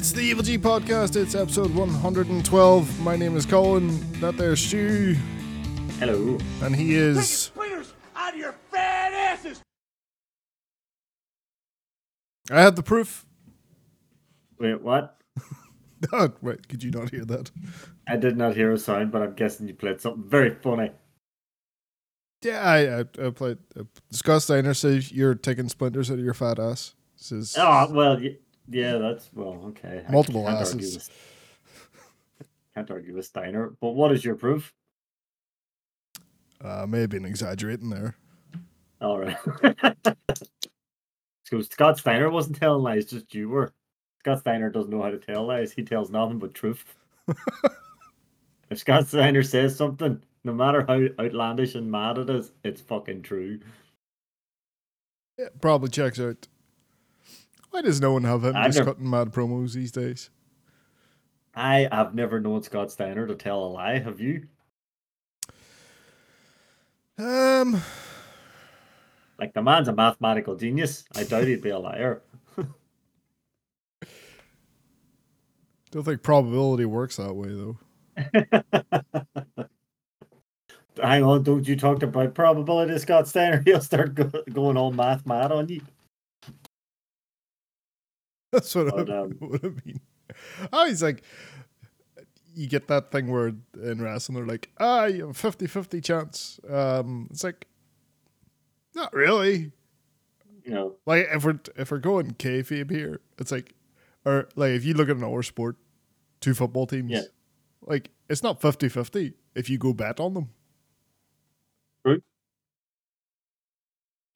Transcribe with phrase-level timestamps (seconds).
[0.00, 1.14] It's the Evil G podcast.
[1.14, 3.00] It's episode 112.
[3.00, 4.00] My name is Colin.
[4.20, 5.14] That there's Stu.
[5.98, 6.38] Hello.
[6.62, 7.48] And he is.
[7.48, 9.60] Fingers out of your fat asses!
[12.50, 13.26] I have the proof.
[14.58, 15.20] Wait, what?
[16.14, 17.50] Oh, wait, could you not hear that?
[18.08, 20.92] I did not hear a sound, but I'm guessing you played something very funny.
[22.42, 23.58] Yeah, I, I, I played.
[23.78, 26.94] Uh, Scott Steiner says you're taking splinters out of your fat ass.
[27.16, 28.38] Says, Oh, well, y-
[28.70, 30.04] yeah, that's, well, okay.
[30.08, 30.94] I Multiple can't argue asses.
[30.94, 33.74] with- Can't argue with Steiner.
[33.80, 34.72] But what is your proof?
[36.62, 38.14] uh, maybe an exaggerating there.
[39.00, 39.36] All right.
[41.44, 43.72] so Scott Steiner wasn't telling lies, just you were.
[44.20, 45.72] Scott Steiner doesn't know how to tell lies.
[45.72, 46.84] He tells nothing but truth.
[48.70, 53.22] if Scott Steiner says something, no matter how outlandish and mad it is, it's fucking
[53.22, 53.58] true.
[55.38, 56.46] Yeah, probably checks out.
[57.70, 60.30] Why does no one have him I've just never- cutting mad promos these days?
[61.54, 63.98] I have never known Scott Steiner to tell a lie.
[63.98, 64.46] Have you?
[67.18, 67.82] Um,
[69.38, 71.04] Like the man's a mathematical genius.
[71.16, 72.22] I doubt he'd be a liar.
[75.90, 77.78] don't think probability works that way though.
[81.02, 83.62] Hang on, don't you talk about probability, Scott Steiner?
[83.66, 85.80] He'll start go- going all math mad on you.
[88.52, 90.00] That's what, But, I, um, what I mean.
[90.72, 91.22] Oh, he's like,
[92.54, 96.00] you get that thing where in wrestling they're like, ah, you have a 50 50
[96.00, 96.58] chance.
[96.68, 97.66] Um, it's like,
[98.94, 99.72] not really.
[100.64, 103.74] You know, Like, if we're, if we're going kayfabe here, it's like,
[104.24, 105.76] or like, if you look at an hour sport,
[106.40, 107.22] two football teams, Yeah.
[107.82, 110.48] like, it's not 50 50 if you go bet on them.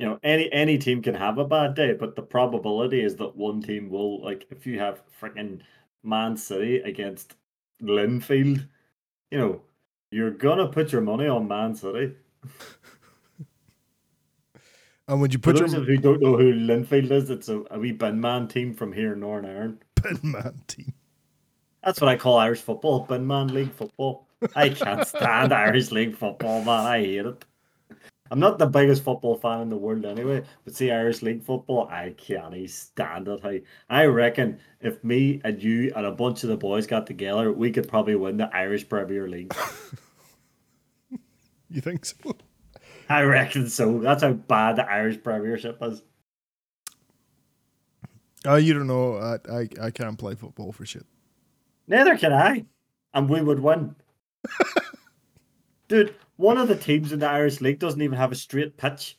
[0.04, 3.34] You know, any any team can have a bad day, but the probability is that
[3.34, 5.60] one team will like if you have freaking
[6.02, 7.36] Man City against
[7.82, 8.68] Linfield,
[9.30, 9.62] you know,
[10.10, 12.12] you're gonna put your money on Man City.
[15.06, 17.28] And when you For put those your of you who don't know who Linfield is,
[17.28, 19.84] it's a, a wee bin man team from here in Northern Ireland.
[19.96, 20.94] pin man team,
[21.84, 24.26] That's what I call Irish football, bin man league football.
[24.56, 26.86] I can't stand Irish league football, man.
[26.86, 27.44] I hate it.
[28.30, 31.88] I'm not the biggest football fan in the world anyway, but see Irish league football,
[31.88, 33.40] I can't stand it.
[33.44, 37.52] I, I reckon if me and you and a bunch of the boys got together,
[37.52, 39.54] we could probably win the Irish Premier League.
[41.68, 42.16] you think so?
[43.10, 43.98] I reckon so.
[43.98, 46.02] That's how bad the Irish Premiership is.
[48.46, 49.16] Uh, you don't know.
[49.16, 51.06] I, I, I can't play football for shit.
[51.86, 52.64] Neither can I.
[53.12, 53.94] And we would win.
[55.88, 59.18] Dude, one of the teams in the Irish League doesn't even have a straight pitch.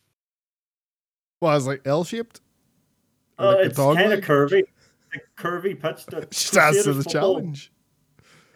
[1.41, 2.41] Well, uh, it's like L shaped.
[3.37, 4.63] Oh, Like it's kind of curvy.
[5.37, 6.05] Curvy pitch.
[6.07, 7.71] That Just adds to the football- challenge.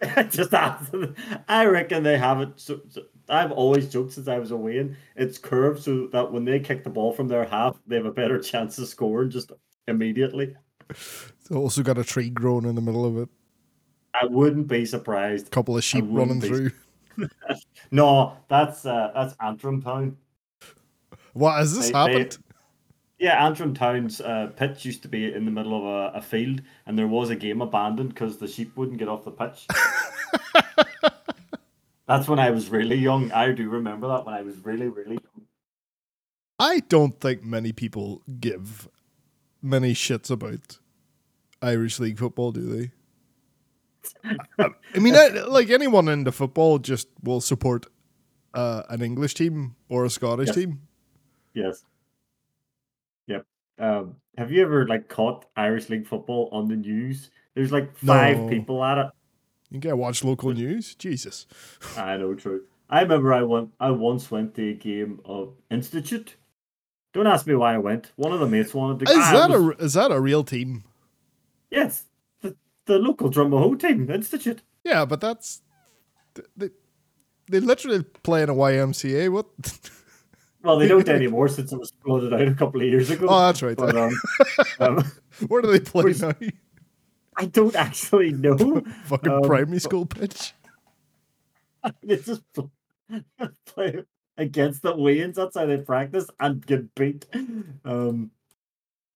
[0.30, 1.14] Just adds the-
[1.48, 2.50] I reckon they have it.
[2.56, 6.44] So, so- I've always joked since I was away, and it's curved so that when
[6.44, 9.52] they kick the ball from their half, they have a better chance of scoring just
[9.86, 10.56] immediately.
[10.88, 13.28] It's also got a tree growing in the middle of it.
[14.20, 15.46] I wouldn't be surprised.
[15.46, 16.72] A couple of sheep running through.
[17.90, 20.16] No, that's uh, that's Antrim Town.
[21.32, 22.38] What has this They- they- happened?
[23.18, 26.62] Yeah, Antrim Town's uh, pitch used to be in the middle of a, a field,
[26.86, 29.66] and there was a game abandoned because the sheep wouldn't get off the pitch.
[32.08, 33.30] That's when I was really young.
[33.30, 35.46] I do remember that when I was really, really young.
[36.58, 38.88] I don't think many people give
[39.62, 40.78] many shits about
[41.60, 42.90] Irish league football, do they?
[44.58, 45.14] I, mean,
[45.48, 47.86] like anyone in the football, just will support
[48.54, 50.56] uh, an English team or a Scottish Yes.
[50.56, 50.80] team.
[51.54, 51.84] Yes.
[53.26, 53.46] Yep.
[53.78, 57.30] Um, have you ever like caught Irish League football on the news?
[57.54, 58.48] There's like five No.
[58.48, 59.06] people at it.
[59.70, 60.94] You can watch local news.
[60.96, 61.46] Jesus,
[61.96, 62.62] I know, true.
[62.88, 63.70] I remember I went.
[63.78, 66.34] I once went to a game of Institute.
[67.12, 68.10] Don't ask me why I went.
[68.16, 69.12] One of the mates wanted to.
[69.12, 70.84] is Ah, that was- a is that a real team?
[71.70, 72.04] Yes,
[72.92, 74.62] the, local Drumahoe team, Institute.
[74.84, 75.62] Yeah, but that's
[76.56, 76.70] they
[77.48, 79.30] they literally play in a YMCA.
[79.30, 79.46] What?
[80.62, 83.26] Well, they don't anymore since it was flooded out a couple of years ago.
[83.30, 83.76] Oh, that's right.
[83.76, 84.12] But, um,
[84.78, 85.12] um,
[85.48, 86.34] Where do they play now?
[87.36, 88.82] I don't actually know.
[89.04, 90.52] Fucking Um, primary school pitch.
[92.02, 92.42] they just
[93.64, 94.04] play
[94.36, 95.36] against the Wayans.
[95.36, 97.24] That's how they practice and get beat.
[97.84, 98.30] Um,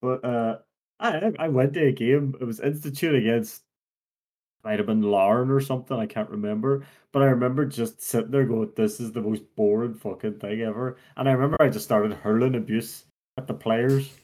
[0.01, 0.59] but uh,
[0.99, 2.35] I I went to a game.
[2.41, 3.64] It was Institute against
[4.65, 5.97] might have been Larne or something.
[5.99, 6.85] I can't remember.
[7.13, 10.97] But I remember just sitting there going, "This is the most boring fucking thing ever."
[11.17, 13.05] And I remember I just started hurling abuse
[13.39, 14.19] at the players,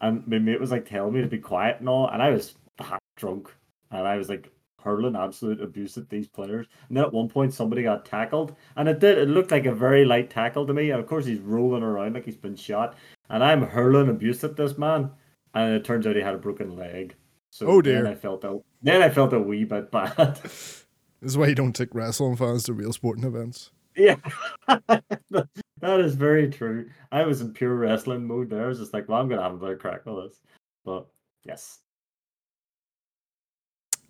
[0.00, 2.54] and my mate was like telling me to be quiet and all, and I was
[2.78, 3.54] half drunk.
[3.90, 4.50] and I was like
[4.82, 6.66] hurling absolute abuse at these players.
[6.88, 9.18] And then at one point, somebody got tackled, and it did.
[9.18, 10.90] It looked like a very light tackle to me.
[10.90, 12.96] And of course, he's rolling around like he's been shot,
[13.28, 15.10] and I'm hurling abuse at this man,
[15.54, 17.14] and it turns out he had a broken leg.
[17.50, 18.02] So Oh, dear.
[18.02, 20.36] Then I felt a, then I felt a wee bit bad.
[20.42, 20.84] This
[21.22, 23.70] is why you don't take wrestling fans to real sporting events.
[23.96, 24.16] yeah,
[24.68, 26.88] that is very true.
[27.12, 28.64] I was in pure wrestling mode there.
[28.64, 30.38] I was just like, well, I'm gonna have a bit of crack with this.
[30.84, 31.06] But
[31.44, 31.78] yes,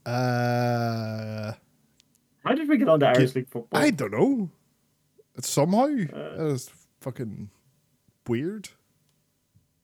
[0.07, 1.53] Uh,
[2.45, 3.81] how did we get on to Irish League football?
[3.81, 4.51] I don't know.
[5.37, 6.71] It's somehow Uh, that is
[7.01, 7.51] fucking
[8.29, 8.69] weird.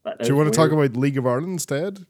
[0.04, 2.06] That Do is you want to talk about League of Ireland instead?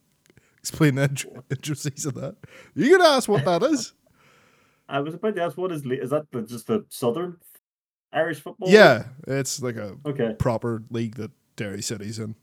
[0.69, 2.35] Explain the int- intricacies of that.
[2.75, 3.93] You're gonna ask what that is?
[4.89, 7.37] I was about to ask, what is le- is that the, just the southern
[8.13, 8.69] Irish football?
[8.69, 10.35] yeah, it's like a Okay.
[10.41, 12.35] proper league that Derry City's in.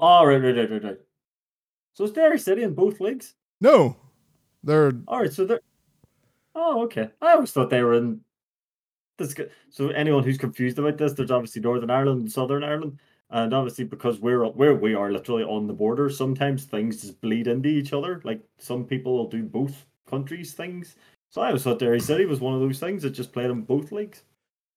[0.00, 0.98] Oh, right, right, right, right, right.
[1.94, 3.34] So is Derry City in both leagues?
[3.60, 3.94] No,
[4.64, 5.60] they're All right, so they're.
[6.54, 7.10] Oh, okay.
[7.20, 8.20] I always thought they were in.
[9.18, 9.34] This
[9.68, 12.98] so anyone who's confused about this, there's obviously Northern Ireland and Southern Ireland,
[13.32, 17.46] and obviously because we're where we are literally on the border, sometimes things just bleed
[17.48, 18.20] into each other.
[18.24, 20.94] Like some people will do both countries' things.
[21.30, 23.62] So I always thought Derry City was one of those things that just played in
[23.62, 24.22] both leagues.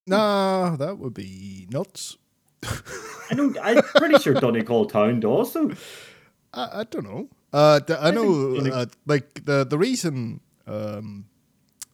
[0.08, 0.76] nah.
[0.78, 2.18] That would be nuts.
[2.64, 3.54] I know.
[3.62, 5.52] I'm pretty sure Donegal Town does.
[5.52, 5.72] So
[6.54, 7.28] I, I don't know.
[7.52, 11.26] Uh, d- I know, uh, like the the reason, um,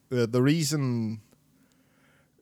[0.10, 1.22] the the reason,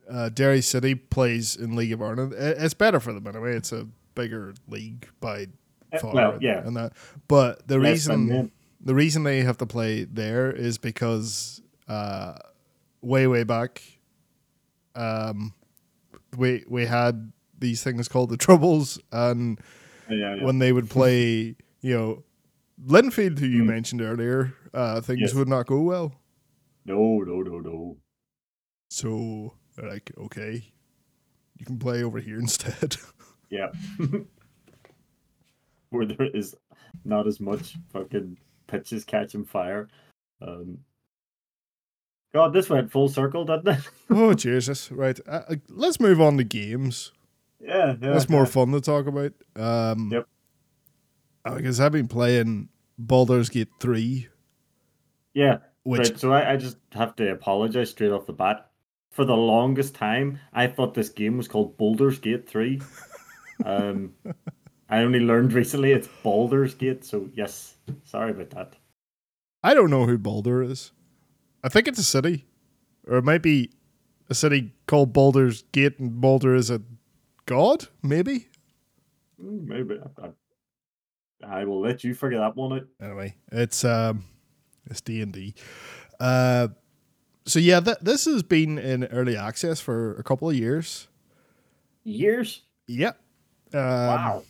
[0.10, 2.33] uh, Derry City plays in League of Ireland.
[2.38, 3.56] It's better for them anyway.
[3.56, 3.88] It's a
[4.21, 5.48] bigger league by
[5.94, 6.13] Uh, far.
[6.13, 6.66] well, yeah.
[6.68, 6.94] and that.
[7.27, 8.51] But the Less reason,
[8.81, 12.33] the reason they have to play there is because, uh,
[13.01, 13.81] way way back,
[14.95, 15.54] um,
[16.38, 19.60] we we had these things called the Troubles and
[20.10, 20.44] yeah, yeah.
[20.45, 22.24] when they would play, you know,
[22.86, 23.68] Linfield, who you Mm.
[23.68, 25.33] mentioned earlier, uh, things Yes.
[25.33, 26.13] would not go well.
[26.86, 27.98] no, no, no, no.
[28.89, 30.71] So they're like, okay,
[31.57, 32.98] you can play over here instead.
[33.50, 33.68] Yeah.
[35.90, 36.56] Where there is
[37.04, 38.38] not as much fucking
[38.68, 39.88] pitches catching fire.
[40.42, 40.80] Um,
[42.34, 43.90] God, this went full circle, didn't it?
[44.12, 44.92] oh Jesus!
[44.92, 47.12] Right, uh, uh, let's move on to games.
[47.60, 48.12] yeah, yeah.
[48.13, 49.34] That's more fun to talk about.
[49.56, 50.28] Um, Yep.
[51.56, 52.69] Because I've been playing
[53.00, 54.28] Baldur's Gate three,
[55.34, 55.57] Yeah.
[55.84, 58.69] which right, so I, I just have to apologize straight off the bat.
[59.10, 62.80] For the longest time, I thought this game was called Boulder's Gate 3.
[63.65, 64.13] um,
[64.89, 68.75] I only learned recently it's Baldur's Gate, so yes, sorry about that.
[69.63, 70.91] I don't know who Baldur is.
[71.63, 72.45] I think it's a city,
[73.07, 73.71] or it might be
[74.29, 76.81] a city called Baldur's Gate, and Baldur is a
[77.45, 78.47] god, maybe.
[79.41, 79.95] Mm, Maybe.
[80.21, 82.88] I, I, I will let you figure that one out.
[83.01, 84.25] anyway, it's um,
[84.89, 85.53] it's D and D.
[86.19, 86.69] Uh,
[87.45, 91.07] so yeah, th- this has been in early access for a couple of years.
[92.04, 92.61] Years?
[92.87, 93.19] Yep.
[93.73, 94.44] Um, Wow.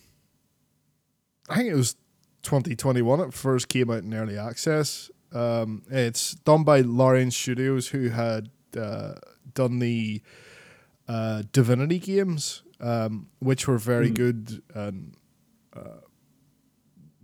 [1.49, 1.95] I think it was
[2.43, 3.19] 2021.
[3.21, 5.09] It first came out in early access.
[5.31, 9.13] Um, it's done by Larian Studios, who had uh,
[9.53, 10.21] done the
[11.07, 14.13] uh, Divinity games, um, which were very Hmm.
[14.13, 15.15] good and
[15.75, 16.01] uh,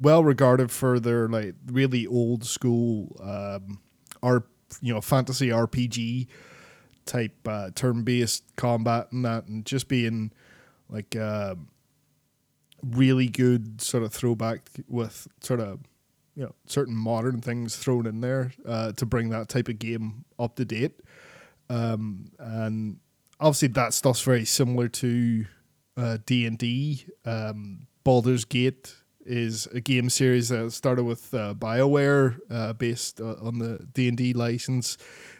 [0.01, 3.79] well regarded for their like really old school um,
[4.21, 4.43] R,
[4.81, 6.27] you know, fantasy RPG
[7.05, 10.31] type uh, turn based combat and that, and just being
[10.89, 11.15] like.
[11.15, 11.67] um
[12.91, 15.79] really good sort of throwback with sort of
[16.35, 20.25] you know certain modern things thrown in there uh, to bring that type of game
[20.37, 21.01] up to date.
[21.69, 22.99] Um, and
[23.39, 25.45] obviously that stuff's very similar to
[25.97, 27.05] uh, D and D.
[27.23, 33.35] Um, Baldur's Gate is a game series that started with uh, Bioware, uh, based uh,
[33.41, 34.97] on the D and D license.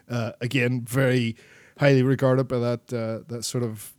[0.09, 1.35] Uh, again, very
[1.77, 3.93] highly regarded by that that sort of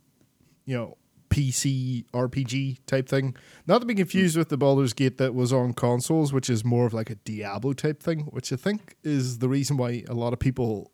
[0.65, 0.97] you know
[1.37, 3.35] PC RPG type thing.
[3.67, 6.85] Not to be confused with the Baldur's Gate that was on consoles, which is more
[6.87, 10.33] of like a Diablo type thing, which I think is the reason why a lot
[10.33, 10.91] of people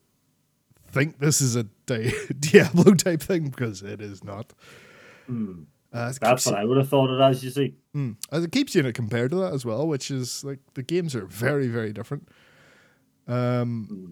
[0.91, 4.53] think this is a Di- Diablo type thing because it is not.
[5.27, 5.63] Hmm.
[5.93, 7.75] Uh, That's what I would have thought it as, you see.
[7.95, 10.59] mm, as it keeps you in it compared to that as well, which is like
[10.73, 12.27] the games are very very different.
[13.27, 14.12] Um, Hmm.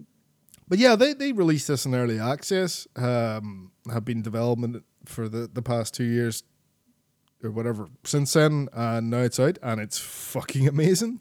[0.68, 2.86] but yeah, they they released this in early access.
[2.96, 6.42] Um, have been development for the the past two years
[7.42, 11.20] or whatever since then, and now it's out, and it's fucking amazing.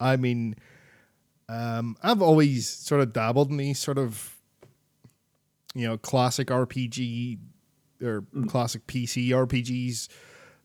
[0.00, 0.56] I mean,
[1.48, 4.36] um, I've always sort of dabbled in these sort of,
[5.74, 7.38] you know, classic RPG
[8.02, 8.48] or Mm.
[8.48, 10.08] classic PC RPGs.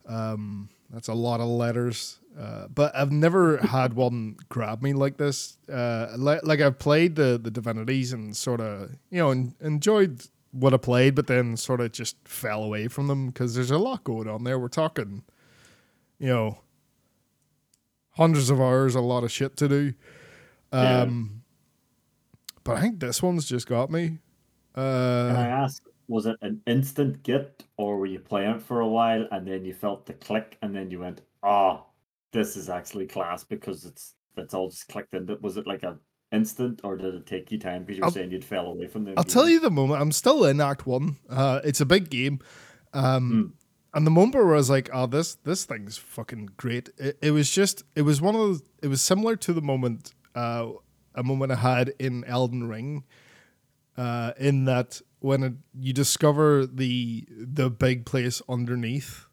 [0.06, 2.18] Um, that's a lot of letters.
[2.38, 5.58] Uh, but I've never had one grab me like this.
[5.72, 10.22] Uh, like, like I've played the the divinities and sort of you know en- enjoyed
[10.56, 13.78] what have played, but then sort of just fell away from them because there's a
[13.78, 14.58] lot going on there.
[14.58, 15.24] We're talking,
[16.18, 16.58] you know,
[18.10, 19.94] hundreds of hours, a lot of shit to do.
[20.78, 21.02] Yeah.
[21.02, 21.42] Um,
[22.64, 24.18] but I think this one's just got me.
[25.26, 28.88] Can I Uh, ask, was it an instant get, or were you playing for a
[28.88, 31.86] while and then you felt the click and then you went, "Oh,
[32.32, 35.98] this is actually class because it's it's all just clicked in." Was it like a
[36.36, 38.86] instant, or did it take you time because you were I'll- saying you'd fell away
[38.86, 39.14] from them?
[39.16, 40.00] I'll tell you the moment.
[40.00, 41.16] I'm still in Act One.
[41.28, 42.38] Uh, it's a big game,
[42.92, 43.54] um,
[43.94, 47.30] and the moment where I was like, "Oh, this this thing's fucking great." It, it
[47.32, 48.62] was just, it was one of those.
[48.82, 50.68] It was similar to the moment, uh,
[51.14, 53.04] a moment I had in Elden Ring,
[53.96, 59.25] uh, in that when it, you discover the the big place underneath,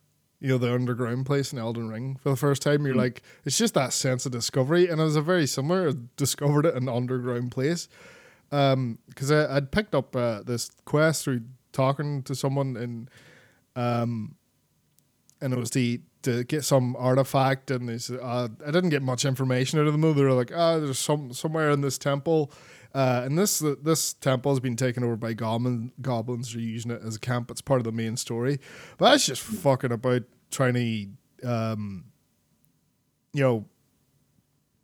[0.43, 3.57] you know, the underground place in Elden Ring for the first time, you're like, it's
[3.57, 5.87] just that sense of discovery, and it was a very similar.
[5.87, 7.87] I discovered it in an underground place
[8.49, 13.09] because I I'd picked up uh, this quest through talking to someone and
[13.75, 14.35] um
[15.41, 19.01] and it was to to get some artifact and they said uh, I didn't get
[19.01, 20.01] much information out of them.
[20.01, 22.51] They were like, ah, there's some somewhere in this temple.
[22.93, 26.55] Uh, and this this temple has been taken over by goblin goblins.
[26.55, 27.49] Are using it as a camp.
[27.49, 28.59] It's part of the main story,
[28.97, 32.05] but that's just fucking about trying to, um,
[33.33, 33.65] you know,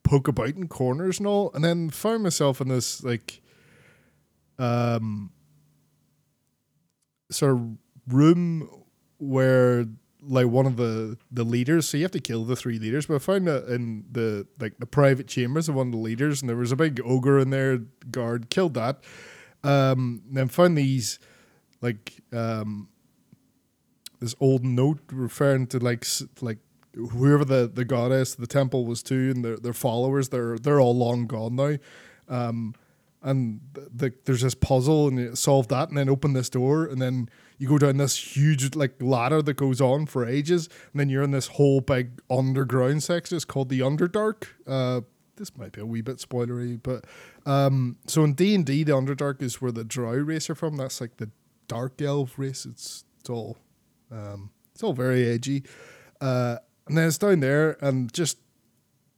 [0.03, 1.51] poke about in corners and all.
[1.53, 3.41] And then found myself in this like,
[4.57, 5.31] um,
[7.29, 8.67] sort of room
[9.19, 9.85] where
[10.21, 11.87] like one of the the leaders.
[11.87, 14.77] So you have to kill the three leaders but i found that in the like
[14.79, 17.49] the private chambers of one of the leaders and there was a big ogre in
[17.49, 17.79] there
[18.11, 19.03] guard killed that.
[19.63, 21.19] Um then found these
[21.81, 22.89] like um
[24.19, 26.05] this old note referring to like
[26.41, 26.59] like
[26.95, 30.95] whoever the the goddess the temple was to and their their followers they're they're all
[30.95, 31.77] long gone now.
[32.27, 32.75] Um
[33.21, 36.85] and th- the, there's this puzzle and you solve that and then open this door
[36.85, 40.99] and then you go down this huge like ladder that goes on for ages and
[40.99, 43.35] then you're in this whole big underground section.
[43.35, 44.47] It's called the underdark.
[44.65, 45.01] Uh
[45.35, 47.05] this might be a wee bit spoilery but
[47.45, 50.77] um so in d&d the underdark is where the drow race are from.
[50.77, 51.29] That's like the
[51.67, 52.65] dark elf race.
[52.65, 53.57] It's, it's all
[54.11, 55.63] um it's all very edgy.
[56.19, 58.37] Uh and then it's down there and just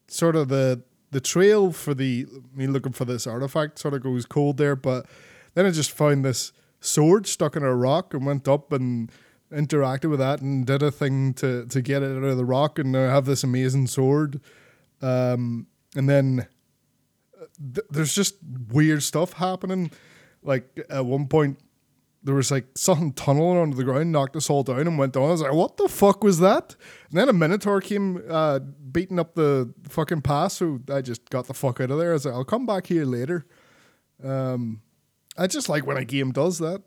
[0.07, 0.81] sort of the
[1.11, 5.05] the trail for the me looking for this artifact sort of goes cold there, but
[5.53, 9.11] then I just found this sword stuck in a rock and went up and
[9.51, 12.79] interacted with that and did a thing to to get it out of the rock
[12.79, 14.41] and now have this amazing sword.
[15.01, 16.47] Um, and then
[17.39, 18.35] uh, th- there's just
[18.69, 19.91] weird stuff happening.
[20.43, 21.59] Like at one point
[22.23, 25.23] there was like something tunneling under the ground, knocked us all down and went down.
[25.23, 26.75] I was like, what the fuck was that?
[27.09, 31.47] And then a Minotaur came uh, beating up the fucking pass, so I just got
[31.47, 32.11] the fuck out of there.
[32.11, 33.45] I was like, I'll come back here later.
[34.23, 34.81] Um,
[35.37, 36.81] I just like when a game does that.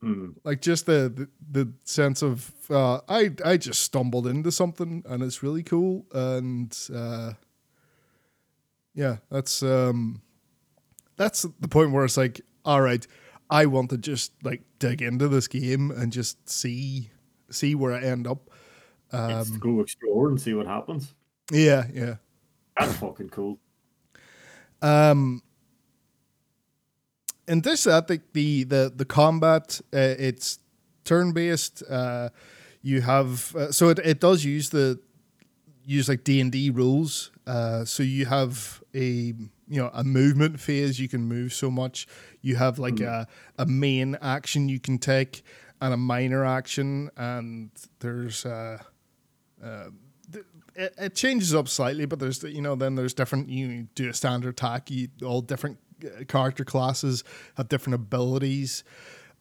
[0.00, 0.30] Hmm.
[0.42, 1.28] Like just the, the,
[1.64, 6.76] the sense of uh, I I just stumbled into something and it's really cool and
[6.92, 7.34] uh,
[8.94, 10.22] yeah that's um
[11.16, 13.06] that's the point where it's like all right
[13.48, 17.10] I want to just like dig into this game and just see
[17.50, 18.50] see where I end up.
[19.12, 21.14] It's Um, go explore and see what happens.
[21.52, 22.14] yeah, yeah.
[22.78, 23.58] That's fucking cool.
[24.80, 25.42] Um,
[27.48, 30.58] in this, I think the the the combat uh, it's
[31.04, 31.82] turn based.
[31.88, 32.30] Uh,
[32.82, 34.98] you have uh, so it, it does use the
[35.84, 37.30] use like D and D rules.
[37.46, 41.00] Uh, so you have a you know a movement phase.
[41.00, 42.06] You can move so much.
[42.40, 43.26] You have like a
[43.58, 45.42] a main action you can take
[45.80, 48.78] and a minor action, and there's uh,
[50.74, 53.48] it, it changes up slightly, but there's you know then there's different.
[53.48, 54.90] You do a standard attack.
[54.90, 55.91] You all different uh,
[56.28, 57.24] character classes
[57.56, 58.84] have different abilities.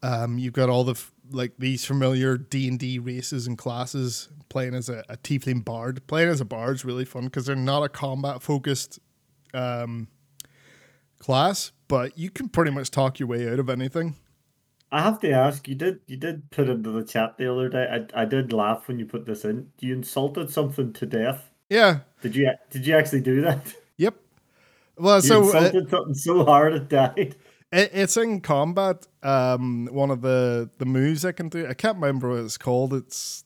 [0.03, 4.30] Um, you've got all the f- like these familiar D and D races and classes.
[4.50, 7.56] Playing as a, a tiefling bard, playing as a bard is really fun because they're
[7.56, 9.00] not a combat focused
[9.53, 10.10] um,
[11.20, 14.18] class, but you can pretty much talk your way out of anything.
[14.91, 17.88] I have to ask, you did you did put into the chat the other day.
[18.15, 19.72] I I did laugh when you put this in.
[19.80, 21.50] You insulted something to death.
[21.70, 22.00] Yeah.
[22.22, 23.74] Did you did you actually do that?
[25.01, 27.36] Well, You so uh, something so hard it died.
[27.74, 29.08] It, it's in combat.
[29.24, 31.65] Um, one of the the moves I can do.
[31.65, 32.93] I can't remember what it's called.
[32.93, 33.46] It's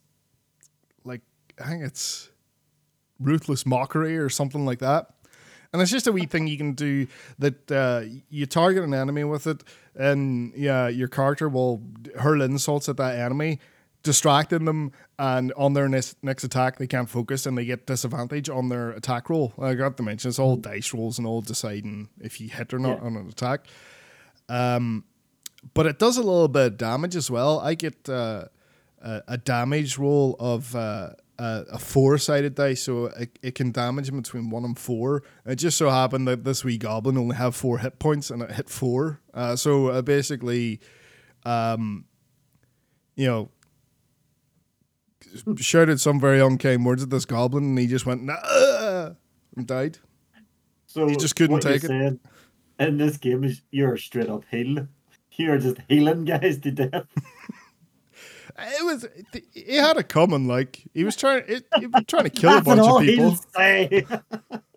[1.03, 1.21] like
[1.63, 2.31] I think it's
[3.19, 5.09] ruthless mockery or something like that.
[5.71, 7.05] And it's just a wee thing you can do
[7.38, 11.83] that uh, you target an enemy with it, and yeah, your character will
[12.17, 13.59] hurl insults at that enemy
[14.05, 18.47] distracting them, and on their next, next attack they can't focus and they get disadvantage
[18.50, 19.53] on their attack roll.
[19.62, 22.79] I got to mention it's all dice rolls and all deciding if you hit or
[22.79, 23.05] not Yeah.
[23.05, 23.67] on an attack.
[24.47, 25.03] Um,
[25.74, 27.59] but it does a little bit of damage as well.
[27.59, 28.45] I get uh,
[29.01, 31.09] a, a damage roll of uh,
[31.39, 35.24] a, a four sided dice, so it, it can damage them between one and four.
[35.45, 38.51] It just so happened that this wee goblin only have four hit points and it
[38.51, 39.19] hit four.
[39.33, 40.79] Uh, so uh, basically,
[41.45, 42.05] um,
[43.15, 43.50] you know,
[45.58, 49.12] shouted some very unkind words at this goblin, and he just went nah
[49.56, 50.00] and died.
[50.88, 52.20] So he just couldn't take it?
[52.80, 54.88] In this game, is you're straight up heal.
[55.38, 57.08] You're just healing guys to death.
[58.58, 59.06] It was
[59.54, 60.48] he had it coming.
[60.48, 63.38] Like he was trying, it, he was trying to kill a bunch of people.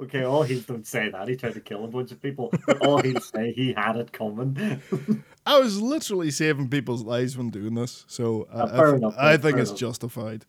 [0.00, 1.28] okay, all heels don't say that.
[1.28, 2.52] He tried to kill a bunch of people.
[2.82, 4.80] All he'll say, he had it coming.
[5.46, 9.36] I was literally saving people's lives when doing this, so uh, Uh, I, enough, I
[9.36, 9.80] think it's enough.
[9.80, 10.44] justified.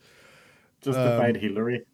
[0.82, 1.86] Justified Um, Hillary.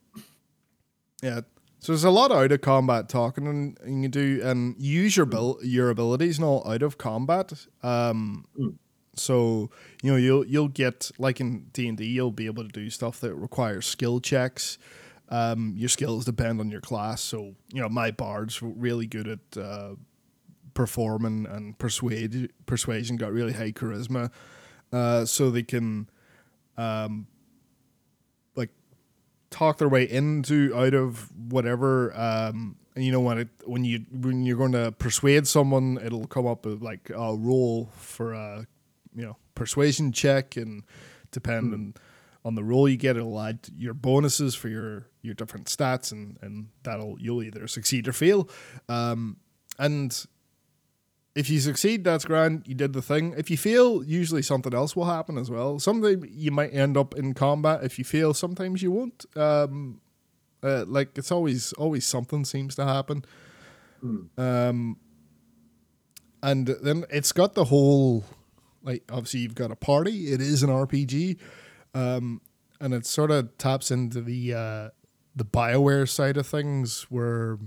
[1.22, 1.42] Yeah.
[1.82, 5.16] So there's a lot of out of combat talking and, and you do and use
[5.16, 7.54] your bil- your abilities and all out of combat.
[7.84, 8.76] Um, Mm.
[9.16, 9.70] so
[10.04, 12.90] you know you'll you'll get like in D and D you'll be able to do
[12.90, 14.78] stuff that requires skill checks.
[15.30, 17.22] Um, your skills depend on your class.
[17.22, 19.96] So you know my bard's really good at uh,
[20.74, 23.16] performing and persuade persuasion.
[23.18, 24.32] Got really high charisma,
[24.92, 26.10] uh, so they can
[26.78, 27.28] um,
[28.56, 28.72] like
[29.50, 34.06] talk their way into out of whatever um and you know when it when you
[34.12, 38.68] when you're going to persuade someone it'll come up with like a roll for a
[39.16, 40.84] you know persuasion check and
[41.32, 41.94] depending
[42.46, 46.38] on the roll you get it'll add your bonuses for your your different stats and
[46.42, 48.50] and that'll you'll either succeed or fail
[48.88, 49.38] um
[49.78, 50.26] and
[51.36, 52.68] if you succeed, that's grand.
[52.68, 53.34] You did the thing.
[53.38, 55.80] If you fail, usually something else will happen as well.
[55.80, 57.84] Sometimes you might end up in combat.
[57.84, 59.26] If you fail, sometimes you won't.
[59.38, 60.02] Um,
[60.62, 63.24] uh, like it's always always something seems to happen.
[64.38, 64.98] Um,
[66.44, 68.26] and then it's got the whole
[68.84, 70.34] like obviously you've got a party.
[70.34, 71.38] It is an RPG,
[71.94, 72.42] um,
[72.80, 74.90] and it sort of taps into the uh,
[75.36, 77.58] the Bioware side of things where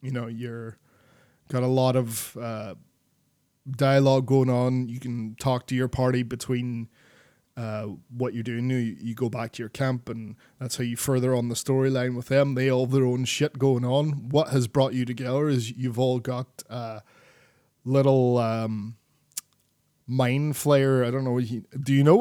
[0.00, 0.78] you know you're
[1.48, 2.74] got a lot of uh,
[3.70, 4.88] dialogue going on.
[4.88, 6.88] You can talk to your party between
[7.56, 7.86] uh,
[8.16, 8.70] what you're doing.
[8.70, 12.16] You, you go back to your camp, and that's how you further on the storyline
[12.16, 12.54] with them.
[12.54, 14.28] They all have their own shit going on.
[14.28, 17.00] What has brought you together is you've all got uh,
[17.84, 18.96] little um,
[20.06, 21.04] mind flayer.
[21.04, 21.40] I don't know.
[21.40, 22.20] Do you know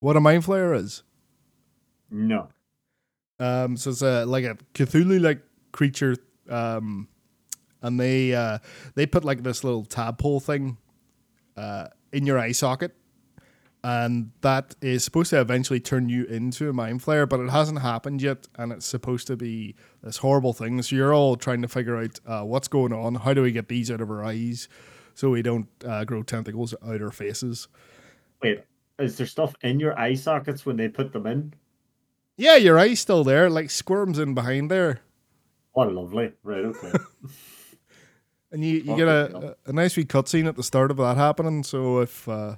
[0.00, 1.02] what a mind flayer is?
[2.10, 2.48] No.
[3.38, 6.16] Um, so it's a like a Cthulhu like creature.
[6.48, 7.08] Um,
[7.82, 8.58] and they uh,
[8.94, 10.76] they put like this little tadpole thing
[11.56, 12.94] uh, in your eye socket,
[13.82, 17.80] and that is supposed to eventually turn you into a mind flayer, but it hasn't
[17.80, 20.82] happened yet, and it's supposed to be this horrible thing.
[20.82, 23.14] So you're all trying to figure out uh, what's going on.
[23.16, 24.68] How do we get these out of our eyes
[25.14, 27.68] so we don't uh, grow tentacles out our faces?
[28.42, 28.64] Wait,
[29.00, 31.54] is there stuff in your eye sockets when they put them in?
[32.36, 35.00] Yeah, your eye's still there, like squirms in behind there.
[35.74, 36.32] Oh, lovely.
[36.42, 36.92] Right, okay.
[38.52, 41.62] And you, you get a, a nice wee cutscene at the start of that happening.
[41.62, 42.56] So if uh,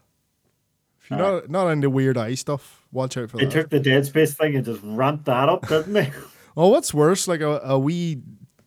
[1.02, 3.52] if you're not not into weird eye stuff, watch out for they that.
[3.52, 6.10] took the Dead Space thing and just ramped that up, didn't they?
[6.56, 8.22] oh, what's worse, like a, a wee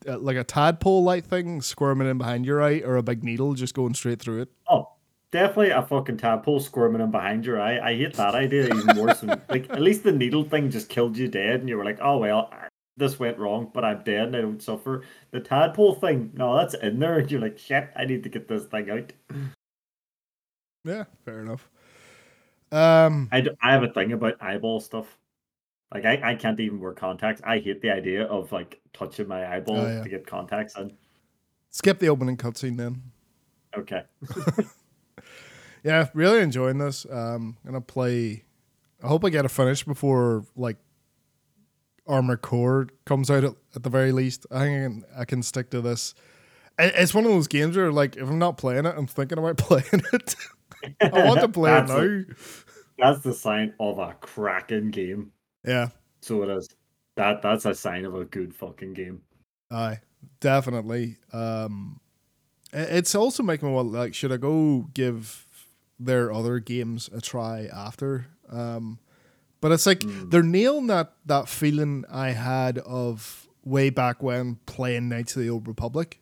[0.08, 3.56] uh, like a tadpole like thing squirming in behind your eye, or a big needle
[3.56, 4.50] just going straight through it.
[4.70, 4.92] Oh,
[5.32, 7.80] definitely a fucking tadpole squirming in behind your eye.
[7.80, 9.20] I hate that idea even worse.
[9.22, 12.00] Than, like, at least the needle thing just killed you dead, and you were like,
[12.02, 12.52] oh, well,
[12.98, 15.04] this went wrong, but I'm dead and I don't suffer.
[15.32, 18.48] The tadpole thing, no, that's in there, and you're like, shit, I need to get
[18.48, 19.12] this thing out.
[20.86, 21.70] Yeah, fair enough.
[22.72, 25.18] Um, I, d- I have a thing about eyeball stuff.
[25.94, 27.42] Like, I, I can't even wear contacts.
[27.46, 30.04] I hate the idea of, like, touching my eyeball Oh, yeah.
[30.04, 30.94] to get contacts in.
[31.72, 33.02] skip the opening cutscene then.
[33.78, 34.04] Okay.
[35.86, 37.06] Yeah, really enjoying this.
[37.10, 38.44] Um, gonna play.
[39.04, 40.78] I hope I get a finish before like
[42.08, 44.46] Armored Core comes out at, at the very least.
[44.52, 46.14] I think I can, I can stick to this.
[46.80, 49.58] It's one of those games where like if I'm not playing it, I'm thinking about
[49.60, 50.36] playing it.
[51.02, 52.00] I want to play it That's now.
[52.00, 52.26] a-
[52.98, 55.32] That's the sign of a cracking game.
[55.66, 55.90] Yeah,
[56.22, 56.68] So it is.
[57.16, 59.22] That that's a sign of a good fucking game.
[59.72, 60.00] aye,
[60.42, 61.18] definitely.
[61.32, 62.00] Um,
[62.74, 65.45] it's also making me want like, should I go give
[66.00, 68.28] their other games a try after?
[68.50, 69.00] Um,
[69.62, 70.30] but it's like Mm.
[70.32, 75.50] they're nailing that that feeling I had of way back when playing Knights of the
[75.50, 76.22] Old Republic.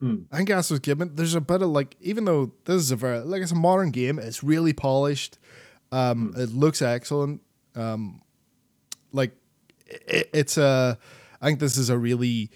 [0.00, 0.22] Hmm.
[0.32, 1.14] I think that's what's given.
[1.14, 3.90] There's a bit of like, even though this is a very like it's a modern
[3.90, 5.38] game, it's really polished.
[5.92, 6.40] Um, Hmm.
[6.40, 7.40] it looks excellent.
[7.74, 8.20] Um,
[9.12, 9.32] like
[9.86, 10.98] it, it's a.
[11.40, 12.50] I think this is a really.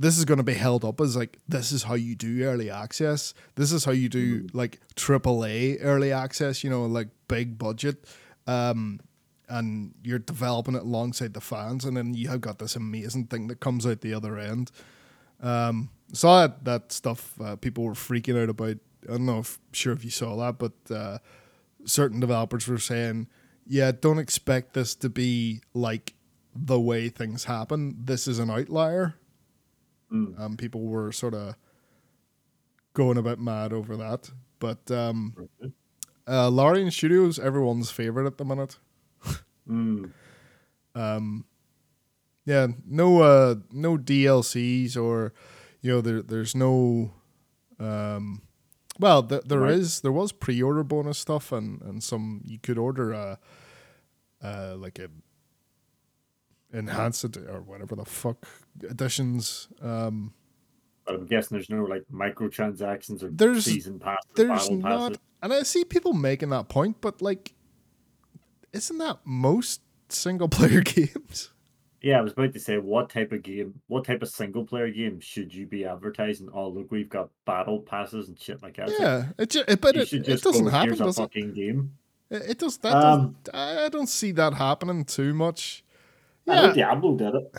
[0.00, 2.70] This is going to be held up as like this is how you do early
[2.70, 3.34] access.
[3.56, 6.62] This is how you do like AAA early access.
[6.62, 8.04] You know, like big budget.
[8.46, 9.00] Um,
[9.48, 13.48] and you're developing it alongside the fans, and then you have got this amazing thing
[13.48, 14.70] that comes out the other end.
[15.40, 18.76] Um, saw that, that stuff uh, people were freaking out about.
[19.04, 21.18] I don't know if sure if you saw that, but uh,
[21.84, 23.28] certain developers were saying,
[23.66, 26.14] "Yeah, don't expect this to be like
[26.54, 27.96] the way things happen.
[28.04, 29.14] This is an outlier."
[30.12, 30.38] Mm.
[30.40, 31.54] Um, people were sort of
[32.94, 35.48] going a bit mad over that, but um,
[36.26, 38.78] uh, Larian Studios, everyone's favorite at the minute.
[39.68, 40.10] Mm.
[40.94, 41.44] Um,
[42.46, 45.34] yeah, no, uh, no DLCs or,
[45.82, 47.12] you know, there, there's no,
[47.78, 48.40] um,
[48.98, 49.74] well, th- there Right.
[49.74, 53.38] is, there was pre-order bonus stuff and and some you could order a,
[54.42, 55.08] uh, like a
[56.72, 58.46] enhanced or whatever the fuck
[58.84, 59.68] editions.
[59.80, 60.32] Um,
[61.04, 65.18] But I'm guessing there's no like microtransactions or There's- season passes, there's battle not, passes.
[65.42, 67.54] and I see people making that point, but like,
[68.72, 71.50] isn't that most single player games?
[72.00, 74.88] Yeah, I was about to say, what type of game, what type of single player
[74.90, 76.48] game should you be advertising?
[76.54, 78.90] Oh, look, we've got battle passes and shit like that.
[79.00, 81.22] Yeah, it, ju- it but it, it doesn't go, happen, does it?
[81.22, 81.92] fucking game.
[82.30, 82.94] It, it does that.
[82.94, 85.82] Um, does, I don't see that happening too much.
[86.46, 86.52] Yeah.
[86.52, 87.54] I know Yeah, Diablo did it.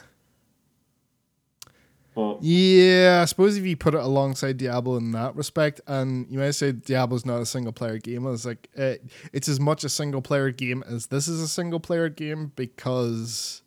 [2.19, 3.19] But yeah.
[3.21, 6.73] I suppose if you put it alongside Diablo in that respect, and you might say
[6.73, 10.51] Diablo's not a single player game, it's like it, it's as much a single player
[10.51, 13.61] game as this is a single player game because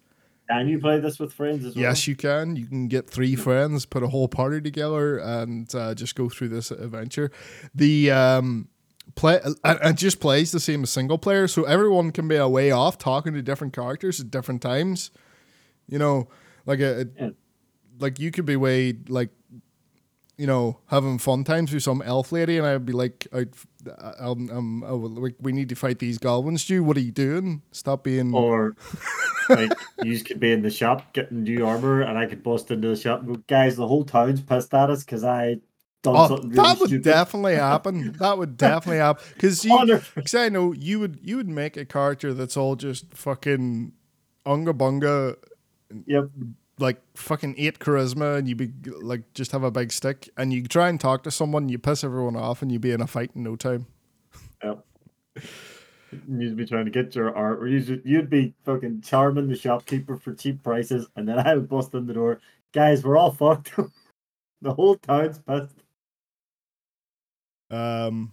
[0.50, 1.82] can you play this with friends as well?
[1.82, 2.56] yes, you can.
[2.56, 6.48] You can get three friends, put a whole party together, and uh, just go through
[6.48, 7.30] this adventure.
[7.74, 8.68] The um,
[9.14, 12.70] play and it just plays the same as single player, so everyone can be away
[12.70, 15.10] off talking to different characters at different times.
[15.88, 16.28] You know,
[16.66, 17.30] like a, Yeah.
[18.02, 19.30] Like you could be way like
[20.38, 23.46] you know having fun times with some elf lady, and I'd be like, i
[24.18, 26.62] um, um, oh, like we need to fight these goblins.
[26.62, 27.62] Stu, what are you doing?
[27.72, 28.32] Stop being.
[28.34, 28.76] Or
[29.48, 32.88] like you could be in the shop getting new armor, and I could bust into
[32.88, 35.56] the shop go, guys, the whole town's pissed at us because I
[36.02, 37.04] done Oh, something really that would stupid.
[37.04, 38.12] definitely happen.
[38.18, 41.84] That would definitely happen because you, because I know you would, you would make a
[41.84, 43.92] character that's all just fucking
[44.46, 45.36] unga bunga,
[46.06, 46.30] Yep.
[46.82, 50.66] Like fucking eight charisma, and you be like just have a big stick, and you
[50.66, 53.30] try and talk to someone, you piss everyone off, and you be in a fight
[53.34, 53.86] in no time.
[54.62, 54.84] Yep.
[56.28, 60.34] You'd be trying to get your art, or you'd, be fucking charming the shopkeeper for
[60.34, 62.40] cheap prices, and then I would bust in the door.
[62.72, 63.72] Guys, we're all fucked.
[64.60, 65.82] the whole town's pissed.
[67.70, 68.32] Um,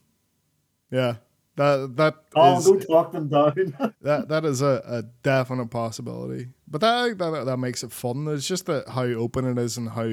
[0.91, 1.15] yeah,
[1.59, 3.75] that that Oh, is- go talk them down.
[4.01, 6.47] that that is a, a definite possibility.
[6.65, 8.27] But that, that that makes it fun.
[8.29, 10.07] It's just that how open it is and how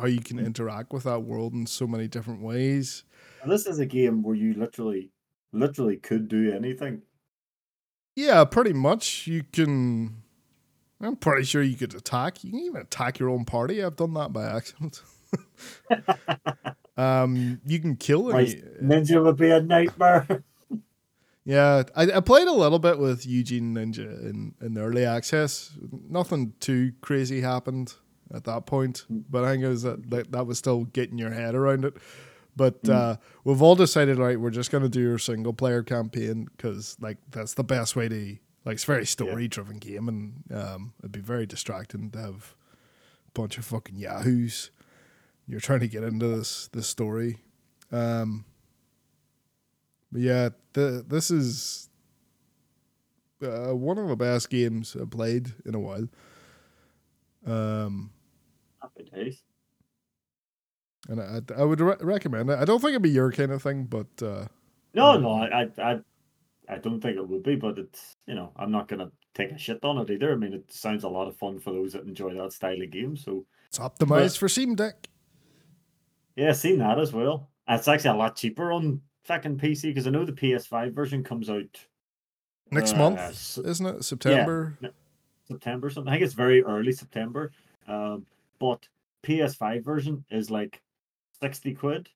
[0.00, 3.04] how you can interact with that world in so many different ways.
[3.42, 5.10] And this is a game where you literally,
[5.52, 7.02] literally could do anything.
[8.16, 9.26] Yeah, pretty much.
[9.26, 10.22] You can.
[11.02, 12.42] I'm pretty sure you could attack.
[12.42, 13.84] You can even attack your own party.
[13.84, 15.02] I've done that by accident.
[16.96, 18.62] um, you can kill any.
[18.82, 20.42] Ninja would be a nightmare.
[21.46, 25.70] Yeah, I, I played a little bit with Eugene Ninja in, in early access.
[26.08, 27.94] Nothing too crazy happened
[28.34, 31.30] at that point, but I think it was that, that, that was still getting your
[31.30, 31.94] head around it.
[32.56, 36.48] But uh, we've all decided, right, we're just going to do our single player campaign
[36.56, 40.42] because, like, that's the best way to, like, it's a very story driven game and
[40.52, 42.56] um, it'd be very distracting to have
[43.28, 44.72] a bunch of fucking yahoos.
[45.46, 47.38] You're trying to get into this this story.
[47.92, 48.46] Um,
[50.16, 51.90] but yeah, the, this is
[53.42, 56.08] uh, one of the best games I've played in a while.
[57.46, 58.10] Um,
[58.80, 59.42] Happy days.
[61.10, 62.58] and I, I would re- recommend it.
[62.58, 64.46] I don't think it'd be your kind of thing, but uh,
[64.94, 65.98] No, no, I, I,
[66.66, 69.58] I, don't think it would be, but it's you know, I'm not gonna take a
[69.58, 70.32] shit on it either.
[70.32, 72.90] I mean, it sounds a lot of fun for those that enjoy that style of
[72.90, 73.18] game.
[73.18, 75.10] So it's optimized for Steam Deck.
[76.36, 77.50] yeah, seen that as well.
[77.68, 81.22] And It's actually a lot cheaper on fucking PC because I know the PS5 version
[81.24, 81.64] comes out
[82.70, 84.04] Next uh, month, s- isn't it?
[84.04, 84.76] September.
[85.46, 86.08] September something.
[86.08, 87.52] I think it's very early September.
[87.86, 88.26] Um,
[88.58, 88.86] but
[89.22, 90.80] PS5 version is like
[91.40, 92.08] sixty quid,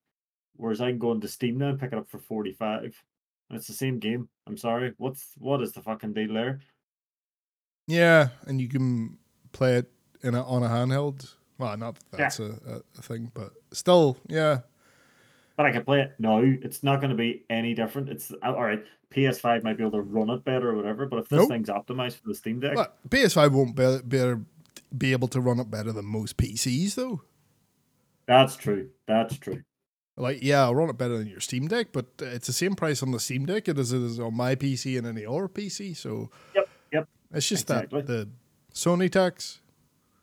[0.57, 3.01] whereas I can go into Steam now and pick it up for forty five.
[3.49, 4.29] And it's the same game.
[4.47, 4.93] I'm sorry.
[4.97, 6.61] What's what is the fucking deal there?
[7.87, 9.19] Yeah, and you can
[9.53, 9.91] play it
[10.23, 14.17] in a, on a handheld Well, not that that's a, a, a thing, but still,
[14.29, 14.61] yeah.
[15.61, 16.41] But I can play it now.
[16.43, 18.09] It's not going to be any different.
[18.09, 18.83] It's uh, all right.
[19.15, 21.51] PS5 might be able to run it better or whatever, but if this Nope.
[21.51, 24.37] thing's optimized for the Steam Deck, But PS5 won't be, be,
[24.97, 27.21] be able to run it better than most PCs, though.
[28.25, 28.89] that's true.
[29.07, 29.63] That's true.
[30.17, 33.03] Like, yeah, I'll run it better than your Steam Deck, but it's the same price
[33.03, 35.95] on the Steam Deck as it is on my PC and any other PC.
[35.95, 36.69] So Yep.
[36.93, 37.09] Yep.
[37.35, 38.01] it's just Exactly.
[38.01, 38.29] that the
[38.73, 39.61] Sony tax.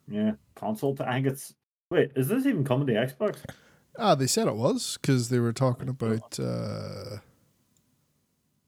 [0.08, 0.32] Yeah.
[0.56, 0.96] Console.
[0.96, 1.54] T- I think it's.
[1.92, 3.38] Wait, is this even coming to Xbox?
[3.98, 6.40] Ah, they said it was because they were talking about.
[6.40, 7.18] Uh,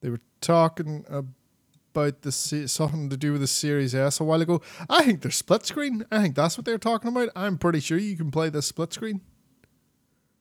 [0.02, 4.42] they were talking about the se- something to do with the Series S a while
[4.42, 4.62] ago.
[4.90, 6.06] I think they're split screen.
[6.12, 7.30] I think that's what they're talking about.
[7.36, 9.22] I'm pretty sure you can play this split screen,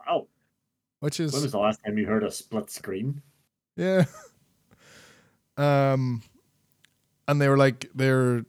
[0.09, 0.29] Oh,
[1.01, 3.23] which is when was the last time you heard a split screen?
[3.77, 4.05] Yeah.
[5.57, 6.23] Um,
[7.27, 8.45] and they were like they're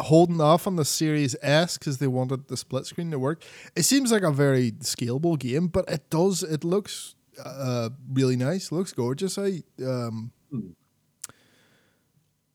[0.00, 3.42] holding off on the Series S because they wanted the split screen to work.
[3.76, 6.42] It seems like a very scalable game, but it does.
[6.42, 8.72] It looks uh really nice.
[8.72, 9.38] looks gorgeous.
[9.38, 10.32] I um.
[10.50, 10.70] Hmm.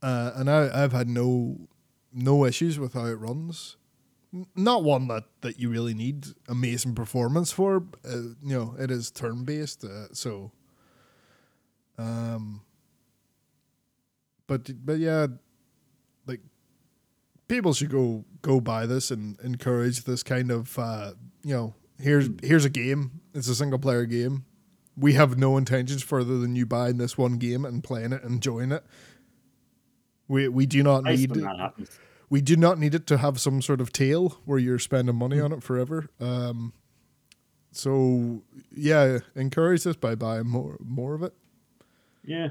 [0.01, 1.69] Uh, and I, I've had no
[2.11, 3.77] no issues with how it runs.
[4.55, 7.83] Not one that, that you really need amazing performance for.
[8.03, 10.51] Uh, you know, it is turn based, uh, so
[11.97, 12.61] um,
[14.47, 15.27] but but yeah,
[17.47, 22.29] people should go go buy this and encourage this kind of uh, you know here's
[22.41, 23.21] here's a game.
[23.33, 24.45] It's a single player game.
[24.95, 28.35] We have no intentions further than you buying this one game and playing it, and
[28.35, 28.83] enjoying it.
[30.27, 31.99] We we do not Nice need when that happens.
[32.29, 35.39] we do not need it to have some sort of tail where you're spending money
[35.39, 36.09] on it forever.
[36.19, 36.73] Um,
[37.71, 41.33] so yeah, encourage this by buying more more of it.
[42.23, 42.49] Yeah.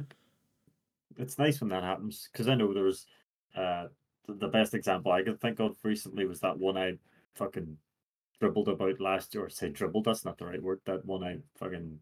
[1.17, 3.07] It's nice when that happens because I know there was
[3.57, 3.87] uh
[4.29, 6.95] the, best example I could think of recently was that one I
[7.35, 7.77] fucking
[8.41, 9.45] dribbled about last year.
[9.45, 10.81] Or say dribbled, that's not the right word.
[10.85, 11.99] That one I fucking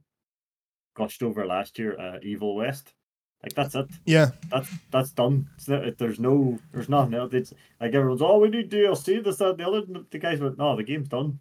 [0.95, 2.95] gushed over last year, uh, Evil West.
[3.43, 3.87] Like that's it.
[4.05, 5.49] Yeah, That's that's done.
[5.67, 7.33] Not, there's no there's nothing else.
[7.33, 9.83] It's like everyone's oh we need DLC, this, that, and the other.
[10.11, 11.39] The guys went, no, the game's done.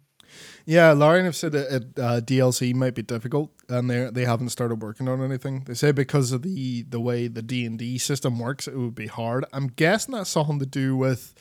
[0.66, 4.82] Yeah, Larian have said that uh, DLC might be difficult, and they they haven't started
[4.82, 5.64] working on anything.
[5.66, 8.94] They say because of the the way the D and D system works, it would
[8.94, 9.44] be hard.
[9.52, 11.34] I'm guessing that's something to do with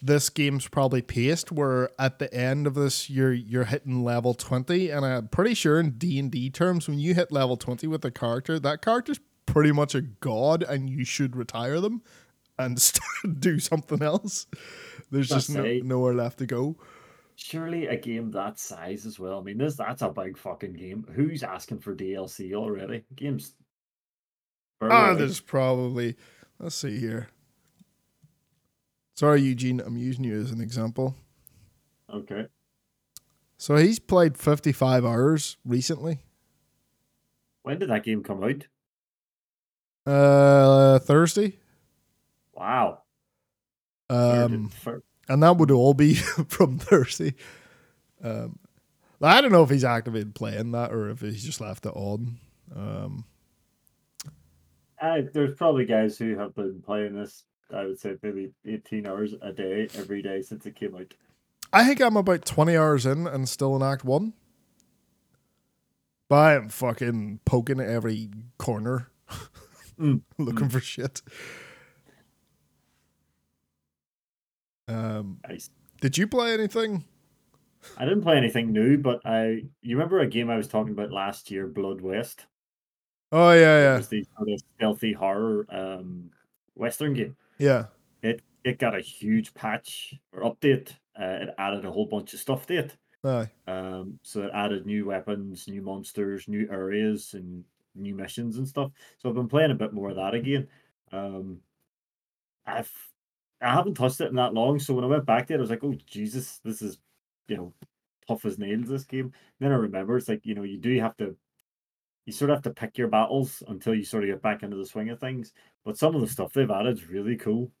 [0.00, 4.90] this game's probably paced, where at the end of this you're you're hitting level twenty,
[4.90, 8.04] and I'm pretty sure in D and D terms, when you hit level twenty with
[8.04, 12.02] a character, that character's pretty much a god, and you should retire them
[12.58, 12.92] and
[13.40, 14.46] do something else.
[15.10, 16.76] There's just no, nowhere left to go.
[17.40, 19.38] Surely a game that size as well.
[19.38, 21.06] I mean, this that's a big fucking game.
[21.14, 23.04] Who's asking for DLC already?
[23.14, 23.54] Games.
[24.82, 26.16] Ah, there's probably.
[26.58, 27.28] Let's see here.
[29.14, 29.78] Sorry, Eugene.
[29.78, 31.14] I'm using you as an example.
[32.12, 32.46] Okay.
[33.56, 36.18] So he's played 55 hours recently.
[37.62, 38.66] When did that game come out?
[40.12, 41.60] Uh, Thursday.
[42.52, 43.02] Wow.
[44.10, 44.72] Um,
[45.28, 46.14] and that would all be
[46.48, 47.34] from Thursday.
[48.22, 48.58] Um,
[49.20, 52.38] I don't know if he's actively playing that or if he's just left it on.
[52.74, 53.24] Um,
[55.00, 57.44] Uh, there's probably guys who have been playing this.
[57.74, 61.12] I would say maybe 18 hours a day every day since it came out.
[61.72, 64.32] I think I'm about 20 hours in and still in Act 1.
[66.28, 69.10] But I am fucking poking at every corner
[69.98, 71.22] Mm, looking for shit.
[74.88, 75.70] Um, Nice.
[76.00, 77.04] did you play anything?
[77.96, 79.64] I didn't play anything new, but I.
[79.82, 82.46] You remember a game I was talking about last year, Blood West?
[83.30, 86.30] Oh, yeah, yeah, It was the sort of stealthy horror um,
[86.74, 87.36] Western game.
[87.58, 87.86] yeah.
[88.22, 90.90] It it got a huge patch or update.
[91.18, 92.96] Uh, it added a whole bunch of stuff to it.
[93.24, 93.50] Aye.
[93.66, 98.90] Um, so it added new weapons, new monsters, new areas, and new missions and stuff.
[99.18, 100.68] So I've been playing a bit more of that again.
[101.12, 101.60] Um,
[102.66, 102.90] I've
[103.60, 105.70] I haven't touched it in that long, so when I went back there, I was
[105.70, 106.98] like, "Oh Jesus, this is
[107.48, 107.74] you know
[108.26, 109.32] tough as nails." This game.
[109.60, 111.36] then I remember it's like you know you do have to
[112.26, 114.76] you sort of have to pick your battles until you sort of get back into
[114.76, 115.54] the swing of things.
[115.84, 117.72] But some of the stuff they've added is really cool.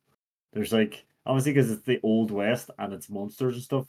[0.54, 3.86] There's like obviously because it's the old west and it's monsters and stuff.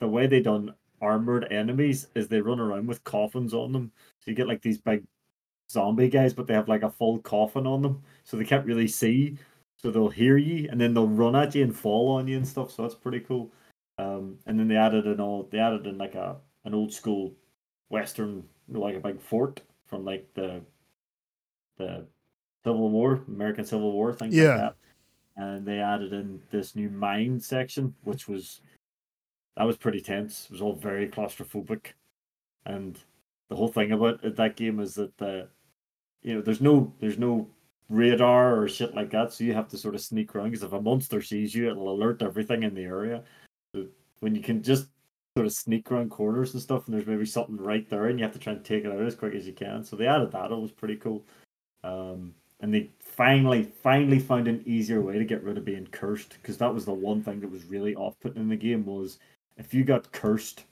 [0.00, 3.92] The way they done armored enemies is they run around with coffins on them.
[4.18, 5.04] So you get like these big
[5.70, 8.88] zombie guys, but they have like a full coffin on them, so they can't really
[8.88, 9.38] see.
[9.82, 12.46] So they'll hear you, and then they'll run at you and fall on you and
[12.46, 12.70] stuff.
[12.70, 13.52] So that's pretty cool.
[13.98, 17.34] Um, and then they added an old, they added in like a an old school
[17.88, 20.62] western, like a big fort from like the
[21.78, 22.06] the
[22.64, 24.48] Civil War, American Civil War, things Yeah.
[24.48, 24.76] like that.
[25.36, 28.60] And they added in this new mine section, which was
[29.56, 30.44] that was pretty tense.
[30.46, 31.86] It was all very claustrophobic,
[32.66, 32.98] and
[33.48, 35.48] the whole thing about it, that game is that the,
[36.22, 37.48] you know, there's no there's no
[37.92, 40.72] radar or shit like that, so you have to sort of sneak around because if
[40.72, 43.22] a monster sees you, it'll alert everything in the area.
[43.74, 43.86] So
[44.20, 44.88] when you can just
[45.36, 48.24] sort of sneak around corners and stuff, and there's maybe something right there, and you
[48.24, 49.84] have to try and take it out as quick as you can.
[49.84, 51.24] So they added that; it was pretty cool.
[51.84, 56.36] Um, and they finally, finally found an easier way to get rid of being cursed
[56.40, 59.18] because that was the one thing that was really off-putting in the game was
[59.56, 60.64] if you got cursed,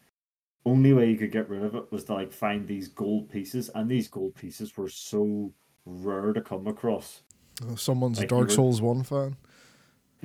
[0.64, 3.70] only way you could get rid of it was to like find these gold pieces,
[3.74, 5.52] and these gold pieces were so
[5.90, 7.22] rare to come across.
[7.68, 9.36] Oh, someone's Like a Dark Souls one fan.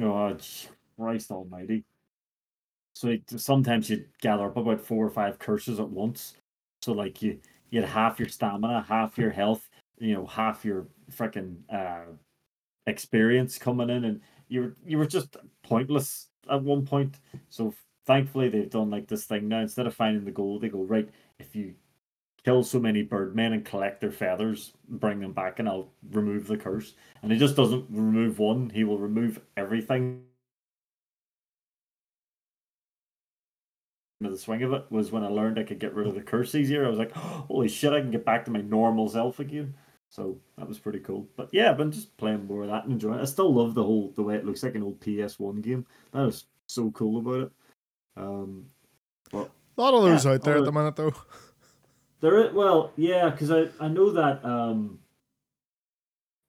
[0.02, 0.38] Oh,
[0.98, 1.84] Christ Almighty!
[2.96, 6.36] So like, sometimes you'd gather up about four or five curses at once.
[6.82, 10.88] So like you, you had half your stamina, half your health, you know, half your
[11.12, 12.12] freaking uh,
[12.88, 17.16] experience coming in, and you were you were just pointless at one point.
[17.50, 17.74] So
[18.06, 19.60] thankfully they've done like this thing now.
[19.60, 21.10] Instead of finding the gold, they go right.
[21.40, 21.76] If you
[22.46, 26.58] kill so many birdmen and collect their feathers, bring them back, and I'll remove the
[26.58, 26.94] curse.
[27.24, 30.24] And he just doesn't remove one; he will remove everything.
[34.22, 36.56] The swing of it was when I learned I could get rid of the curse
[36.56, 36.86] easier.
[36.86, 37.94] I was like, "Holy shit!
[37.94, 39.76] I can get back to my normal self again."
[40.10, 41.28] So that was pretty cool.
[41.36, 43.24] But yeah, I've been just playing more of that and enjoying it.
[43.24, 45.86] I still love the whole the way it looks like an old PS1 game.
[46.14, 47.52] That is so cool about it.
[48.18, 48.68] Um,
[49.32, 51.14] but A lot of those Yeah, out there at the minute, though.
[52.30, 55.00] there, well, yeah, because I I know that um,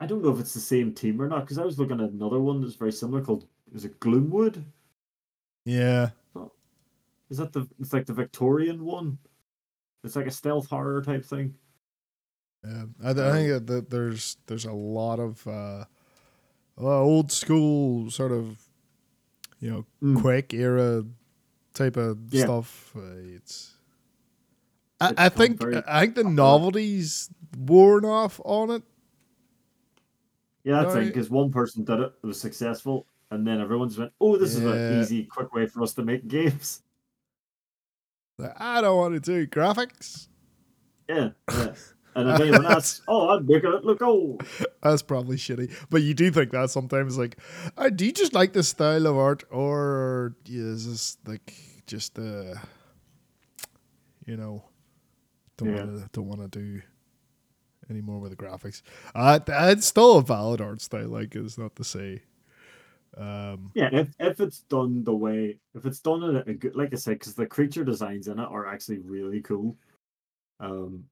[0.00, 1.40] I don't know if it's the same team or not.
[1.40, 4.62] Because I was looking at another one that's very similar called is it Gloomwood?
[5.64, 6.10] Yeah.
[7.28, 7.66] Is that the?
[7.80, 9.18] It's like the Victorian one.
[10.04, 11.54] It's like a stealth horror type thing.
[12.64, 15.84] Yeah, I, I think that- that there's there's a lot of uh,
[16.80, 18.58] uh, old school sort of
[19.60, 20.20] you know Mm.
[20.20, 21.04] Quake era
[21.74, 22.44] type of Yeah.
[22.44, 22.92] stuff.
[22.96, 23.75] Uh, it's
[25.00, 28.82] I, I think I think the novelty's worn off on it.
[30.64, 31.04] Yeah, that's it.
[31.06, 34.54] Because one person did it, it was successful, and then everyone just went, "Oh, this
[34.54, 36.82] is an easy, quick way for us to make games."
[38.58, 40.28] I don't want to do graphics.
[41.08, 41.72] Yeah, yeah.
[42.16, 44.42] And if anyone asks, "Oh, I'm making it look old,"
[44.82, 47.18] That's probably shitty, but you do think that sometimes.
[47.18, 47.36] Like,
[47.76, 51.52] uh, do you just like this style of art, or is this like
[51.86, 52.54] just uh,
[54.24, 54.64] you know,
[55.56, 55.84] don't Yeah.
[55.84, 56.82] want to don't want to do
[57.88, 58.82] any more with the graphics?
[59.14, 61.08] Uh, it's still a valid art style.
[61.08, 62.22] Like, it's not to say.
[63.16, 66.92] Um, yeah, if if it's done the way, if it's done in a good, like
[66.92, 69.76] I said, because the creature designs in it are actually really cool.
[70.60, 71.04] Um,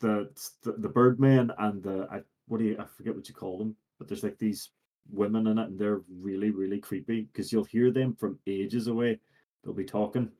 [0.00, 0.28] the
[0.62, 3.76] the, the Birdman and the I what do you I forget what you call them,
[3.98, 4.70] but there's like these
[5.10, 9.18] women in it, and they're really really creepy because you'll hear them from ages away.
[9.64, 10.30] They'll be talking,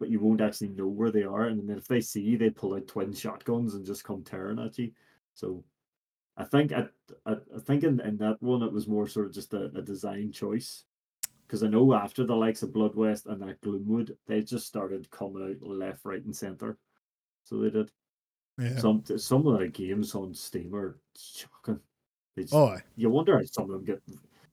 [0.00, 2.50] but you won't actually know where they are, and then if they see you, they
[2.50, 4.90] pull out twin shotguns and just come tearing at you.
[5.34, 5.62] So
[6.36, 6.86] I think I,
[7.26, 9.82] I, I think in, in that one it was more sort of just a, a
[9.82, 10.84] design choice.
[11.46, 15.10] Because I know after the likes of Blood West and that Gloomwood, they just started
[15.10, 16.78] coming out left, right, and center.
[17.44, 17.90] So they did.
[18.56, 18.78] yeah.
[18.78, 21.80] Some some of the games on Steam are shocking.
[22.38, 24.00] Just, oh, you wonder how some of them get.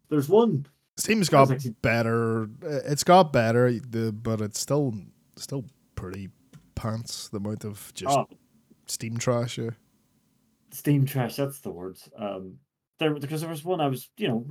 [0.10, 0.66] There's one.
[0.98, 2.46] Steam's got actually- better.
[2.66, 4.96] uh, It's got better, the but it's still
[5.40, 6.30] still pretty
[6.76, 7.30] pants.
[7.30, 8.28] The amount of just Oh,
[8.86, 9.58] Steam trash.
[9.58, 9.72] Yeah.
[10.72, 11.36] Steam trash.
[11.36, 11.98] That's the word.
[12.18, 12.60] Um,
[13.00, 14.46] there because there was one I was, you know,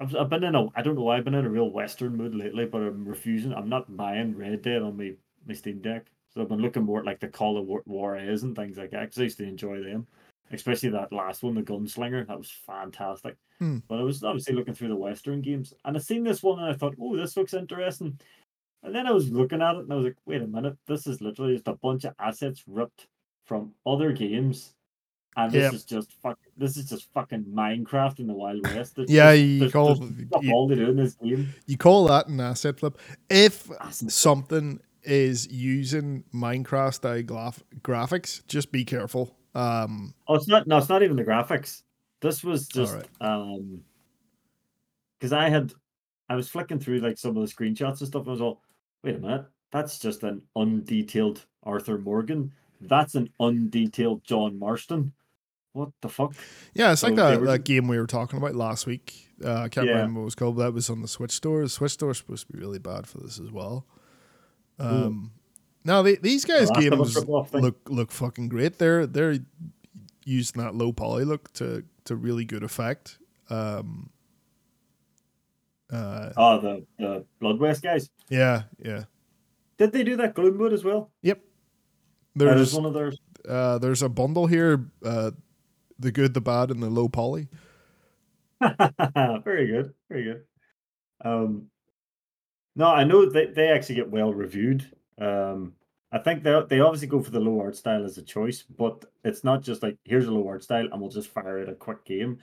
[0.00, 0.66] I've, I've been in a.
[0.76, 3.52] I don't know why I've been in a real Western mood lately, but I'm refusing.
[3.52, 5.12] I'm not buying Red Dead on my
[5.46, 6.06] my Steam Deck.
[6.32, 8.90] So I've been looking more at like the Call of War, Juarez and things like
[8.92, 9.00] that.
[9.00, 10.06] Because I used to enjoy them,
[10.52, 12.26] especially that last one, the Gunslinger.
[12.28, 13.36] That was fantastic.
[13.58, 13.78] Hmm.
[13.88, 16.68] But I was obviously looking through the Western games, and I seen this one, and
[16.68, 18.18] I thought, oh, this looks interesting.
[18.82, 21.06] And then I was looking at it, and I was like, wait a minute, this
[21.06, 23.06] is literally just a bunch of assets ripped
[23.44, 24.74] from other games
[25.36, 25.72] and this Yep.
[25.74, 26.38] is just fuck.
[26.56, 28.96] This is just fucking Minecraft in the Wild West.
[28.96, 31.52] There's, Yeah, you there's, call- there's you- all to do in this game.
[31.66, 32.98] You call that an asset flip?
[33.28, 34.08] If Awesome.
[34.08, 39.36] something is using Minecraft style graph- graphics, just be careful.
[39.54, 40.66] Um, Oh, it's not.
[40.66, 41.82] No, it's not even the graphics.
[42.20, 43.08] This was just Alright.
[43.20, 43.82] um,
[45.18, 45.72] because I had,
[46.28, 48.22] I was flicking through like some of the screenshots and stuff.
[48.22, 48.62] And I was all,
[49.02, 52.52] wait a minute, that's just an undetailed Arthur Morgan.
[52.80, 55.12] That's an undetailed John Marston.
[55.72, 56.34] What the fuck?
[56.74, 59.28] yeah, it's like So they that, were that game we were talking about last week.
[59.44, 59.92] Uh, I can't Yeah.
[59.94, 60.56] remember what it was called.
[60.56, 61.62] But that was on the Switch store.
[61.62, 63.86] The Switch store is supposed to be really bad for this as well.
[64.78, 65.32] Um,
[65.84, 67.16] now the, these guys' of games
[67.52, 68.78] look look fucking great.
[68.78, 69.38] They're they're
[70.24, 73.18] using that low poly look to to really good effect.
[73.48, 74.10] Um,
[75.92, 78.10] uh, Oh, the the Blood West guys.
[78.28, 79.04] yeah, yeah.
[79.78, 81.10] Did they do that Gloomwood as well?
[81.22, 81.40] Yep.
[82.36, 83.18] There's is one of theirs.
[83.48, 85.30] uh, there's a bundle here, uh,
[85.98, 87.48] the good, the bad, and the low poly.
[88.60, 90.42] very good, very good.
[91.24, 91.66] Um,
[92.76, 94.90] no, I know they, they actually get well reviewed.
[95.20, 95.74] Um,
[96.12, 99.04] I think they they obviously go for the low art style as a choice, but
[99.24, 101.74] it's not just like here's a low art style and we'll just fire out a
[101.74, 102.38] quick game.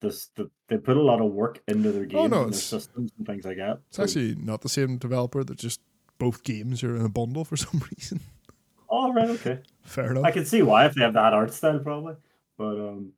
[0.00, 2.58] This the, they put a lot of work into their games Oh, no, and their
[2.60, 3.80] systems and things like that.
[3.88, 5.44] It's So- actually not the same developer.
[5.44, 5.80] That just
[6.18, 8.20] both games are in a bundle for some reason.
[8.88, 9.60] oh right, okay.
[9.82, 10.24] Fair enough.
[10.24, 12.14] I can see why if they have that art style probably,
[12.56, 13.12] but um,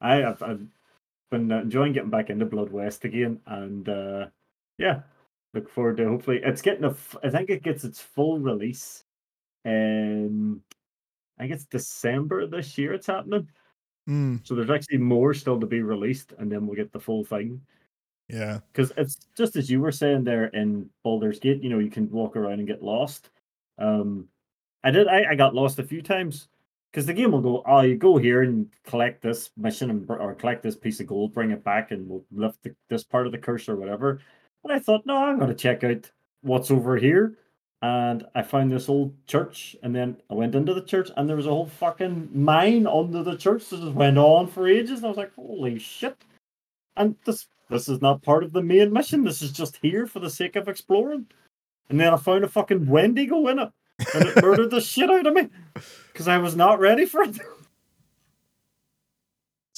[0.00, 0.66] I I've, I've
[1.30, 4.26] been enjoying getting back into Blood West again, and uh,
[4.78, 5.00] yeah,
[5.54, 6.90] look forward to hopefully it's getting a.
[6.90, 9.04] f- I think it gets its full release,
[9.64, 10.60] in
[11.38, 12.92] I think it's December this year.
[12.94, 13.48] It's happening,
[14.08, 17.24] Mm, so there's actually more still to be released, and then we'll get the full
[17.24, 17.60] thing.
[18.28, 18.60] yeah.
[18.72, 22.10] Because it's just as you were saying there in Baldur's Gate, you know, you can
[22.10, 23.30] walk around and get lost.
[23.78, 24.28] Um,
[24.84, 25.08] I did.
[25.08, 26.48] I, I got lost a few times
[26.90, 30.34] because the game will go, oh, you go here and collect this mission and or
[30.34, 33.32] collect this piece of gold, bring it back, and we'll lift the, this part of
[33.32, 34.20] the curse or whatever.
[34.62, 36.10] But I thought, no, I'm going to check out
[36.42, 37.36] what's over here.
[37.80, 41.36] And I found this old church, and then I went into the church, and there
[41.36, 44.98] was a whole fucking mine under the church that just went on for ages.
[44.98, 46.16] And I was like, holy shit!
[46.96, 49.22] And this this is not part of the main mission.
[49.22, 51.26] This is just here for the sake of exploring.
[51.88, 53.70] And then I found a fucking Wendigo in it,
[54.14, 55.48] and it murdered the shit out of me
[56.12, 57.38] because I was not ready for it.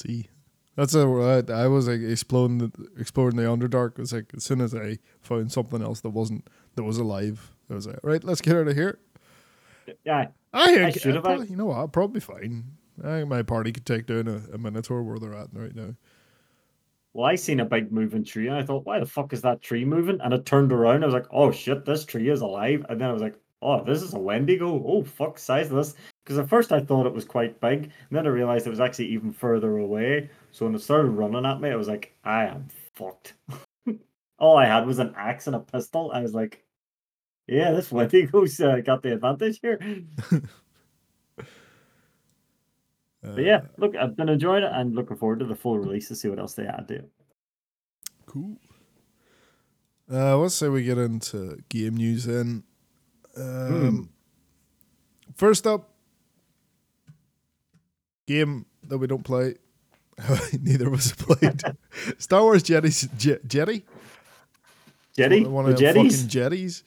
[0.01, 0.27] See,
[0.75, 1.05] that's a.
[1.49, 3.91] I, I was like exploring the exploring the Underdark.
[3.91, 7.53] It was like as soon as I found something else that wasn't that was alive,
[7.69, 8.99] I was like, right, let's get out of here.
[10.05, 11.77] yeah, I, I should have, uh, probably, you know what?
[11.77, 12.65] I'll probably fine.
[13.03, 15.95] I think my party could take down a, a Minotaur where they're at right now.
[17.13, 19.61] Well, I seen a big moving tree, and I thought, why the fuck is that
[19.61, 20.19] tree moving?
[20.21, 21.03] And it turned around.
[21.03, 22.85] I was like, oh shit, this tree is alive.
[22.87, 24.81] And then I was like, oh, this is a Wendigo.
[24.85, 25.95] Oh fuck, size of this.
[26.23, 28.79] Because at first I thought it was quite big, and then I realized it was
[28.79, 30.29] actually even further away.
[30.51, 33.33] So when it started running at me, I was like, I am fucked.
[34.39, 36.11] All I had was an axe and a pistol.
[36.13, 36.63] I was like,
[37.47, 39.79] yeah, this Wendigo's uh, got the advantage here.
[40.31, 40.37] Uh,
[43.23, 46.15] But yeah, look, I've been enjoying it and looking forward to the full release to
[46.15, 47.09] see what else they add to it.
[48.25, 48.57] Cool.
[50.11, 52.63] Uh, let's say we get into game news then.
[53.37, 54.09] Um,
[55.35, 55.90] First up,
[58.27, 59.55] game that we don't play.
[60.61, 61.61] Neither of us have played.
[62.21, 63.85] Star Wars Jetties, Je- Jetty,
[65.17, 66.83] Jetty, one of jetties, fucking jetties.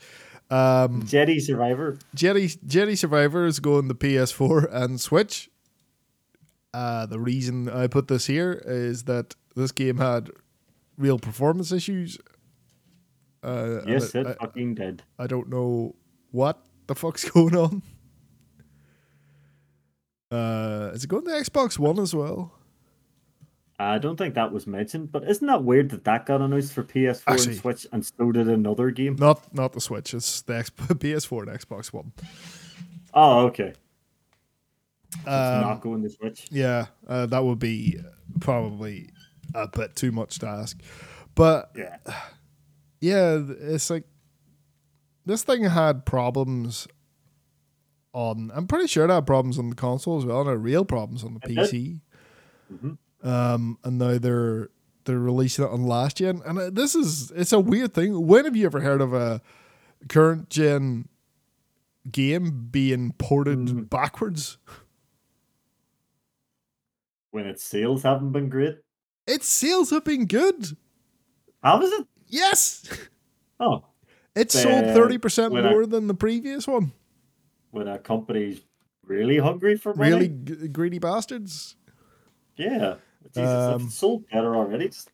[0.50, 1.98] Um, Jedi Survivor.
[2.14, 5.50] Jetty Jedi Survivor is going to PS4 and Switch.
[6.72, 10.30] Uh, the reason I put this here is that this game had
[10.98, 12.18] real performance issues.
[13.42, 15.02] Uh, Yes, it I, fucking did.
[15.18, 15.94] I don't know
[16.30, 17.82] what the fuck's going on.
[20.34, 22.52] Uh, is it going to Xbox One as well?
[23.78, 26.82] I don't think that was mentioned, but isn't that weird that that got announced for
[26.84, 29.16] PS4 Actually- and Switch, and so did another game?
[29.18, 30.14] Not not the Switch.
[30.14, 32.12] It's the X- PS4 and Xbox One.
[33.12, 33.72] Oh, okay.
[35.16, 36.46] It's Um, not going to Switch.
[36.50, 38.00] Yeah, uh, that would be
[38.40, 39.10] probably
[39.54, 40.80] a bit too much to ask.
[41.34, 41.96] But Yeah,
[43.00, 44.04] yeah, it's like
[45.26, 46.86] this thing had problems
[48.14, 48.50] on.
[48.54, 51.22] I'm pretty sure it had problems on the console as well, and had real problems
[51.24, 51.56] on the It.
[51.58, 52.00] PC.
[52.72, 52.98] Mhm.
[53.22, 54.70] Um, and now they're
[55.04, 58.26] they're releasing it on last gen, and uh, this is it's a weird thing.
[58.26, 59.42] When have you ever heard of a
[60.08, 61.08] current gen
[62.10, 63.90] game being ported Mm.
[63.90, 64.56] backwards?
[67.30, 68.76] when its sales haven't been great.
[69.26, 70.76] Its sales have been good.
[71.62, 72.06] How is it?
[72.28, 72.88] Yes,
[73.60, 73.84] Oh,
[74.36, 76.92] it sold Uh, thirty percent when I- more than the previous one.
[77.74, 78.60] When a company's
[79.06, 80.10] really hungry for money.
[80.10, 81.76] Really g- greedy bastards.
[82.56, 82.96] Yeah.
[83.34, 84.88] Jesus, Um, sold better already.
[84.88, 85.10] Just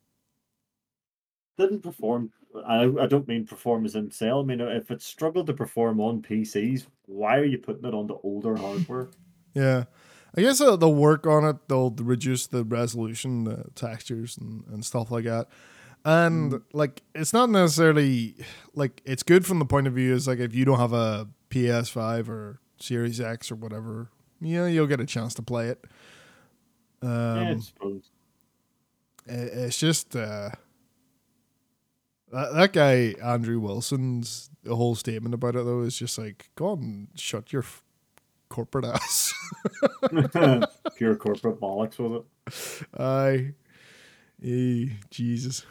[1.58, 2.32] didn't perform.
[2.66, 4.40] I, I don't mean perform as in sell.
[4.40, 8.18] I mean, if it struggled to perform on PCs, why are you putting it onto
[8.22, 9.08] older hardware?
[9.54, 9.84] Yeah.
[10.36, 11.56] I guess uh, they'll work on it.
[11.68, 15.48] They'll reduce the resolution, the textures, and, and stuff like that.
[16.04, 16.62] And Mm.
[16.72, 18.34] like, it's not necessarily
[18.74, 21.28] like it's good from the point of view is like if you don't have a
[21.50, 24.08] PS5 or Series X or whatever,
[24.40, 25.84] yeah, you'll get a chance to play it.
[27.02, 27.60] Um, yeah, I
[29.26, 30.50] it's just uh,
[32.32, 36.68] that, that guy Andrew Wilson's the whole statement about it though is just like go
[36.68, 37.82] on shut your f-
[38.48, 39.32] corporate ass.
[40.96, 42.86] Pure corporate bollocks was it?
[43.00, 43.54] Aye.
[44.44, 45.64] Eh, Jesus.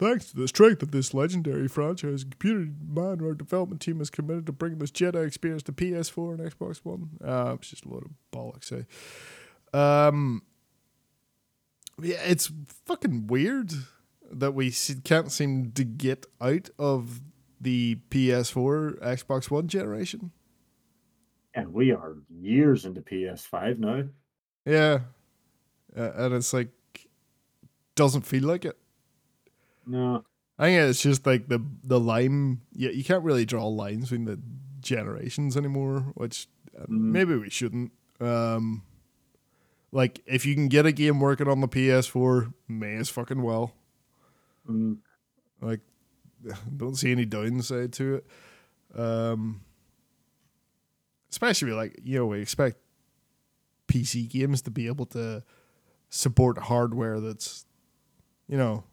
[0.00, 4.46] Thanks to the strength of this legendary franchise, computer mind our development team is committed
[4.46, 7.10] to bringing this Jedi experience to PS4 and Xbox One.
[7.22, 8.72] Uh, it's just a load of bollocks.
[8.72, 9.76] Eh?
[9.78, 10.40] Um,
[12.00, 12.50] yeah, it's
[12.86, 13.74] fucking weird
[14.32, 14.72] that we
[15.04, 17.20] can't seem to get out of
[17.60, 20.30] the PS4 Xbox One generation.
[21.52, 24.04] And we are years into PS5 now.
[24.64, 25.00] Yeah,
[25.94, 26.70] uh, and it's like
[27.96, 28.79] doesn't feel like it.
[29.90, 30.24] No.
[30.58, 32.60] I think it's just like the the line.
[32.72, 34.38] Yeah, you can't really draw lines between the
[34.80, 37.12] generations anymore, which uh, Mm.
[37.12, 37.92] maybe we shouldn't.
[38.20, 38.82] Um,
[39.92, 43.72] like if you can get a game working on the PS4, may as fucking well.
[44.68, 44.98] Mm.
[45.62, 45.80] Like,
[46.76, 48.26] don't see any downside to it.
[48.94, 49.62] Um,
[51.30, 52.76] especially like you know we expect
[53.88, 55.42] PC games to be able to
[56.10, 57.64] support hardware that's,
[58.48, 58.84] you know,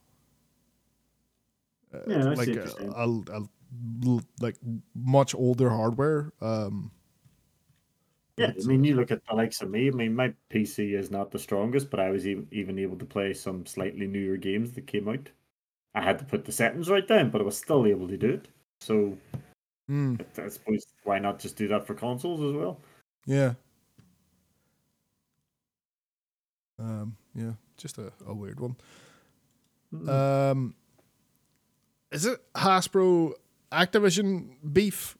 [1.93, 4.55] uh, Yeah, like a, a- a like
[4.95, 6.31] much older hardware.
[6.41, 6.91] Um,
[8.37, 9.87] Yeah, I mean, you look at the likes of me.
[9.87, 13.05] I mean, my PC is not the strongest, but I was even, even able to
[13.05, 15.31] play some slightly newer games that came out.
[15.95, 18.29] I had to put the settings right down, but I was still able to do
[18.31, 18.49] it.
[18.81, 19.17] So
[19.89, 22.79] mm, I suppose why not just do that for consoles as well?
[23.25, 23.53] yeah.
[26.79, 28.75] Um, yeah, just a, a weird one.
[29.93, 30.09] Mm.
[30.09, 30.75] Um,
[32.11, 33.33] is it Hasbro
[33.71, 35.17] Activision beef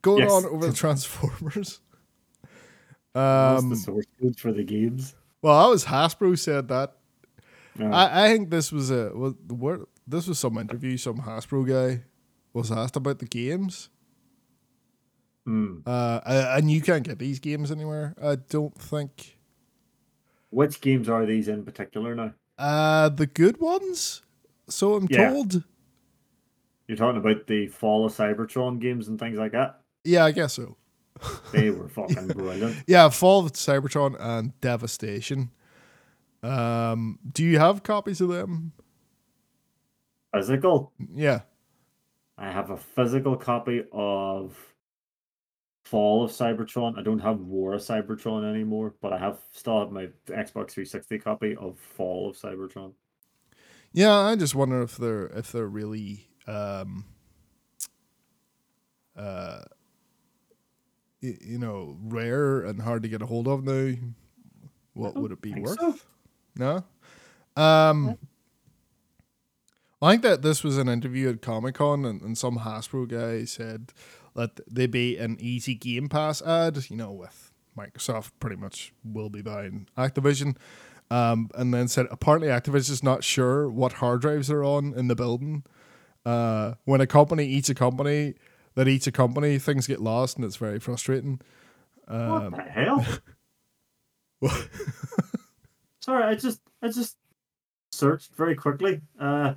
[0.00, 0.32] going Yes.
[0.32, 1.80] on over the Transformers?
[3.12, 5.14] What's Um, the source code for the games?
[5.42, 6.96] well, that was Hasbro said that.
[7.78, 10.96] Uh, I, I think this was a well, where this was some interview.
[10.96, 12.04] Some Hasbro guy
[12.52, 13.88] was asked about the games.
[15.46, 15.78] hmm.
[15.86, 18.14] Uh, and you can't get these games anywhere.
[18.22, 19.38] I don't think.
[20.50, 22.34] Which games are these in particular now?
[22.58, 24.22] Uh, the good ones.
[24.68, 25.30] So I'm Yeah.
[25.30, 25.64] told.
[26.92, 29.80] You're talking about the Fall of Cybertron games and things like that?
[30.04, 30.76] Yeah, I guess so.
[31.52, 32.76] They were fucking brilliant.
[32.86, 35.50] Yeah, Fall of Cybertron and Devastation.
[36.42, 38.72] Um, do you have copies of them?
[40.34, 40.92] Physical.
[41.14, 41.40] Yeah.
[42.36, 44.54] I have a physical copy of
[45.86, 46.98] Fall of Cybertron.
[46.98, 51.18] I don't have War of Cybertron anymore, but I have still have my Xbox 360
[51.20, 52.92] copy of Fall of Cybertron.
[53.94, 57.04] Yeah, I just wonder if they're if they're really um
[59.16, 59.60] uh
[61.20, 63.94] you know, rare and hard to get a hold of now.
[64.94, 65.78] What would it be worth?
[65.78, 65.94] so.
[66.56, 66.84] No.
[67.56, 68.18] Um
[70.02, 73.44] I think that this was an interview at Comic Con and, and some Hasbro guy
[73.44, 73.92] said
[74.34, 79.30] that they be an easy Game Pass ad, you know, with Microsoft pretty much will
[79.30, 80.56] be buying Activision.
[81.10, 85.14] Um, and then said apparently Activision's not sure what hard drives are on in the
[85.14, 85.62] building.
[86.24, 88.34] Uh, when a company eats a company
[88.74, 91.40] that eats a company, things get lost and it's very frustrating.
[92.06, 93.06] What Um, the hell?
[96.00, 97.16] Sorry, I just I just
[97.92, 99.00] searched very quickly.
[99.18, 99.54] Uh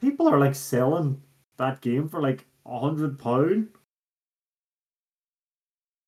[0.00, 1.22] people are like selling
[1.56, 3.68] that game for like a hundred pound.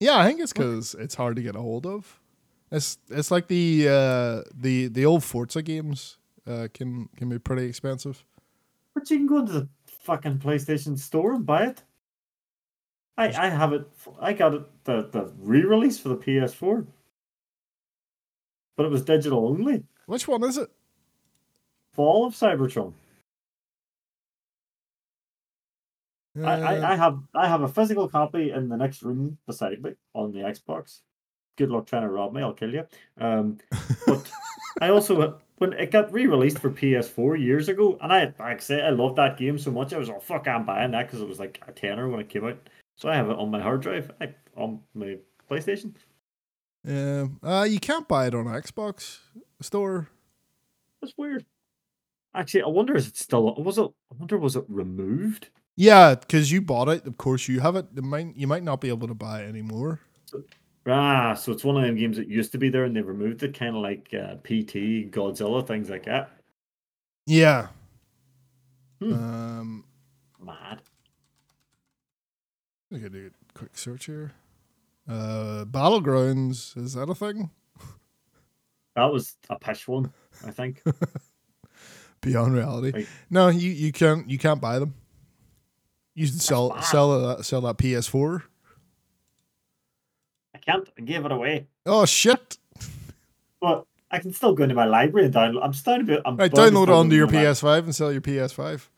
[0.00, 2.20] Yeah, I think it's because it's hard to get a hold of.
[2.70, 7.64] It's it's like the uh, the the old Forza games uh, can can be pretty
[7.64, 8.24] expensive.
[8.98, 11.82] But you can go into the fucking PlayStation store and buy it.
[13.16, 13.88] I I have it.
[14.20, 16.84] I got it the the re-release for the PS4,
[18.76, 19.84] but it was digital only.
[20.06, 20.68] Which one is it?
[21.92, 22.92] Fall of Cybertron.
[26.36, 29.80] I, Uh, I, I have I have a physical copy in the next room beside
[29.80, 31.02] me on the Xbox.
[31.56, 32.42] Good luck trying to rob me.
[32.42, 32.84] I'll kill you.
[33.16, 33.58] Um,
[34.06, 34.28] but
[34.80, 38.82] I also when it got re-released for PS4 years ago, and I like I say
[38.82, 39.92] I loved that game so much.
[39.92, 42.28] I was like, fuck, I'm buying that because it was like a tenner when it
[42.28, 42.58] came out.
[42.96, 45.18] So I have it on my hard drive, I, on my
[45.48, 45.94] PlayStation.
[46.84, 49.18] yeah, uh, you can't buy it on Xbox
[49.60, 50.08] store.
[51.00, 51.44] That's weird.
[52.34, 53.90] Actually, I wonder is it still was it?
[54.12, 55.48] I wonder was it removed?
[55.76, 57.06] Yeah, because you bought it.
[57.06, 57.86] Of course, you have it.
[57.96, 60.00] it might, you might not be able to buy it anymore.
[60.88, 63.42] Ah, so it's one of them games that used to be there and they removed
[63.42, 66.30] it, kind of like uh, PT, Godzilla, things like that.
[67.26, 67.68] Yeah.
[69.00, 69.12] Hmm.
[69.12, 69.84] Um,
[70.40, 70.80] Mad.
[72.94, 74.32] I could do a quick search here.
[75.06, 77.50] Uh, Battlegrounds is that a thing?
[78.96, 80.12] That was a pish one,
[80.44, 80.82] I think.
[82.20, 82.90] Beyond reality.
[82.92, 83.06] Right.
[83.30, 84.94] No, you you can't you can't buy them.
[86.16, 86.80] You should sell bad.
[86.80, 88.42] sell that sell that PS4.
[90.68, 90.88] I can't.
[90.98, 91.66] I gave it away.
[91.86, 92.58] Oh shit!
[93.60, 95.64] But I can still go into my library and download.
[95.64, 96.22] I'm starting to.
[96.26, 98.88] I'm Right, download it onto your PS5 and sell your PS5.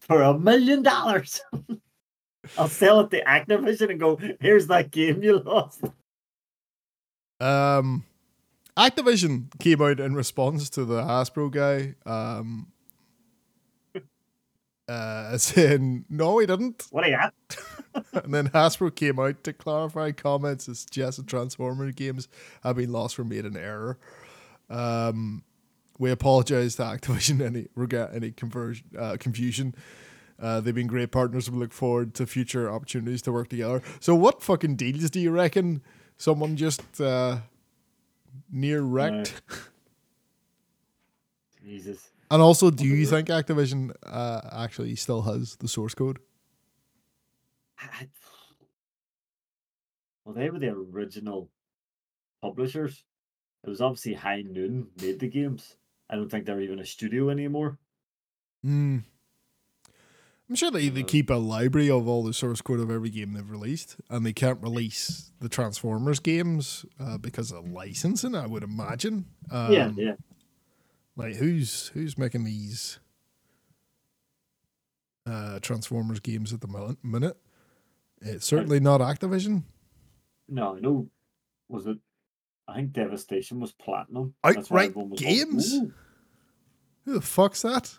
[0.00, 1.40] for a million dollars.
[2.58, 5.84] I'll sell it to Activision and go, here's that game you lost.
[7.38, 8.04] Um,
[8.76, 12.72] Activision came out in response to the Hasbro guy, um,
[14.88, 16.88] uh, saying no, he didn't.
[16.90, 17.34] What are you at?
[18.12, 22.28] and then Hasbro came out to clarify comments that suggested Transformer games
[22.62, 23.98] have been lost or made an error.
[24.70, 25.42] Um,
[25.98, 29.74] we apologize to Activision any regret any conversion uh, confusion.
[30.40, 31.50] Uh, they've been great partners.
[31.50, 33.82] We look forward to future opportunities to work together.
[34.00, 35.82] So, what fucking deals do you reckon
[36.16, 37.38] someone just uh,
[38.50, 39.40] near wrecked?
[41.64, 42.08] Jesus.
[42.28, 46.18] and also, do you think Activision uh, actually still has the source code?
[47.82, 48.08] I-
[50.24, 51.50] Well, they were the original
[52.40, 53.02] publishers.
[53.64, 55.76] It was obviously High Moon made the games.
[56.08, 57.78] I don't think they're even a studio anymore.
[58.62, 58.98] Hmm.
[60.48, 63.10] I'm sure they, they Uh, keep a library of all the source code of every
[63.10, 68.34] game they've released, and they can't release the Transformers games uh, because of licensing.
[68.36, 69.26] I would imagine.
[69.50, 70.14] Um, yeah, yeah.
[71.16, 73.00] Like who's who's making these
[75.26, 77.36] uh, Transformers games at the minute?
[78.22, 79.64] It's certainly not Activision.
[80.48, 81.08] No, I know.
[81.68, 81.98] Was it?
[82.68, 84.34] I think Devastation was platinum.
[84.44, 85.74] Outright was Games?
[85.74, 85.92] Ooh.
[87.04, 87.98] Who the fuck's that?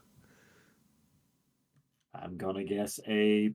[2.16, 3.54] I'm gonna guess a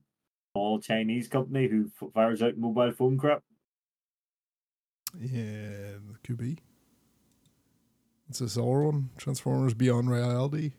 [0.51, 3.41] small Chinese company who f- fires out mobile phone crap.
[5.19, 5.93] Yeah,
[6.23, 6.59] could be.
[8.29, 10.73] It's this other one, Transformers Beyond Reality.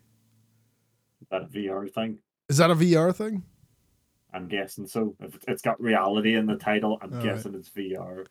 [1.21, 2.19] Is That a VR thing.
[2.49, 3.43] Is that a VR thing?
[4.33, 5.15] I'm guessing so.
[5.21, 7.25] If it- it's got reality in the title, I'm Alright.
[7.25, 8.27] guessing it's VR.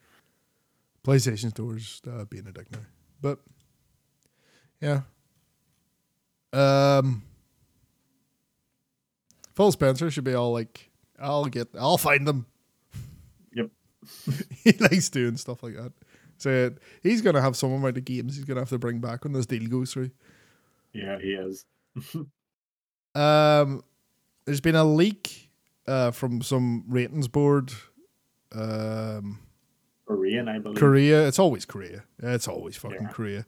[1.04, 2.80] PlayStation Store's uh, being a dick now,
[3.22, 3.40] but
[4.82, 5.02] yeah.
[6.52, 7.24] Um,
[9.56, 10.90] Phil Spencer should be all like,
[11.20, 12.46] "I'll get, I'll find them."
[13.54, 13.70] Yep.
[14.64, 15.94] he likes doing stuff like that.
[16.38, 16.72] So
[17.04, 19.46] he's gonna have some amount of games he's gonna have to bring back when this
[19.46, 20.12] deal goes through.
[20.94, 21.66] Yeah, he is.
[23.16, 23.84] Um,
[24.46, 25.49] there's been a leak
[25.90, 27.72] uh, from some ratings board.
[28.52, 29.40] Um,
[30.08, 30.78] Korean, I believe.
[30.78, 31.28] Korea.
[31.28, 32.04] It's always Korea.
[32.20, 33.10] It's always fucking Yeah.
[33.10, 33.46] Korea.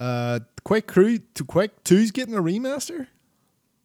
[0.00, 3.06] Uh, Quake Crew to Quake Two's getting a remaster.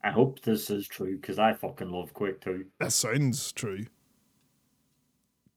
[0.04, 2.66] I hope this is true because I fucking love Quake 2.
[2.80, 3.86] That sounds true.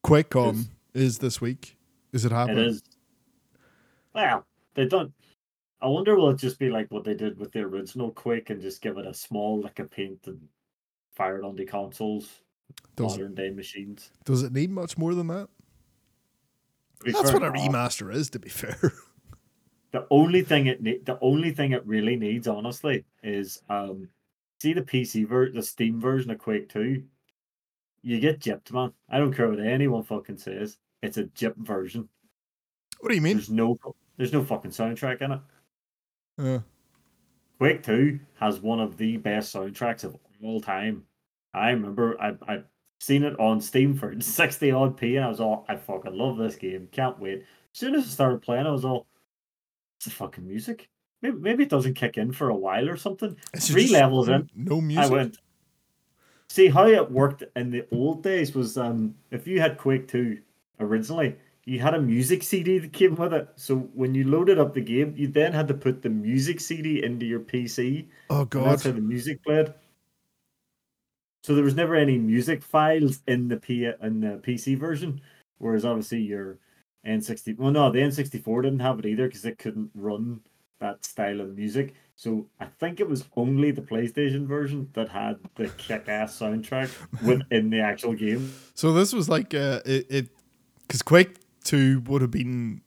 [0.05, 1.77] QuakeCon Is- is this week.
[2.13, 2.67] Is it It happening?
[2.67, 2.83] is.
[4.15, 5.13] Well, they don't.
[5.81, 8.61] I wonder will it just be like what they did with the original Quake and
[8.61, 10.49] just give it a small lick of paint and
[11.15, 12.29] fire it onto consoles,
[12.97, 14.11] Does it, modern day machines.
[14.25, 15.49] does it need much more than that?
[17.05, 18.31] That's what a remaster is.
[18.31, 18.79] To be fair.
[19.93, 24.09] The only thing it ne- the only thing it really needs, honestly, is um,
[24.61, 27.05] see the PC ver the Steam version of Quake Two.
[28.03, 28.93] You get gypped, man.
[29.09, 30.79] I don't care what anyone fucking says.
[31.01, 32.09] It's a gypped version.
[32.99, 33.37] what do you mean?
[33.37, 33.79] There's no
[34.17, 35.41] there's no fucking soundtrack in it.
[36.39, 36.59] Uh,
[37.59, 41.05] Quake Two has one of the best soundtracks of all time.
[41.53, 42.63] I remember I I
[43.01, 46.37] seen it on Steam for sixty odd p, and I was all I fucking love
[46.37, 46.89] this game.
[46.91, 47.41] Can't wait.
[47.41, 49.07] As soon as I started playing, I was all,
[49.97, 50.89] it's the fucking music.
[51.23, 53.37] Maybe maybe it doesn't kick in for a while or something.
[53.55, 55.05] is Three levels in, No music.
[55.05, 55.39] I went.
[56.49, 60.41] See how it worked in the old days was um if you had Quake Two
[60.81, 63.49] originally, you had a music CD that came with it.
[63.57, 67.03] So when you loaded up the game, you then had to put the music CD
[67.03, 68.07] into your PC.
[68.31, 68.67] oh god.
[68.67, 69.73] that's how the music played.
[71.45, 75.21] So there was never any music files in the P in the PC version,
[75.59, 76.59] whereas obviously your
[77.07, 80.41] N60 well no the N64 didn't have it either because it couldn't run
[80.81, 81.93] that style of music.
[82.17, 86.91] So I think it was only the PlayStation version that had the kick-ass soundtrack
[87.23, 88.55] within the actual game.
[88.75, 90.29] So this was like uh, it it
[90.87, 92.81] because Quake Two would have been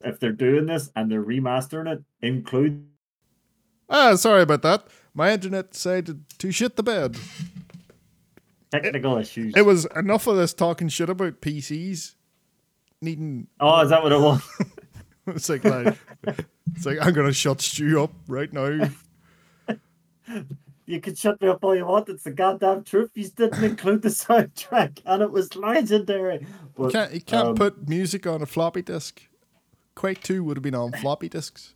[0.00, 2.84] If they're doing this and they're remastering it, include
[3.88, 4.88] ah sorry about that.
[5.14, 7.16] My internet decided to shit the bed.
[8.70, 9.54] technical issues.
[9.56, 12.14] It was enough of this talking shit about PCs
[13.02, 13.48] needing.
[13.60, 14.42] oh, is that what it was?
[15.28, 15.96] It's like, like
[16.74, 18.90] it's like I'm gonna shut Stu up right now.
[20.84, 22.08] You can shut me up all you want.
[22.08, 23.12] It's the goddamn truth.
[23.14, 26.40] You didn't include the soundtrack, and it was legendary.
[26.40, 26.46] You
[26.76, 29.22] But can't you can't um, put music on a floppy disk.
[29.94, 31.72] Quake Two would have been on floppy disks,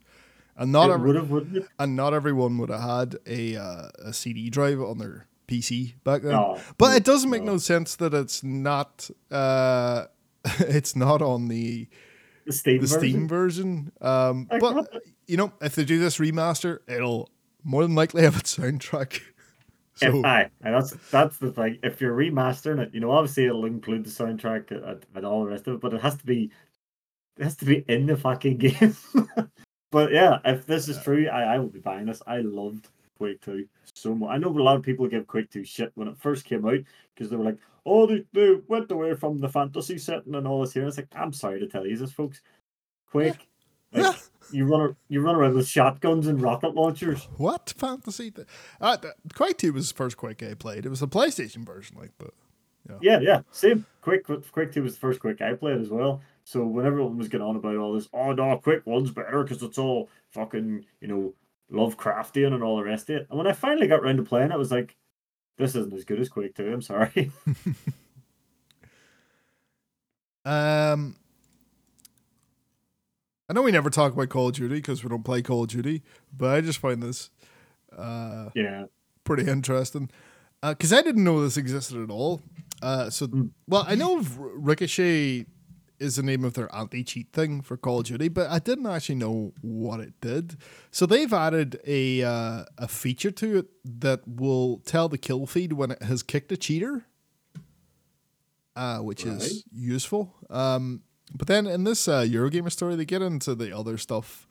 [0.57, 1.69] and not every, would have, wouldn't it?
[1.79, 6.23] and not everyone would have had a uh, a CD drive on their PC back
[6.23, 6.33] then.
[6.33, 7.53] No, But it doesn't make no.
[7.53, 10.07] no sense that it's not uh,
[10.61, 11.89] it's not on the
[12.47, 13.93] The Steam the Steam version.
[13.93, 13.93] version.
[14.01, 14.89] Um, but
[15.27, 17.31] you know, if they do this remaster, it'll
[17.65, 19.21] more than likely have its soundtrack.
[19.99, 21.79] So if I, and that's that's the thing.
[21.83, 25.49] If you're remastering it, you know, obviously it'll include the soundtrack and, and all the
[25.51, 26.51] rest of it, but it has to be,
[27.39, 28.95] it has to be in the fucking game.
[29.91, 32.23] But yeah, if this is true, I, I will be buying this.
[32.27, 34.31] I loved Quake Two so much.
[34.31, 36.81] I know a lot of people give Quake Two shit when it first came out
[37.15, 40.61] because they were like, "Oh, they, they went away from the fantasy setting and all
[40.61, 42.43] this here." It's like, I'm sorry to tell you this, folks.
[43.11, 43.49] Quake,
[43.93, 44.17] like,
[44.51, 47.29] you run a, you run around with shotguns and rocket launchers.
[47.37, 48.31] what fantasy?
[48.31, 48.47] Th-
[48.81, 48.97] uh,
[49.35, 50.85] Quake Two was the first Quake I played.
[50.85, 52.35] It was a PlayStation version, like, but
[53.01, 53.87] Yeah, yeah, same.
[54.03, 56.21] Quake Quake Two was the first Quake I played as well.
[56.49, 59.65] So when everyone was getting on about all this, oh no, Quake One's better because
[59.65, 61.35] it's all fucking you know
[61.73, 63.27] Lovecraftian and all the rest of it.
[63.29, 64.95] And when I finally got around to playing, it, I was like,
[65.59, 66.73] this isn't as good as Quake Two.
[66.73, 67.33] I'm sorry.
[70.45, 71.17] Um,
[73.49, 75.69] I know we never talk about Call of Duty because we don't play Call of
[75.69, 77.31] Duty, but I just find this
[77.97, 78.85] uh, yeah,
[79.25, 80.09] pretty interesting
[80.63, 82.43] because I didn't know this existed at all.
[82.81, 83.51] Uh, so, Mm.
[83.67, 85.47] well, I know Ricochet
[85.99, 89.15] is the name of their anti-cheat thing for Call of Duty, but I didn't actually
[89.17, 90.57] know what it did.
[90.91, 93.67] So they've added a uh, a feature to it
[94.01, 97.07] that will tell the kill feed when it has kicked a cheater,
[98.75, 99.37] uh, which Right.
[99.41, 100.35] is useful.
[100.51, 101.03] Um,
[101.35, 104.47] but then in this uh, Eurogamer story, they get into the other stuff.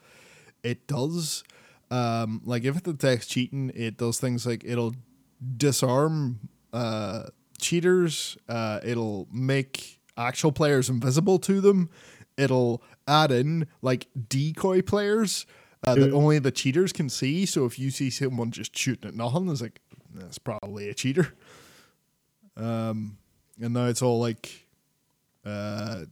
[0.63, 1.43] It does,
[1.91, 4.95] um, like if it detects cheating, it does things like it'll
[5.57, 7.23] disarm uh,
[7.59, 8.37] cheaters.
[8.49, 11.89] Uh, it'll make actual players invisible to them.
[12.37, 15.45] It'll add in like decoy players
[15.87, 17.45] uh, that only the cheaters can see.
[17.45, 19.79] So if you see someone just shooting at nothing, it's like
[20.13, 21.33] that's probably a cheater.
[22.57, 23.17] Um,
[23.61, 24.67] and now it's all like,
[25.45, 26.05] uh,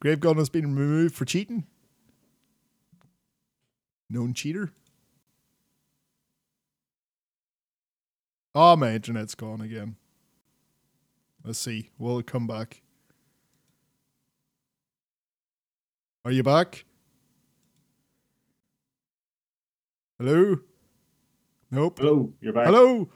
[0.00, 1.66] Grave Gun has been removed for cheating.
[4.08, 4.72] Known cheater.
[8.54, 9.96] Oh, my internet's gone again.
[11.44, 11.90] Let's see.
[11.98, 12.82] Will it come back?
[16.24, 16.84] Are you back?
[20.18, 20.56] Hello?
[21.70, 21.98] Nope.
[21.98, 22.66] hello, you're back.
[22.66, 23.08] Hello?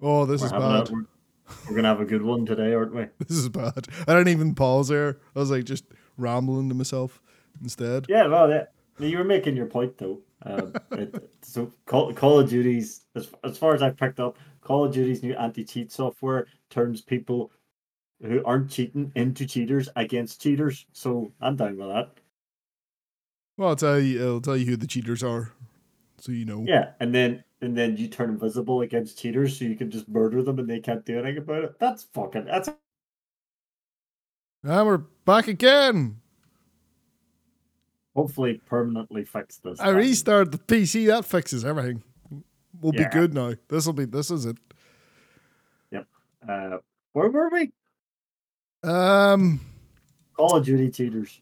[0.00, 0.88] Oh, this We're, is bad.
[0.88, 1.06] a, we're,
[1.68, 3.06] we're gonna have a good one today, aren't we?
[3.26, 3.86] This is bad.
[4.08, 5.18] I didn't even pause there.
[5.36, 5.84] I was like just
[6.16, 7.20] rambling to myself
[7.62, 8.06] instead.
[8.08, 8.64] Yeah, well, yeah.
[8.98, 10.20] You were making your point though.
[10.42, 14.84] Um, it, so Call, Call of Duty's, as, as far as I've picked up, Call
[14.86, 17.52] of Duty's new anti-cheat software turns people
[18.20, 20.86] who aren't cheating into cheaters against cheaters.
[20.92, 22.10] So I'm down with that.
[23.56, 24.26] Well, I'll tell you.
[24.26, 25.52] I'll tell you who the cheaters are,
[26.18, 26.64] so you know.
[26.66, 30.42] Yeah, and then and then you turn invisible against cheaters, so you can just murder
[30.42, 31.78] them and they can't do anything about it.
[31.78, 32.46] That's fucking.
[32.46, 32.68] That's
[34.64, 36.16] And we're back again.
[38.16, 39.78] hopefully permanently fixed this.
[39.78, 39.96] I time.
[39.96, 41.06] restarted the PC.
[41.06, 42.02] That fixes everything.
[42.80, 43.08] We'll Yeah.
[43.08, 43.54] be good now.
[43.68, 44.04] This will be.
[44.04, 44.56] This is it.
[45.90, 46.06] Yep.
[46.48, 46.78] Uh,
[47.12, 47.72] where were we?
[48.82, 49.60] Um.
[50.34, 51.40] Call of Duty cheaters.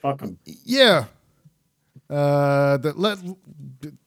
[0.00, 0.38] Fuck 'em.
[0.44, 1.06] Yeah.
[2.08, 2.76] Uh.
[2.78, 3.18] That let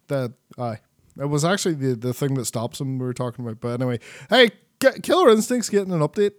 [0.07, 0.33] that.
[0.57, 0.79] I.
[1.17, 2.97] That was actually the the thing that stops them.
[2.99, 3.59] We were talking about.
[3.59, 3.99] But anyway,
[4.29, 6.33] hey, Killer Instinct's getting an update.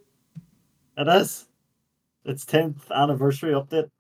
[0.97, 1.47] It is.
[2.25, 3.91] It's tenth anniversary update.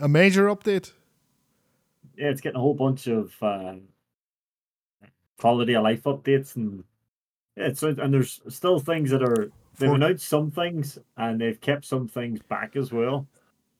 [0.00, 0.92] A major update.
[2.16, 3.74] Yeah, it's getting a whole bunch of uh,
[5.42, 6.84] quality of life updates and
[7.56, 11.60] yeah, it's and there's still things that are they've For- announced some things and they've
[11.60, 13.26] kept some things back as well.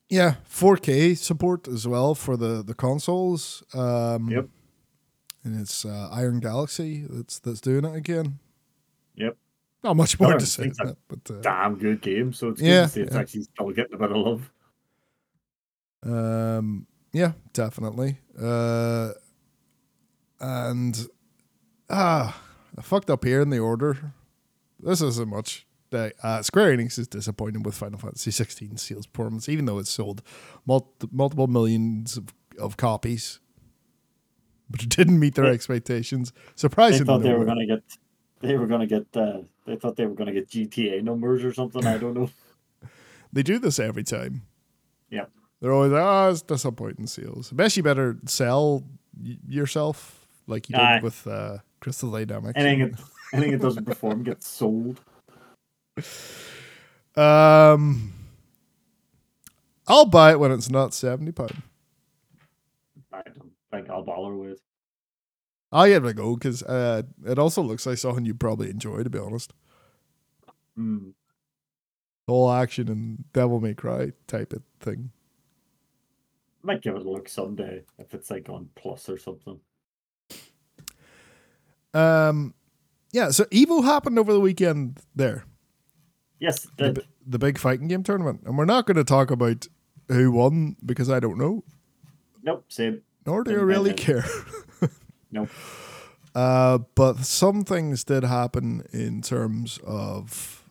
[0.09, 3.63] Yeah, 4K support as well for the the consoles.
[3.73, 4.47] Um, Yep.
[5.45, 8.39] And it's uh, Iron Galaxy that's that's doing it again.
[9.15, 9.35] Yep.
[9.83, 12.31] Not much more to say, a but uh, Damn good game.
[12.33, 13.19] So it's good Yeah, to see it's yeah.
[13.21, 14.51] actually still getting a bit of love.
[16.03, 18.19] um, yeah, definitely.
[18.39, 19.11] Uh,
[20.39, 21.07] and
[21.93, 22.41] ah,
[22.77, 24.13] I fucked up here in the order.
[24.79, 25.65] This isn't much.
[25.93, 30.23] Uh, Square Enix is disappointed with Final Fantasy 16 sales performance, even though it's sold
[30.65, 33.39] mul- multiple millions of, of copies,
[34.69, 36.31] but it didn't meet their They- expectations.
[36.31, 37.83] They Surprisingly, thought they were gonna get
[38.41, 41.85] they were gonna get uh, they thought they were gonna get GTA numbers or something.
[41.85, 42.29] I don't know.
[43.31, 44.43] They do this every time.
[45.09, 45.25] Yeah,
[45.59, 47.51] They're always like, oh, it's disappointing sales.
[47.51, 48.83] I bet you better sell
[49.19, 50.99] y- yourself like you did Aye.
[51.03, 52.53] with uh, Crystal Dynamics.
[52.55, 52.97] Anything
[53.33, 55.01] anything that doesn't perform gets sold.
[57.15, 58.11] Um,
[59.87, 61.61] I'll buy it when it's not seventy pound.
[63.13, 64.59] I don't think I'll bother with.
[65.71, 69.03] I'll give it a go because uh, it also looks like something you'd probably enjoy.
[69.03, 69.53] To be honest,
[70.75, 71.09] Hmm.
[72.27, 75.11] whole action and Devil May Cry type of thing.
[76.63, 79.59] Might give it a look someday if it's like on Plus or something.
[81.93, 82.53] Um,
[83.11, 83.29] yeah.
[83.31, 85.45] So Evo happened over the weekend there,
[86.39, 89.67] Yes, it the, the big fighting game tournament, and we're not going to talk about
[90.09, 91.63] who won because I don't know,
[92.43, 93.01] Nope, same.
[93.25, 94.25] nor do I Didn't really care.
[95.31, 95.49] Nope.
[96.35, 100.63] Uh, but some things did happen in terms of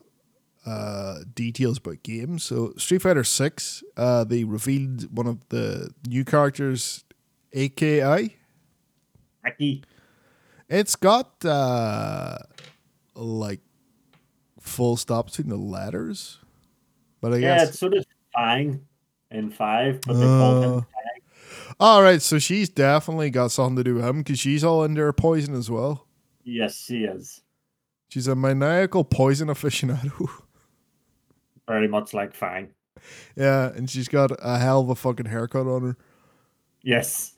[0.65, 2.43] uh, details about games.
[2.43, 7.03] So Street Fighter Six, uh, they revealed one of the new characters,
[7.53, 8.37] AKI.
[9.45, 9.83] Aki.
[10.73, 12.37] It's got uh,
[13.15, 13.59] like
[14.59, 16.39] full stops between the letters,
[17.21, 18.05] but I Yeah, guess it's sort of
[18.35, 18.87] Fang
[19.29, 20.85] in five, but they called Uh, him
[21.79, 22.21] all right.
[22.21, 25.53] So she's definitely got something to do with him because she's all under her poison
[25.55, 26.07] as well.
[26.43, 27.41] Yes, she is.
[28.09, 30.27] She's a maniacal poison aficionado.
[31.67, 32.73] Very much like Fang.
[33.35, 35.97] yeah, and she's got a hell of a fucking haircut on her.
[36.81, 37.33] Yes.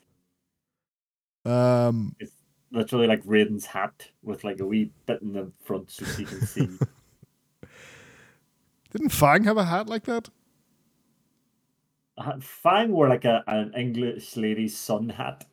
[1.44, 2.16] Um,
[2.76, 6.46] Literally like Raiden's hat with like a wee bit in the front so you can
[6.46, 6.68] see.
[8.92, 10.28] didn't Fang have a hat like that?
[12.18, 15.46] Uh, Fang wore like a, an English lady's sun hat.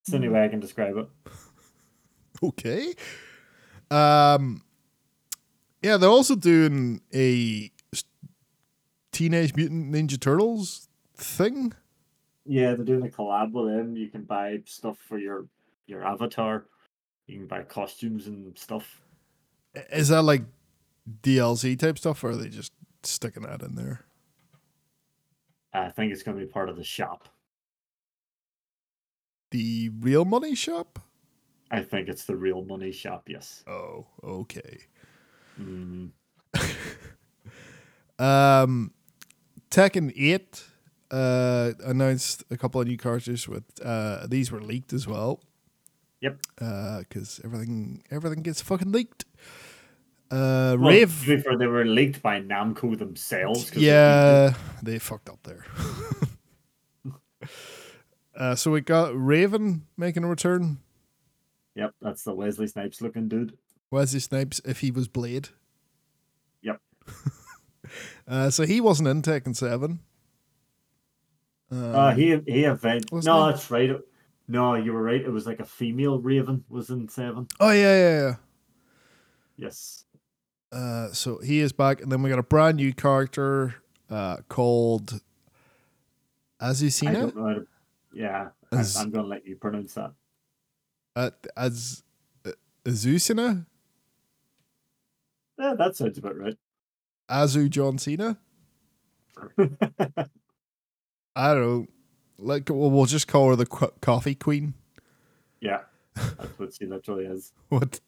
[0.00, 1.08] It's the only way I can describe it.
[2.42, 2.94] Okay.
[3.90, 4.62] Um,
[5.82, 7.70] yeah, they're also doing a
[9.12, 11.72] Teenage Mutant Ninja Turtles thing.
[12.46, 13.96] Yeah, they're doing a collab with them.
[13.96, 15.46] You can buy stuff for your
[15.86, 16.66] your avatar.
[17.26, 19.00] You can buy costumes and stuff.
[19.90, 20.42] Is that like
[21.22, 22.72] DLC type stuff, or are they just
[23.02, 24.04] sticking that in there?
[25.72, 27.28] I think it's going to be part of the shop.
[29.50, 31.00] The real money shop?
[31.70, 33.24] I think it's the real money shop.
[33.28, 33.64] Yes.
[33.66, 34.78] Oh, okay.
[35.60, 36.10] Mm.
[38.18, 38.92] Um,
[39.70, 40.64] Tekken 8
[41.10, 45.40] uh, announced a couple of new characters with uh, these were leaked as well.
[46.20, 46.38] Yep.
[46.60, 49.24] Uh because everything everything gets fucking leaked.
[50.30, 53.70] Uh, Well, Rave, to be fair, they were leaked by Namco themselves.
[53.70, 55.66] 'cause they yeah, they fucked up there.
[58.36, 60.78] uh, so we got Raven making a return.
[61.74, 63.56] Yep, that's the Wesley Snipes looking dude.
[63.90, 65.48] Wesley Snipes, if he was Blade.
[66.62, 66.80] Yep.
[68.26, 70.00] Uh, so he wasn't in Tekken Seven.
[71.70, 73.06] Uh, he he event.
[73.12, 73.90] No, that's right.
[74.46, 75.20] No, you were right.
[75.20, 77.46] It was like a female Raven was in seven.
[77.60, 78.34] oh yeah, yeah, yeah.
[79.56, 80.04] Yes.
[80.70, 83.76] Uh, so he is back, and then we got a brand new character
[84.10, 85.20] uh, called
[86.60, 87.32] I Azucena.
[87.34, 87.66] how to.
[88.12, 90.12] Yeah, I- Az- I'm gonna let you pronounce that.
[91.16, 92.02] Uh, Az
[92.44, 92.50] uh,
[92.84, 93.66] Azucena,
[95.58, 96.56] Yeah, that sounds about right.
[97.30, 98.36] Azu John Cena.
[101.36, 101.86] I don't know.
[102.38, 103.66] Like, well, we'll just call her the
[104.00, 104.74] coffee queen.
[105.60, 105.80] yeah,
[106.14, 107.52] that's what she literally is.
[107.68, 108.00] What?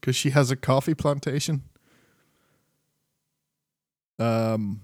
[0.00, 1.62] Because she has a coffee plantation.
[4.18, 4.82] Um,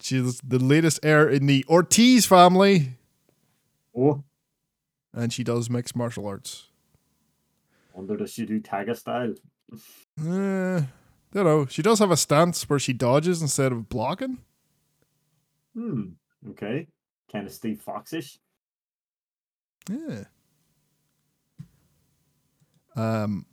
[0.00, 2.90] she's the latest heir in the Ortiz family,
[3.96, 4.22] Oh,
[5.14, 6.68] and she does mixed martial arts.
[7.94, 9.34] wonder does she do Tagga style?
[10.20, 10.82] Uh,
[11.32, 11.66] don't know.
[11.66, 14.38] She does have a stance where she dodges instead of blocking.
[15.74, 16.02] Hmm.
[16.50, 16.86] Okay.
[17.30, 18.38] Kind of Steve Foxish.
[19.88, 20.24] Yeah.
[22.94, 23.46] Um,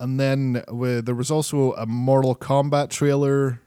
[0.00, 3.60] and then with, there was also a Mortal Kombat trailer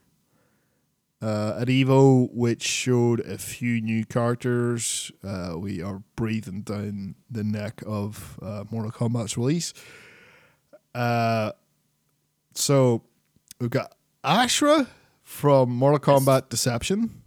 [1.22, 5.12] uh, at Evo, which showed a few new characters.
[5.24, 9.74] Uh, we are breathing down the neck of uh, Mortal Kombat's release.
[10.96, 11.52] Uh,
[12.54, 13.04] so
[13.60, 14.88] we've got Ashrah
[15.24, 17.19] from Mortal Kombat Deception.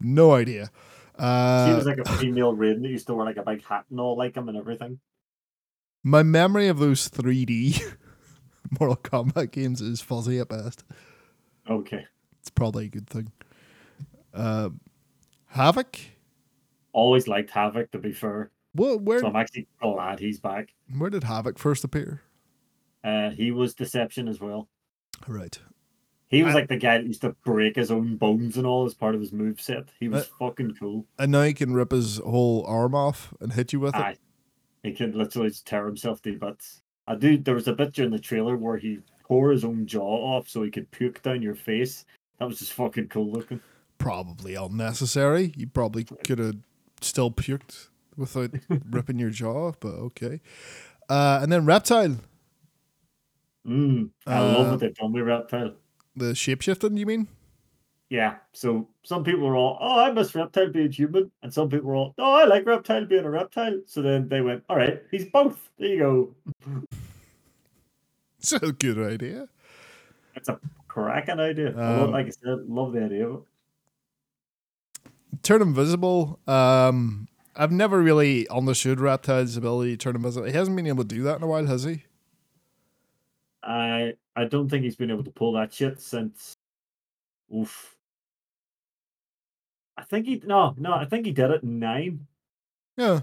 [0.00, 0.70] No idea.
[1.18, 3.84] Uh, She was like a female Raiden that used to wear like a big hat
[3.90, 5.00] and all like him and everything.
[6.04, 7.80] My memory of those 3D
[8.78, 10.84] Mortal Kombat games is fuzzy at best.
[11.68, 12.06] Okay.
[12.40, 13.32] It's probably a good thing.
[14.32, 14.70] Uh,
[15.54, 15.98] Havik.
[16.92, 18.50] Always liked Havik to be fair.
[18.74, 20.72] Well, where So I'm actually glad he's back.
[20.96, 22.22] where did Havik first appear?
[23.02, 24.68] Uh, he was Deception as well.
[25.26, 25.58] Right.
[26.28, 28.84] He was I- like the guy that used to break his own bones and all
[28.84, 29.88] as part of his move set.
[29.98, 31.06] He was fucking cool.
[31.18, 34.00] And now he can rip his whole arm off and hit you with it.
[34.00, 34.16] Aye.
[34.82, 36.82] He can literally just tear himself to bits.
[37.06, 37.38] I do.
[37.38, 40.02] There was a bit during the trailer where he tore his own jaw
[40.36, 42.04] off so he could puke down your face.
[42.38, 43.60] That was just fucking cool looking.
[43.96, 45.52] Probably unnecessary.
[45.56, 46.56] You probably could have
[47.00, 48.50] still puked without
[48.90, 50.40] ripping your jaw off, but okay.
[51.08, 52.18] Uh, and then Reptile.
[53.66, 55.74] Mm, I love Uh, what they've done with Reptile.
[56.18, 57.28] The shapeshifting, you mean?
[58.10, 58.36] Yeah.
[58.52, 61.30] So some people were all, oh, I miss Reptile being human.
[61.42, 63.80] And some people were all, oh, I like Reptile being a reptile.
[63.86, 65.68] So then they went, all right, he's both.
[65.78, 66.34] There you go.
[68.40, 69.48] It's a good idea.
[70.36, 71.72] It's a cracking idea.
[71.72, 73.42] Love- Um, like I said, love the idea of
[75.04, 75.10] it.
[75.42, 76.38] Turn invisible.
[76.46, 80.46] Um, I've never really understood Reptile's ability to turn invisible.
[80.46, 82.04] He hasn't been able to do that in a while, has he?
[83.64, 86.54] I I don't think he's been able to pull that shit since.
[87.54, 87.96] Oof.
[89.96, 92.26] I think he no no I think he did it in nine.
[92.96, 93.20] Yeah.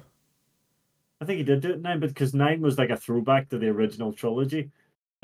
[1.22, 3.49] I think he did do it in nine, but because nine was like a throwback
[3.49, 4.70] to the original trilogy.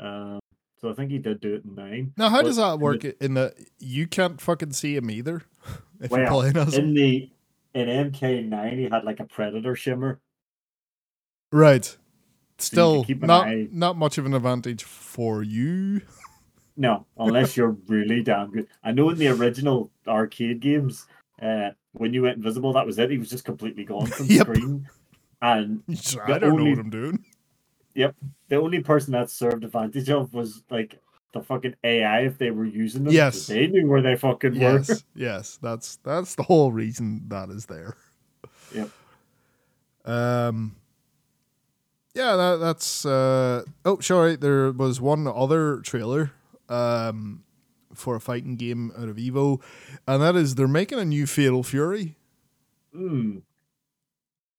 [0.00, 0.40] Um,
[0.80, 2.12] so I think he did do it in nine.
[2.16, 3.04] Now, how But does that in the- work?
[3.04, 5.42] In the you can't fucking see him either.
[6.00, 6.86] If you're Well, playing as him.
[6.88, 7.30] In the
[7.74, 10.18] in MK nine, he had like a predator shimmer.
[11.52, 11.96] right.
[12.62, 16.00] Still, keep not eye- not much of an advantage for you.
[16.76, 18.66] No, unless you're really damn good.
[18.82, 21.06] I know in the original arcade games,
[21.40, 23.10] uh, when you went invisible, that was it.
[23.10, 24.46] He was just completely gone from Yep.
[24.46, 24.88] screen.
[25.42, 25.82] And
[26.24, 27.24] I don't know what I'm doing.
[27.94, 28.14] Yep.
[28.48, 30.98] The only person that served advantage of was like
[31.34, 33.12] the fucking AI if they were using them.
[33.12, 33.46] Yes.
[33.48, 34.78] They knew where they fucking were.
[34.78, 37.96] Yes, yes, that's that's the whole reason that is there.
[38.74, 38.88] Yep.
[40.06, 40.76] Um.
[42.14, 43.06] Yeah, that, that's.
[43.06, 44.36] Uh, oh, sorry.
[44.36, 46.32] There was one other trailer
[46.68, 47.44] um,
[47.94, 49.62] for a fighting game out of Evo,
[50.06, 52.16] and that is they're making a new Fatal Fury.
[52.92, 53.38] Hmm.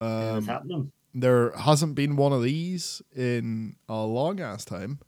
[0.01, 4.99] Um, happening there hasn't been one of these in a long ass time.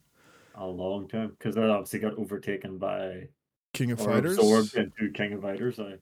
[0.56, 3.30] a long time because they obviously got overtaken by
[3.74, 4.38] King of or Fighters.
[4.38, 5.80] absorbed into King of Fighters.
[5.80, 5.96] I,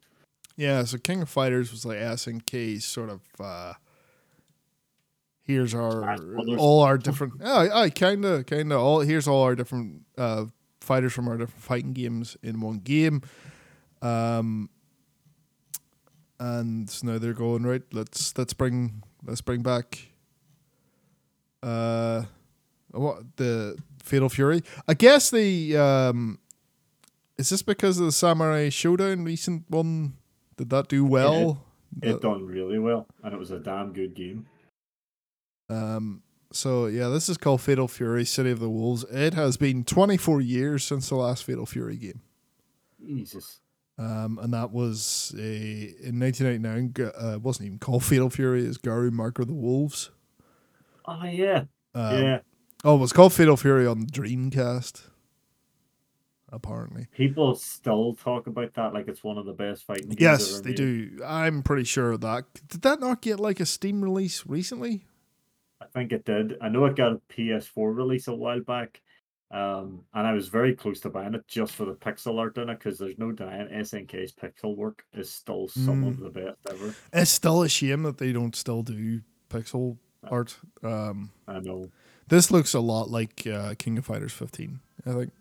[0.58, 3.74] Yeah, so King of Fighters was like SNK's sort of uh
[5.44, 6.18] here's our
[6.58, 10.46] all our different I kinda kinda all here's all our different uh
[10.82, 13.22] fighters from our different fighting games in one game.
[14.02, 14.70] Um
[16.40, 20.10] and now they're going, right, let's let's bring let's bring back
[21.62, 22.24] uh
[22.92, 24.62] what the Fatal Fury.
[24.88, 26.40] I guess the um
[27.38, 30.14] is this because of the Samurai Shodown recent one?
[30.58, 31.66] Did that do well?
[32.02, 34.48] it done really well, and it was a damn good game.
[35.74, 36.22] Um,
[36.52, 39.04] so yeah, this is called Fatal Fury: City of the Wolves.
[39.12, 42.22] It has been 24 years since the last Fatal Fury game,
[43.06, 43.60] Jesus.
[43.98, 46.94] um, and that was a in 1999.
[47.00, 48.66] Uh, it wasn't even called Fatal Fury.
[48.66, 50.12] It's Garou Mark of the Wolves.
[51.06, 51.64] Oh yeah,
[51.96, 52.40] Um, yeah.
[52.84, 55.08] Oh, it was called Fatal Fury on Dreamcast.
[56.50, 60.22] Apparently, People still talk about that like it's one of the best fighting games.
[60.22, 60.76] yes, they made.
[60.78, 61.20] do.
[61.26, 62.44] I'm pretty sure that.
[62.68, 65.08] Did that not get like a Steam release recently?
[65.84, 66.58] I think it did.
[66.62, 69.02] I know it got a PS4 release a while back,
[69.52, 72.70] um, and I was very close to buying it just for the pixel art in
[72.70, 76.08] it because there's no denying SNK's pixel work is still some Mm.
[76.10, 76.94] of the best ever.
[77.12, 79.98] It's still a shame that they don't still do pixel
[80.30, 80.58] art.
[80.82, 81.90] Um, I know.
[82.28, 84.80] This looks a lot like uh, King of Fighters 15.
[85.06, 85.34] I think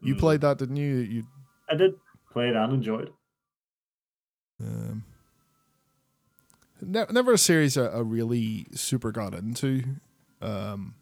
[0.00, 0.18] you Mm.
[0.20, 0.96] played that, didn't you?
[0.98, 1.26] You
[1.68, 1.94] I did
[2.30, 3.12] play it and enjoyed.
[4.60, 5.04] um,
[6.82, 9.82] ne- never a series I, I really super got into.
[10.40, 10.94] Um,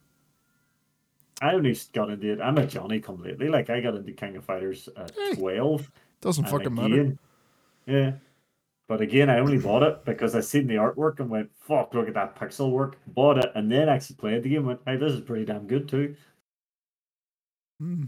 [1.43, 2.41] I only got into it.
[2.41, 3.49] I'm a Johnny completely.
[3.49, 5.91] Like I got into King of Fighters at Hey, 12.
[6.21, 7.17] doesn't fucking matter.
[7.87, 8.13] Yeah.
[8.89, 12.07] But again, I only bought it because I seen the artwork and went, fuck, look
[12.09, 12.97] at that pixel work.
[13.07, 15.67] Bought it and then actually played the game and went, hey, this is pretty damn
[15.67, 16.15] good too.
[17.81, 18.05] Hmm.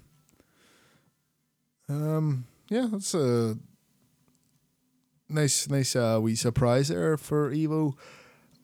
[1.89, 3.59] Um, yeah, that's a
[5.29, 7.95] nice, nice uh, wee surprise there for Evo.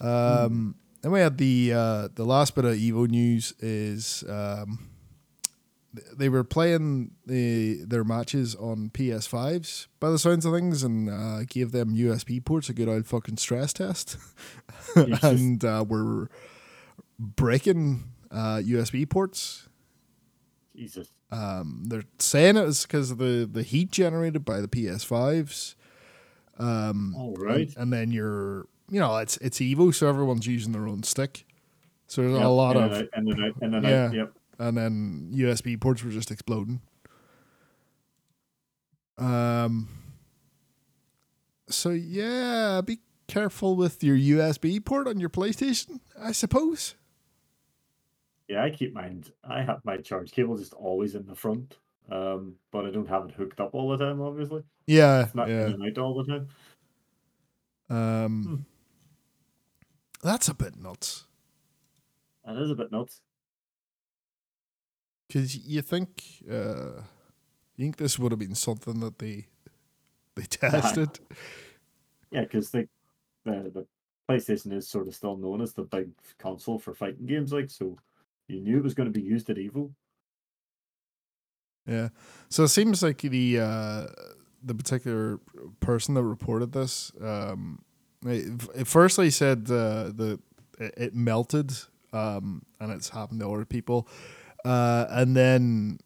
[0.01, 4.91] Um, then we had the uh, the last bit of Evo news is um,
[6.17, 11.45] they were playing the their matches on PS5s by the sounds of things, and uh,
[11.45, 14.17] gave them USB ports a good old fucking stress test,
[14.97, 16.31] and uh, were
[17.19, 19.69] breaking uh, USB ports
[20.75, 21.09] Jesus.
[21.31, 25.75] um, they're saying it was because of the, the heat generated by the PS5s.
[26.59, 30.87] Um, All and- and, then you're, you know, it's it's Evo, so everyone's using their
[30.87, 31.47] own stick.
[32.07, 34.05] So there's Yep, a lot in of, and out, and out, in and Yeah.
[34.07, 34.15] out.
[34.15, 34.33] Yep.
[34.61, 36.81] and then USB ports were just exploding.
[39.19, 39.89] Um.
[41.69, 46.95] So yeah, be careful with your USB port on your PlayStation, I suppose.
[48.49, 49.25] Yeah, I keep mine.
[49.43, 51.79] I have my charge cable just always in the front,
[52.11, 54.21] um, but I don't have it hooked up all the time.
[54.21, 55.67] Obviously, Yeah, it's not yeah.
[55.69, 56.49] in all the time.
[57.91, 60.27] Um, Hmm.
[60.29, 61.27] that's a bit nuts.
[62.45, 63.21] That is a bit nuts.
[65.29, 67.03] Because you think, uh,
[67.77, 69.47] you think this would have been something that they
[70.35, 71.21] they tested?
[72.31, 72.89] Yeah, because the,
[73.45, 73.87] the the
[74.29, 77.99] PlayStation is sort of still known as the big console for fighting games, like so.
[78.49, 79.91] You knew it was going to be used at Evo.
[81.87, 82.09] Yeah.
[82.49, 84.07] So it seems like the uh,
[84.63, 85.39] the particular
[85.81, 87.83] person that reported this, um,
[88.25, 90.41] it, firstly said uh, the
[90.79, 91.73] it, it melted,
[92.13, 94.09] um, and it's happened to other people,
[94.65, 95.99] uh, and then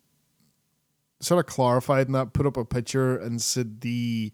[1.20, 4.32] sort of clarified that, put up a picture and said the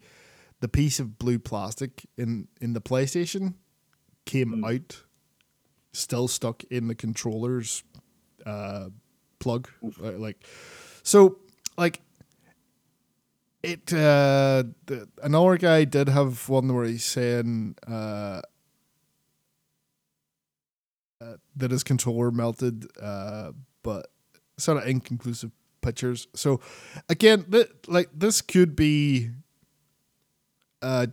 [0.61, 3.53] the piece of blue plastic in in the PlayStation
[4.25, 4.75] came Mm.
[4.75, 5.03] out,
[5.93, 7.83] still stuck in the controller's
[8.45, 8.89] uh,
[9.39, 9.69] plug,
[10.03, 10.43] uh, like
[11.05, 11.37] so,
[11.77, 12.01] like
[13.63, 13.93] it.
[13.93, 18.41] Uh, the, another guy did have one where he's saying uh,
[21.21, 23.51] uh, that his controller melted, uh,
[23.83, 24.07] but
[24.57, 25.51] sort of inconclusive
[25.81, 26.27] pictures.
[26.33, 26.59] So,
[27.09, 29.29] again, th- like this could be
[30.81, 31.07] uh,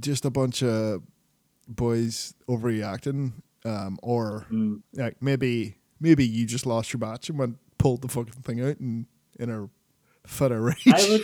[0.00, 1.02] just a bunch of
[1.66, 3.32] boys overreacting,
[3.64, 4.82] um, or Mm.
[4.94, 8.78] like maybe maybe you just lost your match and went pulled the fucking thing out
[8.80, 9.06] and
[9.38, 9.68] in a
[10.26, 10.86] fit of rage.
[10.86, 11.22] I would,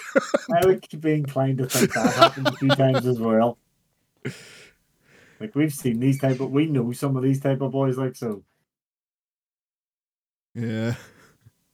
[0.62, 3.59] I would be inclined to think that happened a few times as well.
[5.40, 7.98] Like we've seen these type of, we know some of these type of boys.
[7.98, 8.42] Like so,
[10.55, 10.94] yeah.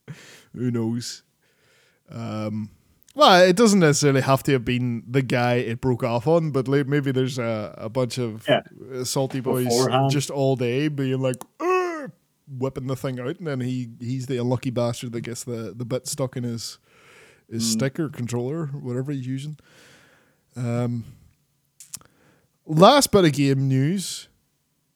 [0.55, 1.23] Who knows?
[2.11, 2.71] Um,
[3.15, 6.67] well, it doesn't necessarily have to have been the guy it broke off on, but
[6.67, 8.63] like maybe there's a, a bunch of Yeah.
[9.05, 10.11] salty boys Beforehand.
[10.11, 11.37] just all day being like!
[12.59, 15.85] Whipping the thing out, and then he he's the unlucky bastard that gets the, the
[15.85, 16.79] bit stuck in his
[17.51, 17.73] his Mm.
[17.73, 19.57] stick or controller, whatever he's using.
[20.57, 21.05] Um,
[22.67, 24.29] last bit of game news.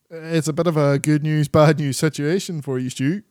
[0.09, 3.23] It's a bit of a good news, bad news situation for you, Stu.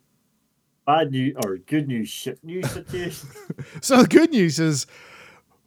[0.86, 3.28] bad news or good news, shit news situation.
[3.80, 4.86] So the good news is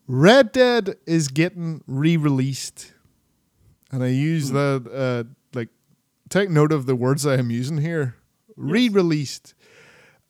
[0.07, 2.93] Red Dead is getting re-released.
[3.91, 5.69] And I use the uh like
[6.29, 8.15] take note of the words I am using here.
[8.57, 9.53] Re-released.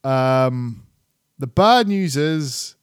[0.03, 0.83] Um
[1.39, 2.75] the bad news is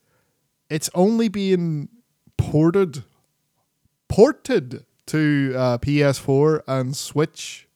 [0.70, 1.88] it's only being
[2.36, 3.04] ported
[4.08, 7.68] ported to uh, PS4 and Switch.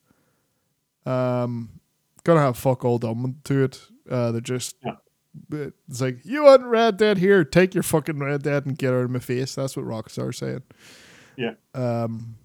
[1.06, 1.80] Um
[2.24, 3.80] gonna have fuck all done to it.
[4.10, 4.96] Uh they're just Yeah.
[5.50, 9.04] it's like you want Red Dead here, take your fucking Red Dead and get out
[9.04, 9.54] of my face.
[9.54, 10.62] That's what Rockstar's saying.
[11.36, 11.54] Yeah.
[11.74, 12.36] Um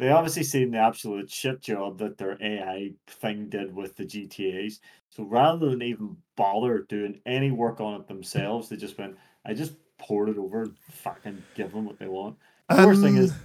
[0.00, 4.80] they obviously seen the absolute shit job that their AI thing did with the GTA's.
[5.10, 9.52] So rather than even bother doing any work on it themselves, they just went, I
[9.52, 12.36] just poured it over and fucking give them what they want.
[12.70, 13.36] The worst thing is, um,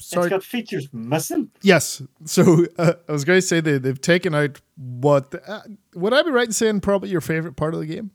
[0.00, 0.26] sorry.
[0.26, 1.50] it's got features missing.
[1.62, 2.02] Yes.
[2.24, 5.60] So uh, I was going to say they they've taken out what uh,
[5.94, 8.10] would I be right in saying probably your favorite part of the game,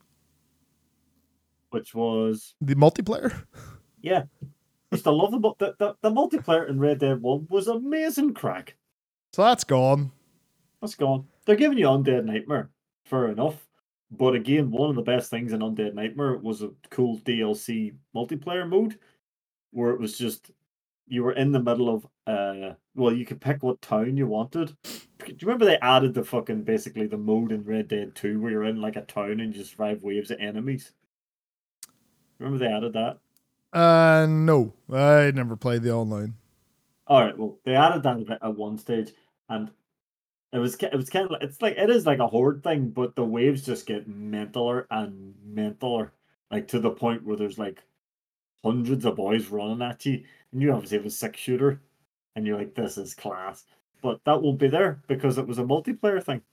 [1.70, 3.44] Which was, the multiplayer.
[4.02, 4.24] yeah.
[4.92, 8.76] Used to love the, the, the the multiplayer in Red Dead 1 was amazing crack.
[9.34, 10.12] So that's gone.
[10.82, 11.28] That's gone.
[11.46, 12.70] They're giving you Undead Nightmare.
[13.06, 13.68] Fair enough.
[14.12, 18.68] But again, one of the best things in Undead Nightmare was a cool DLC multiplayer
[18.68, 18.98] mode
[19.72, 20.52] where it was just
[21.08, 24.76] you were in the middle of uh well you could pick what town you wanted.
[24.84, 28.52] Do you remember they added the fucking basically the mode in Red Dead 2 where
[28.52, 30.94] you're in like a town and you just drive waves of enemies?
[32.40, 33.20] Remember they added that?
[33.74, 36.36] Uh, no, I never played the online.
[37.08, 39.14] All right, well, they added that at one stage,
[39.50, 39.72] and
[40.54, 42.90] it was it was kind of like, it's like it is like a horde thing,
[42.92, 46.12] but the waves just get mentaler and mentaler,
[46.52, 47.84] like to the point where there's like
[48.64, 51.82] hundreds of boys running at you, and you obviously have a six shooter,
[52.36, 53.66] and you're like, this is class.
[54.02, 56.44] But that won't be there because it was a multiplayer thing.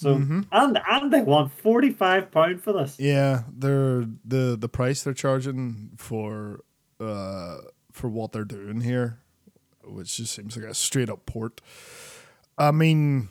[0.00, 0.46] So Mhm.
[0.50, 2.96] and and they want forty five pound for this.
[2.98, 6.60] Yeah, they're the the price they're charging for
[6.98, 7.58] uh
[7.92, 9.18] for what they're doing here,
[9.84, 11.60] which just seems like a straight up port.
[12.56, 13.28] I mean,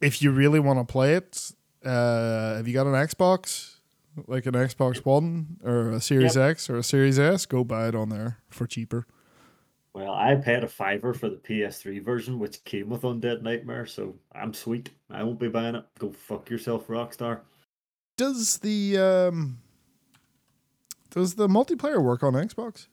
[0.00, 1.52] if you really want to play it,
[1.84, 3.76] uh, have you got an Xbox,
[4.26, 7.44] like an Xbox One or a Series X or a Series S?
[7.44, 9.06] Go buy it on there for cheaper.
[9.96, 14.14] Well, I paid a fiver for the PS3 version, which came with Undead Nightmare, so
[14.32, 14.90] I'm sweet.
[15.08, 15.86] I won't be buying it.
[15.98, 17.40] Go fuck yourself, Rockstar.
[18.18, 19.56] Does the um
[21.08, 22.88] does the multiplayer work on Xbox?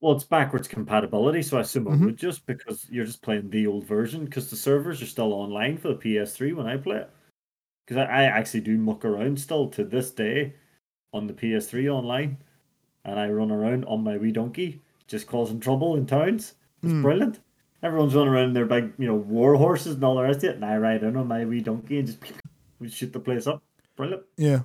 [0.00, 2.04] Well, it's backwards compatibility, so I assume it Mhm.
[2.06, 5.76] would just because you're just playing the old version because the servers are still online
[5.76, 7.10] for the PS3 when I play it.
[7.84, 10.54] Because I, I actually do muck around still to this day
[11.12, 12.38] on the PS3 online,
[13.04, 16.54] and I run around on my wee donkey just causing trouble in towns.
[16.82, 17.02] It's Hmm.
[17.02, 17.40] brilliant.
[17.82, 20.44] Everyone's running around in their big, you know, war horses and all the rest of
[20.44, 22.18] it, and I ride in on my wee donkey and just
[22.78, 23.62] we shoot the place up.
[23.96, 24.22] Brilliant.
[24.36, 24.60] Yeah.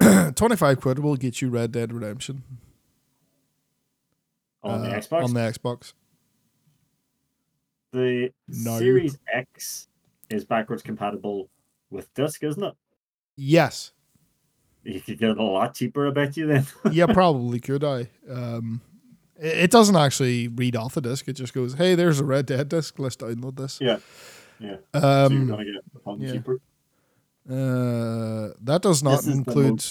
[0.34, 2.42] 25 quid will get you Red Dead Redemption
[4.62, 5.24] On the uh, Xbox.
[5.24, 5.92] On the Xbox.
[7.92, 8.78] The No.
[8.78, 9.88] Series X
[10.30, 11.50] is backwards compatible
[11.90, 12.74] with disc, isn't it?
[13.36, 13.92] Yes.
[14.84, 16.66] You could get it a lot cheaper, I bet you then.
[16.92, 18.08] Yeah, probably could I.
[18.28, 18.80] Um,
[19.38, 21.26] it, doesn't actually read off the disc.
[21.28, 22.98] It just goes, "Hey, there's a Red Dead disc.
[22.98, 23.98] Let's download this." yeah.
[24.60, 24.76] Yeah.
[24.94, 26.32] so you're Um, gonna get yeah.
[26.32, 26.58] cheaper.
[27.50, 29.84] uh, that does not This is the include.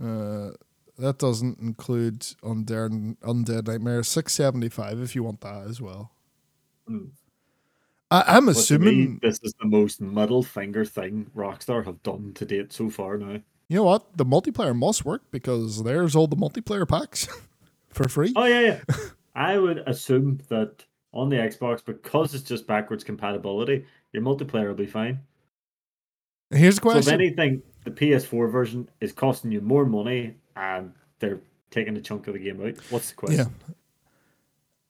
[0.00, 0.50] Uh,
[0.98, 6.12] that doesn't include Undead Undead Nightmare six seventy five if you want that as well.
[6.88, 7.10] Mm.
[8.10, 12.02] I, I'm But to me, assuming this is the most middle finger thing Rockstar have
[12.02, 13.40] done to date so far now.
[13.68, 17.26] you know what the multiplayer must work because there's all the multiplayer packs
[17.94, 18.32] for free.
[18.36, 18.80] Oh yeah, yeah.
[19.34, 24.74] I would assume that on the Xbox, because it's just backwards compatibility, your multiplayer will
[24.74, 25.20] be fine.
[26.50, 31.40] Here's the So if anything, the PS4 version is costing you more money and they're
[31.70, 32.76] taking a chunk of the game out.
[32.90, 33.38] What's the question?
[33.38, 33.74] Yeah.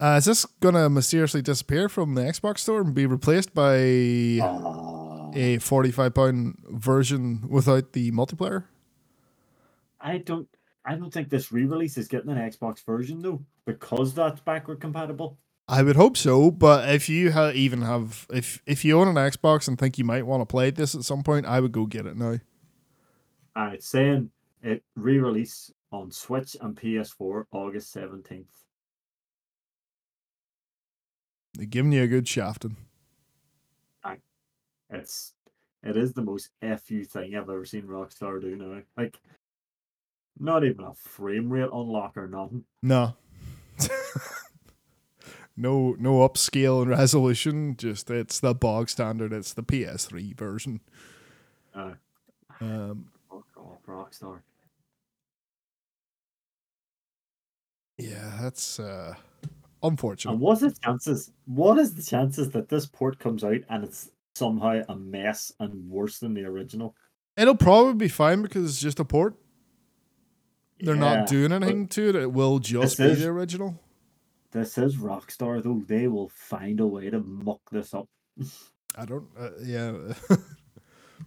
[0.00, 5.30] Uh, is this gonna mysteriously disappear from the Xbox store and be replaced by Ah,
[5.34, 8.64] a forty-five pound version without the multiplayer?
[10.00, 10.48] I don't
[10.84, 15.38] I don't think this re-release is getting an Xbox version though, because that's backward compatible.
[15.66, 19.14] I would hope so, but if you ha- even have if if you own an
[19.14, 21.86] Xbox and think you might want to play this at some point, I would go
[21.86, 22.38] get it now.
[23.56, 24.30] Uh, it's saying
[24.62, 28.64] it re-release on Switch and PS4 August seventeenth.
[31.54, 32.76] They're giving you a good shafting.
[34.94, 35.34] It's
[35.82, 38.80] it is the most fu thing I've ever seen Rockstar do now.
[38.96, 39.20] Like,
[40.38, 42.64] not even a frame rate unlock or nothing.
[42.82, 43.14] No.
[45.56, 50.80] no no upscale and resolution, just it's the bog standard, it's the PS3 version.
[51.74, 51.94] Uh,
[52.60, 54.40] Um fuck off, Rockstar.
[57.98, 59.52] yeah, that's uh And
[59.82, 60.38] unfortunate.
[60.38, 61.30] what's the chances?
[61.46, 65.88] What is the chances that this port comes out and it's somehow a mess and
[65.88, 66.94] worse than the original?
[67.36, 69.36] It'll probably be fine because it's just a port.
[70.80, 72.16] They're Yeah, not doing anything to it.
[72.16, 73.80] It will just be is- the original.
[74.50, 75.82] This is Rockstar, though.
[75.86, 78.08] They will find a way to muck this up.
[78.96, 79.26] I don't.
[79.38, 79.92] Uh, yeah,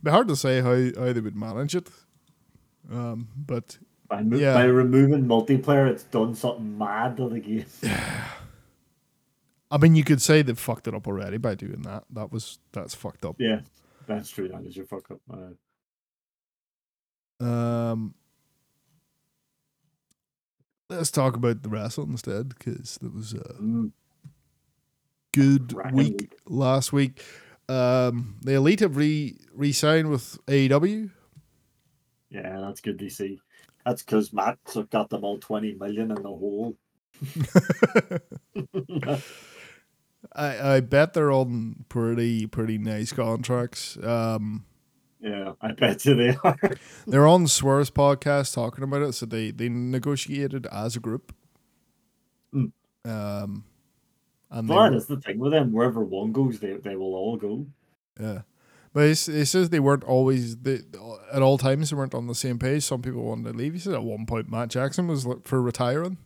[0.04, 1.90] be hard to say how how they would manage it.
[2.90, 4.54] Um, but By, mo- Yeah.
[4.54, 7.66] by removing multiplayer, it's done something mad to the game.
[9.70, 12.06] I mean, you could say they've fucked it up already by doing that.
[12.12, 13.36] That was that's fucked up.
[13.40, 13.60] Yeah,
[14.08, 14.48] that's true.
[14.48, 15.20] That is your fuck up.
[15.30, 15.50] Uh,
[17.44, 18.14] Um,
[20.90, 23.92] let's talk about the wrestle instead because there was a mm,
[25.34, 26.36] good week week.
[26.48, 27.24] last week.
[27.70, 31.12] Um, the elite have re re-signed with AEW.
[32.30, 33.40] yeah, that's good to see.
[33.86, 34.58] That's because Matt
[34.90, 36.76] got them all 20 million in the hole.
[40.34, 43.98] I I bet they're on pretty pretty nice contracts.
[44.04, 44.66] Um,
[45.20, 46.58] yeah, I bet you they are.
[47.08, 49.14] they're on Swear's podcast talking about it.
[49.14, 51.34] So they they negotiated as a group.
[52.54, 52.72] Mm.
[53.06, 53.64] Um,
[54.50, 55.72] and That were- the thing with them.
[55.72, 57.66] Wherever one goes, they, they will all go.
[58.20, 58.42] Yeah.
[58.94, 59.16] But it
[59.46, 60.80] says they weren't always they,
[61.32, 62.84] at all times they weren't on the same page.
[62.84, 63.74] Some people wanted to leave.
[63.74, 66.18] He said at one point Matt Jackson was like, for retiring.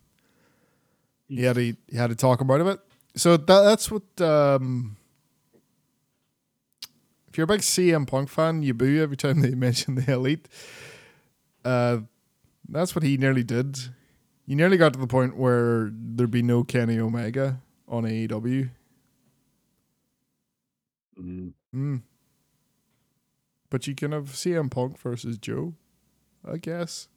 [1.28, 2.80] He had to he had to talk about it.
[3.16, 4.96] So that that's what um
[7.32, 10.50] if you're a big CM Punk fan, you boo every time they mention the elite.
[11.64, 12.00] Uh
[12.68, 13.78] that's what he nearly did.
[14.46, 18.70] He nearly got to the point where there'd be no Kenny Omega on AEW.
[21.20, 21.54] Mm.
[21.74, 22.02] Mm.
[23.70, 25.74] But you can have CM Punk versus Joe,
[26.46, 27.08] I guess.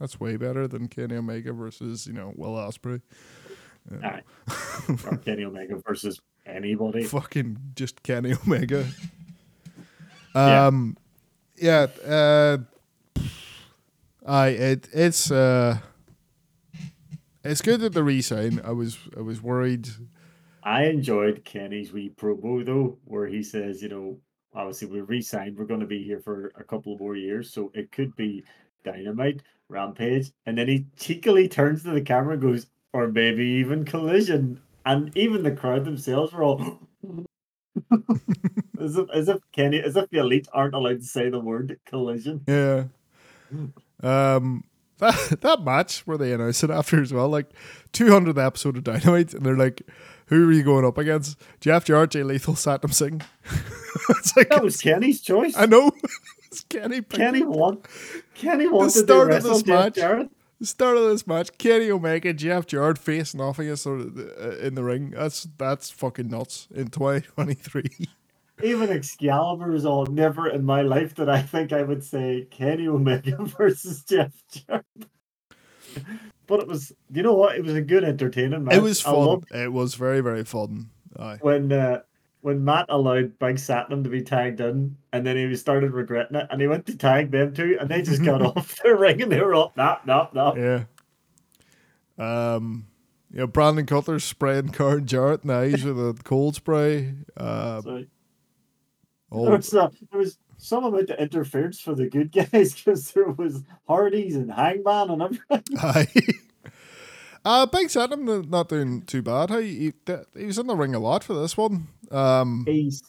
[0.00, 3.02] That's way better than Kenny Omega versus, you know, Will Ospreay.
[3.90, 7.04] Or Kenny Omega versus anybody.
[7.04, 8.86] Fucking just Kenny Omega.
[10.34, 10.66] Yeah.
[10.66, 10.96] Um
[11.56, 12.58] yeah, uh
[14.26, 15.78] I it it's uh
[17.44, 18.60] it's good that the resign.
[18.64, 19.88] I was I was worried.
[20.62, 24.18] I enjoyed Kenny's wee promo though, where he says, you know,
[24.54, 27.70] obviously we re-signed, we're going to be here for a couple of more years, so
[27.74, 28.44] it could be
[28.82, 33.84] Dynamite, Rampage, and then he cheekily turns to the camera and goes, or maybe even
[33.84, 36.80] Collision, and even the crowd themselves were all.
[38.84, 41.78] as if, as if Kenny, as if the elite aren't allowed to say the word
[41.86, 42.42] collision.
[42.46, 42.84] Yeah.
[44.02, 44.64] Um
[44.98, 47.50] that that match where they announced it after as well, like
[47.92, 49.82] 200th episode of Dynamite, and they're like,
[50.26, 51.38] "Who are you going up against?
[51.60, 53.22] Jeff Jarrett, Jay Lethal, Satnam Singh."
[54.10, 55.56] it's like That was Kenny's choice.
[55.56, 55.90] I know.
[56.46, 57.02] it's Kenny.
[57.02, 57.86] Kenny want
[58.34, 59.94] Kenny wanted to start of this match.
[59.94, 60.30] Jarrett.
[60.60, 63.98] The start of this match, Kenny Omega, Jeff Jarrett facing off against uh,
[64.60, 65.10] in the ring.
[65.10, 68.08] That's that's fucking nuts in 2023.
[68.64, 72.88] Even Excalibur was all never in my life that I think I would say Kenny
[72.88, 74.84] Omega versus Jeff Jarrett.
[76.46, 77.56] But it was, you know what?
[77.56, 78.74] It was a good entertaining match.
[78.74, 79.14] it was fun.
[79.14, 80.90] loved It was very very fun.
[81.18, 81.38] Aye.
[81.42, 82.00] when uh,
[82.40, 86.46] when Matt allowed Big Satnam to be tagged in, and then he started regretting it,
[86.50, 89.32] and he went to tag them too, and they just got off the ring, and
[89.32, 90.54] they were all nah, nah, nah.
[90.54, 90.84] Yeah.
[92.18, 92.86] Um,
[93.30, 97.14] you know, Brandon Cutler spraying Karen Jarrett in the eyes with a cold spray.
[97.36, 97.80] Uh,
[99.34, 103.10] So there was uh, there was some amount of interference for the good guys because
[103.12, 105.62] there was Hardys and Hangman and everything.
[105.80, 106.06] aye.
[107.44, 109.50] uh, Big Satnam not doing too bad.
[109.50, 109.92] He,
[110.36, 111.88] he was in the ring a lot for this one.
[112.10, 113.02] Um, He's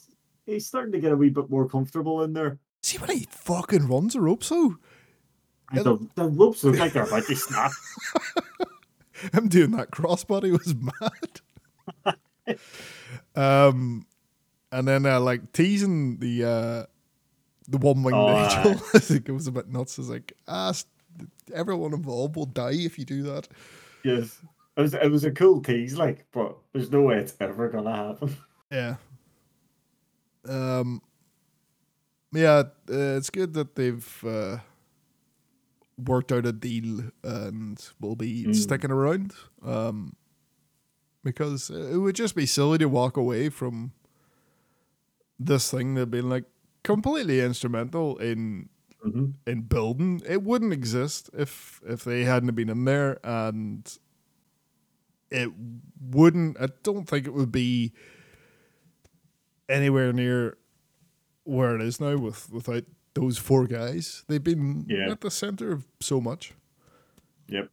[0.45, 2.57] he's starting to get a wee bit more comfortable in there.
[2.81, 4.75] see when he fucking runs the ropes though.
[5.73, 7.71] Yeah, The, the ropes look like they're about to snap.
[9.33, 12.15] Him doing that crossbody was mad.
[13.35, 14.05] um,
[14.71, 16.85] and then uh, like teasing the uh,
[17.67, 18.81] the one winged Oh, angel.
[18.93, 19.97] I think it was a bit nuts.
[19.99, 20.73] It's like ah,
[21.53, 23.47] everyone involved will die if you do that.
[24.03, 24.39] Yes,
[24.77, 27.95] it was it was a cool tease, like, but there's no way it's ever gonna
[27.95, 28.35] happen.
[28.71, 28.95] Yeah.
[30.47, 31.01] Um.
[32.33, 34.57] Yeah, uh, it's good that they've uh,
[36.03, 38.55] worked out a deal and will be Mm.
[38.55, 39.33] sticking around.
[39.63, 40.15] Um,
[41.23, 43.93] because it would just be silly to walk away from
[45.39, 46.45] this thing that been like
[46.83, 48.69] completely instrumental in
[49.01, 50.21] hmm in building.
[50.27, 53.85] It wouldn't exist if if they hadn't been in there, and
[55.31, 55.51] it
[56.01, 56.59] wouldn't.
[56.59, 57.93] I don't think it would be
[59.69, 60.57] anywhere near
[61.43, 62.83] where it is now with without
[63.13, 64.23] those four guys.
[64.27, 65.11] They've been Yeah.
[65.11, 66.53] at the center of so much.
[67.47, 67.69] Yep,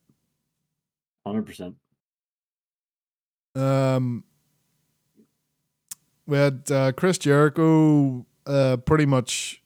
[1.26, 1.76] hundred percent.
[3.54, 4.24] Um,
[6.26, 9.62] we had uh, Chris Jericho uh, pretty much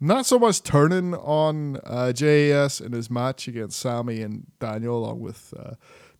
[0.00, 5.20] not so much turning on uh, JAS in his match against Sammy and Daniel along
[5.20, 5.72] with uh,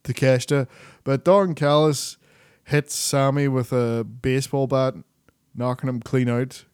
[0.05, 0.66] Takeshita,
[1.05, 2.16] but Don Callis
[2.65, 4.94] hits Sammy with a baseball bat,
[5.55, 6.65] knocking him clean out.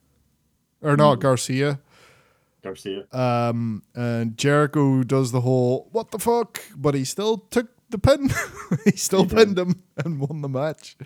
[0.83, 1.81] Or not, Garcia.
[2.63, 3.07] Garcia.
[3.13, 8.31] Um, and Jericho does the whole what the fuck, but he still took the pin.
[8.85, 9.37] he still He did.
[9.37, 10.97] pinned him and won the match.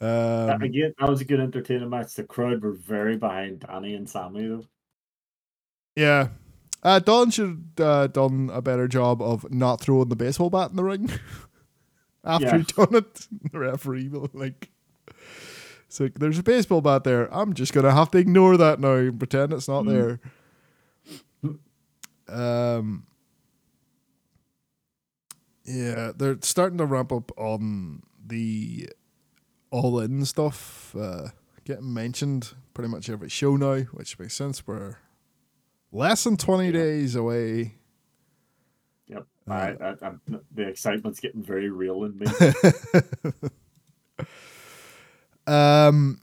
[0.00, 2.14] That- Um, Again, that was a good entertaining match.
[2.14, 4.64] The crowd were very behind Danny and Sammy though.
[5.96, 6.28] yeah,
[6.84, 10.76] uh, Don should uh, done a better job of not throwing the baseball bat in
[10.76, 11.10] the ring
[12.24, 12.58] after Yeah.
[12.58, 13.26] he done it.
[13.52, 14.70] The referee will like.
[15.88, 17.32] It's like there's a baseball bat there.
[17.34, 20.20] I'm just gonna have to ignore that now and pretend it's not Mm.
[21.48, 21.56] there.
[22.28, 23.04] Um.
[25.64, 28.88] Yeah, they're starting to ramp up on the
[29.70, 30.94] all in stuff.
[30.98, 31.28] Uh,
[31.64, 34.66] getting mentioned pretty much every show now, which makes sense.
[34.66, 34.96] We're
[35.92, 36.72] less than twenty Yeah.
[36.72, 37.74] days away.
[39.06, 39.26] Yep.
[39.48, 40.20] Uh, I, I, I'm,
[40.54, 42.26] the excitement's getting very real in me.
[45.46, 46.20] Um,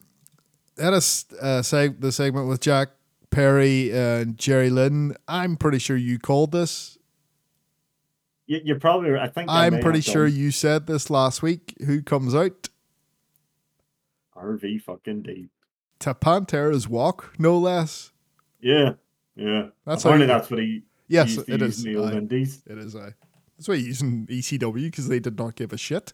[0.78, 2.90] had a s- uh, seg- the segment with Jack
[3.32, 5.16] Perry and Jerry Lynn.
[5.28, 7.00] I'm pretty sure you called this.
[8.46, 9.18] you, you're probably.
[9.18, 11.74] I think I I'm pretty sure done you said this last week.
[11.86, 12.70] Who comes out
[14.46, 15.50] RV fucking deep.
[16.00, 18.12] to Pantera's walk, no less.
[18.62, 18.94] Yeah,
[19.36, 19.68] yeah.
[19.86, 20.84] That's Apparently that's what he.
[21.08, 22.64] Yes, it in the old Aye, Indies.
[22.68, 22.96] it is.
[22.96, 23.14] I.
[23.58, 26.12] That's why you're using ECW because they did not give a shit.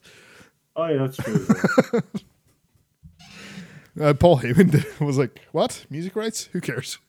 [0.75, 2.01] Oh yeah, that's true.
[3.99, 6.45] Uh, Paul Heyman did- was like, "What music rights?
[6.53, 6.97] Who cares?"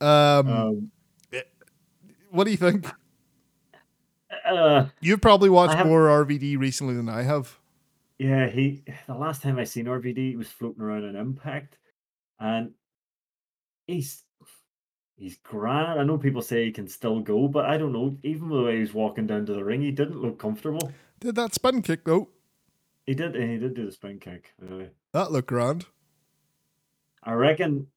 [0.00, 0.90] Um, um,
[2.30, 2.86] what do you think?
[4.48, 7.57] uh, You've probably watched more RVD recently than I have.
[8.18, 8.82] Yeah, he.
[9.06, 11.78] The last time I seen RVD, he was floating around in Impact,
[12.38, 12.72] and
[13.86, 14.24] he's
[15.16, 16.00] he's grand.
[16.00, 18.16] I know people say he can still go, but I don't know.
[18.22, 20.92] Even the way he was walking down to the ring, he didn't look comfortable.
[21.20, 22.28] Did that spin kick though?
[23.06, 23.34] He did.
[23.34, 24.52] He did do the spin kick.
[24.62, 25.86] Uh, That looked grand.
[27.22, 27.88] I reckon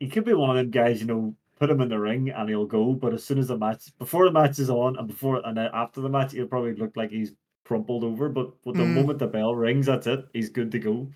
[0.00, 1.00] he could be one of them guys.
[1.00, 2.94] You know, put him in the ring and he'll go.
[2.94, 6.00] But as soon as the match, before the match is on, and before and after
[6.00, 7.32] the match, he'll probably look like he's
[7.68, 8.28] crumpled over.
[8.30, 8.94] But with the Mm.
[8.94, 10.26] moment the bell rings, that's it.
[10.32, 11.08] He's good to go.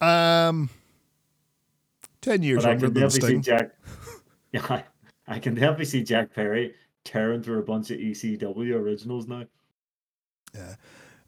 [0.00, 0.68] Um,
[2.20, 3.70] ten years But I can definitely see Jack.
[4.52, 4.84] Yeah, I,
[5.26, 6.74] I can definitely see Jack Perry
[7.04, 9.44] tearing through a bunch of ECW originals now.
[10.54, 10.76] Yeah.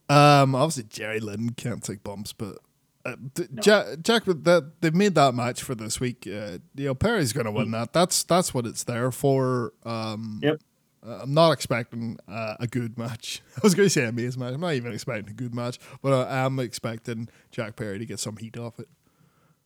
[0.08, 2.58] Um, obviously Jerry Lynn can't take bumps, but
[3.04, 3.60] uh, th- No.
[3.60, 6.26] Jack, Jack, that they've made that match for this week.
[6.26, 7.92] Uh, you know, Perry's going to win that.
[7.92, 9.72] That's that's what it's there for.
[9.84, 10.60] Um, Yep.
[11.06, 13.42] Uh, I'm not expecting uh, a good match.
[13.56, 14.54] I was going to say a amazing match.
[14.54, 18.20] I'm not even expecting a good match, but I am expecting Jack Perry to get
[18.20, 18.88] some heat off it.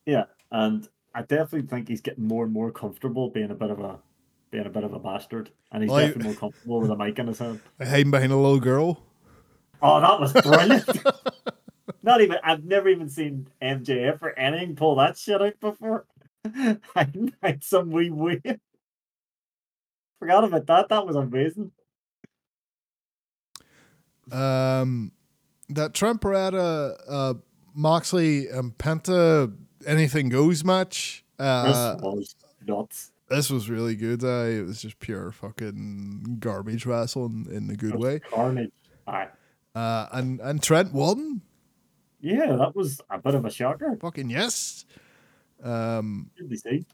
[0.06, 3.80] Yeah, and I definitely think he's getting more and more comfortable being a bit of
[3.80, 3.98] a
[4.50, 7.18] being a bit of a bastard, and he's Well, definitely more comfortable with a mic
[7.18, 7.60] in his hand.
[7.80, 9.02] Hiding behind a little girl.
[9.80, 10.88] Oh, that was brilliant!
[12.02, 16.06] Not even I've never even seen MJF or anything pull that shit out before.
[16.44, 17.08] I
[17.42, 18.40] had some wee wee.
[20.22, 20.88] Forgot about that.
[20.88, 21.72] That was amazing.
[24.30, 25.10] Um,
[25.68, 27.34] that Trent Beretta, uh,
[27.74, 29.52] Moxley, and Penta
[29.84, 31.24] anything goes match.
[31.40, 31.66] Uh,
[31.96, 33.10] this was nuts.
[33.28, 34.22] this was really good.
[34.22, 38.20] Uh, it was just pure fucking garbage wrestling in a good way.
[38.20, 38.70] Carnage.
[39.08, 39.26] Aye.
[39.74, 41.40] Uh, and and Trent won.
[42.20, 43.96] Yeah, that was a bit of a shocker.
[44.00, 44.84] Fucking yes.
[45.64, 46.86] Um, Did they see?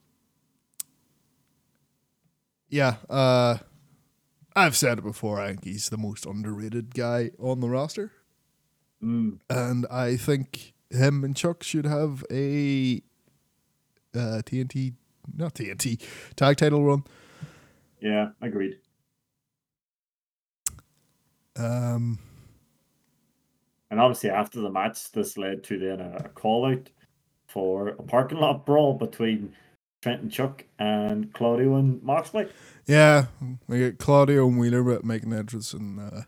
[2.69, 2.97] Yeah.
[3.09, 3.59] Uh,
[4.57, 5.41] I've said it before.
[5.41, 8.13] I think he's the most underrated guy on the roster,
[9.03, 13.01] Mm, and I think him and Chuck should have a
[14.15, 14.95] uh, TNT,
[15.37, 16.01] not TNT,
[16.35, 17.05] tag title run.
[18.01, 18.79] yeah, agreed.
[21.57, 22.19] Um,
[23.91, 26.91] And obviously, after the match, this led to then a, a call out
[27.47, 29.55] for a parking lot brawl between
[30.01, 32.47] Trent and Chuck and Claudio and Moxley.
[32.87, 33.27] yeah,
[33.67, 36.21] we get Claudio and Wheeler Yuta making an entrance, and uh,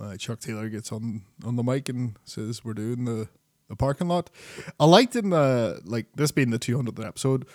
[0.00, 3.28] uh, Chuck Taylor gets on on the mic and says, "We're doing the
[3.68, 4.30] the parking lot."
[4.78, 7.46] I liked in the like this being the 200th episode.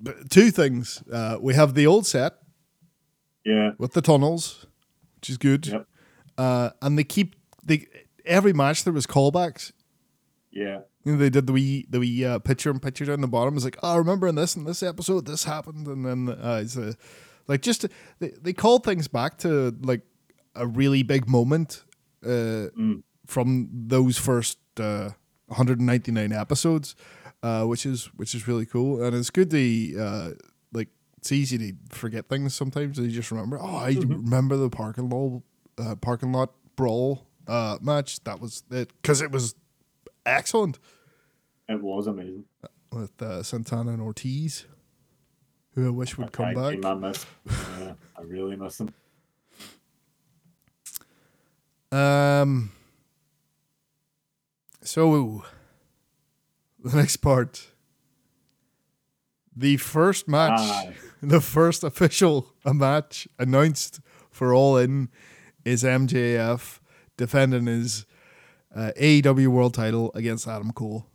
[0.00, 2.34] But two things: uh, we have the old set
[3.44, 4.66] Yeah, with the tunnels,
[5.16, 5.86] which is good, Yep.
[6.36, 7.86] uh, and they keep they
[8.24, 9.72] every match there was callbacks.
[10.58, 13.28] Yeah, You know, they did the wee the wee uh, picture and picture down the
[13.28, 13.54] bottom.
[13.56, 16.76] It's like, oh, remember in this in this episode this happened, and then uh, it's
[16.76, 16.94] a,
[17.46, 17.86] like just
[18.18, 20.02] they they call things back to like
[20.54, 21.84] a really big moment
[22.24, 23.02] uh, Mm.
[23.26, 25.10] from those first uh,
[25.46, 26.94] 199 episodes,
[27.42, 30.30] uh, which is which is really cool, and it's good to uh,
[30.72, 32.98] like it's easy to forget things sometimes.
[32.98, 35.42] You just remember, oh, I remember the parking lot
[35.78, 38.22] uh, parking lot brawl uh, match.
[38.24, 39.54] That was it because it was
[40.28, 40.78] excellent
[41.68, 42.44] it was amazing.
[42.90, 44.64] with uh, Santana and Ortiz,
[45.74, 46.84] who I wish would come back.
[46.84, 47.26] I miss.
[47.78, 48.94] Yeah, I really miss them.
[51.92, 52.72] Um.
[54.82, 55.44] So,
[56.82, 57.68] the next part,
[59.54, 60.94] the first match, Aye.
[61.22, 64.00] the first official match announced
[64.30, 65.10] for All In
[65.64, 66.80] is MJF
[67.18, 68.06] defending his
[68.74, 71.06] uh, AEW World Title against Adam Cole.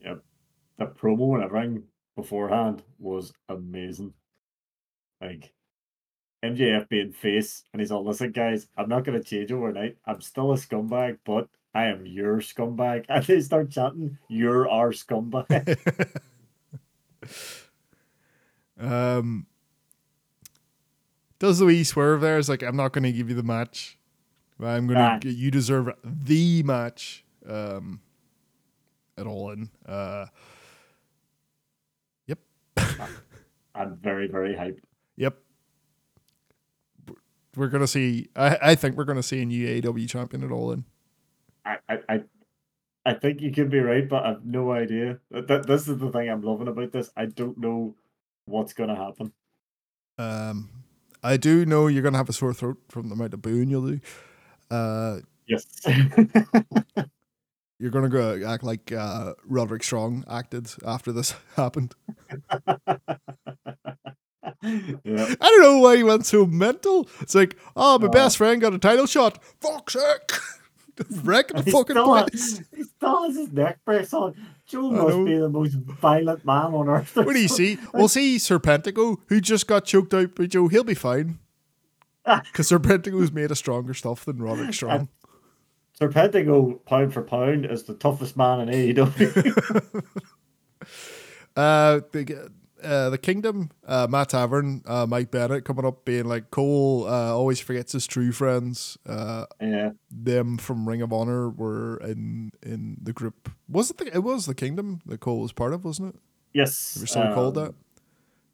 [0.00, 0.22] Yep.
[0.78, 1.84] The promo and everything
[2.16, 4.14] beforehand was amazing.
[5.20, 5.52] Like
[6.44, 9.98] MJF being face, and he's all, listen, guys, I'm not going to change overnight.
[10.06, 13.04] I'm still a scumbag, but I am your scumbag.
[13.08, 15.78] And they start chanting, You're our scumbag.
[18.80, 19.46] Um,
[21.38, 22.38] does the wee swerve there?
[22.38, 23.98] Is like, I'm not going to give you the match.
[24.64, 25.18] I'm going Aye.
[25.20, 25.30] to.
[25.30, 27.24] You deserve the match.
[27.46, 28.00] Um,
[29.20, 29.70] at all in.
[29.86, 30.26] Uh,
[32.26, 32.38] yep,
[33.74, 34.80] I'm very, very hyped.
[35.16, 35.36] yep.
[37.56, 38.28] We're gonna see.
[38.34, 40.84] I, I think we're gonna see a new AEW champion at all in.
[41.64, 41.76] I,
[42.08, 42.22] I,
[43.04, 45.18] I, think you could be right, but I've no idea.
[45.32, 47.10] Th- th- This is the thing I'm loving about this.
[47.16, 47.94] I don't know
[48.46, 49.32] what's going to happen.
[50.16, 50.70] Um,
[51.22, 53.86] I do know you're gonna have a sore throat from the amount of booing you'll
[53.86, 54.00] do.
[54.70, 55.66] Uh, Yes.
[57.80, 61.94] you're gonna go act like uh, Roderick Strong acted after this happened.
[64.62, 65.34] yeah.
[65.40, 67.08] I don't know why he went so mental.
[67.20, 69.42] It's like, oh, my Uh, best friend got a title shot.
[69.60, 70.32] Fuck's sake.
[71.24, 72.62] Wrecking the fucking still, has, place.
[72.76, 74.34] he still has his neck brace on.
[74.66, 75.24] Joe I must know.
[75.24, 77.16] be the most violent man on earth.
[77.16, 77.78] What do you see?
[77.94, 80.68] We'll see Serpentico, who just got choked out by Joe.
[80.68, 81.38] He'll be fine.
[82.52, 85.08] Because Serpentico's made of stronger stuff than Roderick Strong.
[85.98, 90.04] Serpentico, pound for pound, is the toughest man in AEW.
[91.56, 92.48] Uh, the,
[92.82, 97.34] uh, the Kingdom, uh, Matt Taven, uh, Mike Bennett coming up being like, Cole uh,
[97.34, 98.96] always forgets his true friends.
[99.04, 99.90] Uh, yeah.
[100.10, 103.50] them from Ring of Honor were in in the group.
[103.68, 106.20] Was it the, it was the Kingdom that Cole was part of, wasn't it?
[106.54, 106.94] Yes.
[106.94, 107.74] They were still called um, that.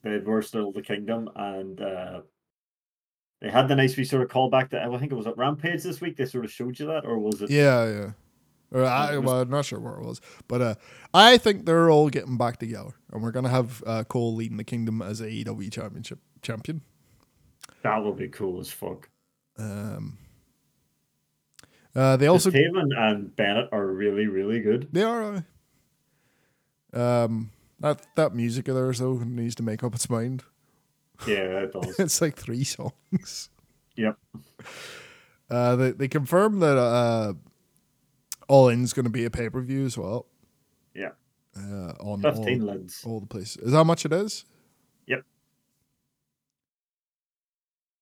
[0.03, 2.21] they were still the kingdom, and uh,
[3.41, 5.83] they had the nice wee sort of callback to I think it was at Rampage
[5.83, 6.17] this week.
[6.17, 7.51] They sort of showed you that, or was it?
[7.51, 8.11] Yeah, yeah.
[8.73, 10.75] Or I, well, I'm not sure where it was, but uh,
[11.15, 14.65] I think they're all getting back together, and we're gonna have uh, Cole leading the
[14.65, 16.81] kingdom as AEW Championship champion.
[17.83, 19.09] That would be cool as fuck.
[19.59, 20.19] Um,
[21.95, 24.89] uh, they Also, also Taven and Bennett are really, really good.
[24.93, 25.45] they are.
[26.93, 27.51] Uh, um,
[27.81, 30.43] that that music of theirs though needs to make up its mind.
[31.27, 31.99] Yeah, it does.
[31.99, 33.51] it's like three songs.
[33.97, 34.17] yep.
[35.51, 37.35] Uh, they they confirmed that uh,
[38.49, 40.27] All In's going to be a pay per view as well.
[40.95, 41.11] Yeah.
[41.57, 43.03] Uh, on Fifteen all, lids.
[43.07, 43.57] all the places.
[43.59, 44.45] Is that how much it is?
[45.07, 45.25] Yep.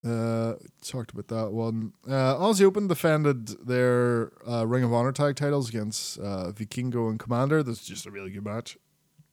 [0.07, 1.93] Uh, talked about that one.
[2.07, 7.19] Uh, Aussie Open defended their uh, Ring of Honor tag titles against uh, Vikingo and
[7.19, 7.65] Komander.
[7.65, 8.77] This is just a really good match.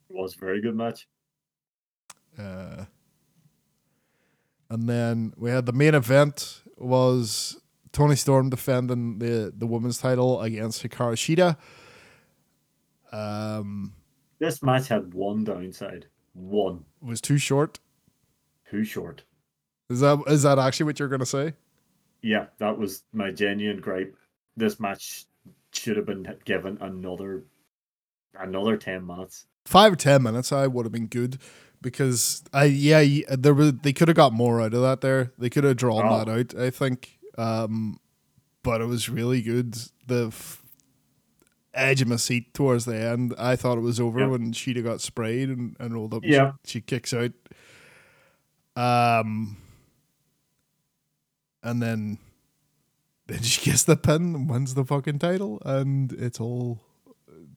[0.10, 1.08] It was a very good match.
[2.38, 2.86] Uh,
[4.72, 7.58] and then we had the main event was
[7.92, 11.58] Toni Storm defending the the women's title against Hikaru Shida.
[13.16, 13.94] Um,
[14.40, 16.08] This match had one downside.
[16.34, 16.86] One.
[17.02, 17.80] was too short.
[18.70, 19.24] Too short.
[19.90, 21.54] Is that is that actually what you're gonna say?
[22.22, 24.16] Yeah, that was my genuine gripe.
[24.56, 25.26] This match
[25.74, 27.44] should have been given another
[28.40, 29.48] another ten minutes.
[29.66, 31.40] Five or ten minutes, I would have been good
[31.82, 35.32] because I yeah there was they could have got more out of that there.
[35.38, 36.24] They could have drawn Oh.
[36.24, 36.60] that out.
[36.60, 38.00] I think, um,
[38.64, 39.76] but it was really good.
[40.08, 40.62] The f-
[41.74, 43.34] edge of my seat towards the end.
[43.40, 44.30] I thought it was over Yep.
[44.30, 46.24] when Shida got sprayed and, and rolled up.
[46.26, 46.52] Yeah.
[46.66, 47.32] she, she kicks out.
[48.76, 49.58] Um,
[51.64, 52.18] and then
[53.28, 56.82] then she gets the pin and wins the fucking title, and it's all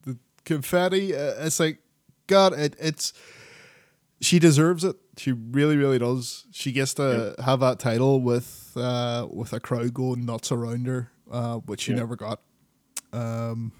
[0.03, 1.15] the confetti.
[1.15, 1.79] Uh, it's like
[2.27, 3.13] God, it, it's
[4.21, 4.95] she deserves it.
[5.17, 6.45] She really, really does.
[6.51, 11.11] She gets to have that title with uh, with a crowd going nuts around her,
[11.31, 11.97] uh, which she Yeah.
[11.99, 12.41] never got.
[13.13, 13.71] Um,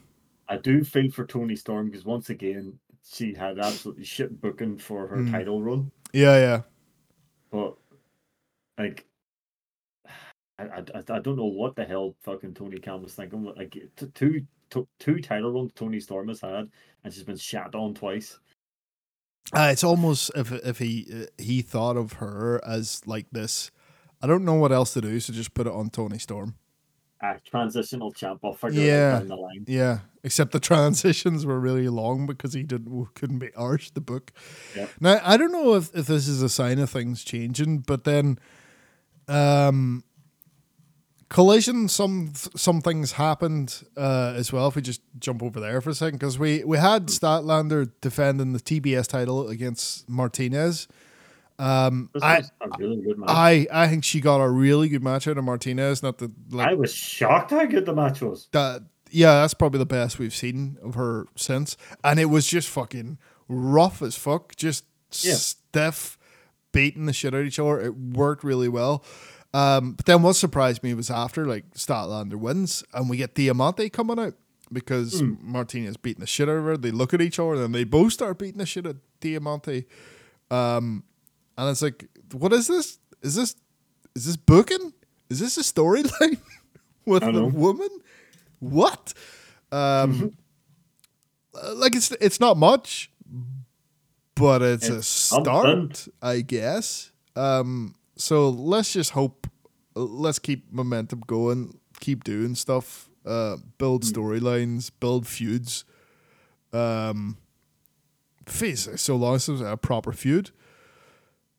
[0.47, 5.07] I do feel for Toni Storm because once again she had absolutely shit booking for
[5.07, 5.31] her Mm.
[5.31, 5.91] title run.
[6.13, 6.61] yeah, yeah.
[7.51, 7.75] But
[8.77, 9.05] like,
[10.59, 13.43] I, I, I- don't know what the hell fucking Tony Khan was thinking.
[13.43, 16.69] Like t- two two two title runs Toni Storm has had,
[17.03, 18.39] and she's been shat on twice.
[19.53, 23.71] Uh, it's almost if if he uh, he thought of her as like this.
[24.21, 26.55] I don't know what else to do, so just put it on Toni Storm.
[27.21, 28.41] A transitional champ.
[28.43, 29.19] I'll Yeah.
[29.19, 29.65] down the line.
[29.67, 34.31] Yeah, except the transitions were really long because he didn't couldn't be arsed the book.
[34.75, 34.89] Yep.
[34.99, 38.39] Now I don't know if, if this is a sign of things changing, but then,
[39.27, 40.03] um,
[41.29, 44.67] collision some some things happened uh, as well.
[44.67, 48.53] If we just jump over there for a second, because we we had Statlander defending
[48.53, 50.87] the TBS title against Martinez.
[51.57, 52.43] Um, I.
[52.77, 53.01] really.
[53.27, 56.03] I, I think she got a really good match out of Martinez.
[56.03, 58.49] Not that like I was shocked how good the match was.
[58.51, 61.77] that yeah, that's probably the best we've seen of her since.
[62.03, 64.83] And it was just fucking rough as fuck, just
[65.21, 65.35] Yeah.
[65.35, 66.17] stiff,
[66.73, 67.79] beating the shit out of each other.
[67.79, 69.05] It worked really well.
[69.55, 73.89] Um, but then what surprised me was after like Statlander wins and we get Diamante
[73.89, 74.33] coming out
[74.73, 75.35] because Hmm.
[75.39, 76.75] Martinez beating the shit out of her.
[76.77, 79.85] They look at each other and they both start beating the shit out of Diamante.
[80.51, 81.03] Um,
[81.57, 82.99] and it's like, what is this?
[83.21, 83.55] Is this
[84.15, 84.93] is this booking?
[85.29, 86.37] Is this a storyline
[87.05, 87.89] with the woman?
[88.59, 89.13] What?
[89.71, 90.33] Um,
[91.53, 93.09] uh, like it's it's not much,
[94.35, 96.13] but it's, a start, something.
[96.21, 97.11] I guess.
[97.35, 99.47] Um, so let's just hope.
[99.95, 101.79] uh, Let's keep momentum going.
[101.99, 103.09] Keep doing stuff.
[103.25, 104.09] Uh, build Hmm.
[104.11, 104.91] storylines.
[104.99, 105.85] Build feuds.
[106.73, 107.37] Um,
[108.45, 110.51] face so long since a proper feud.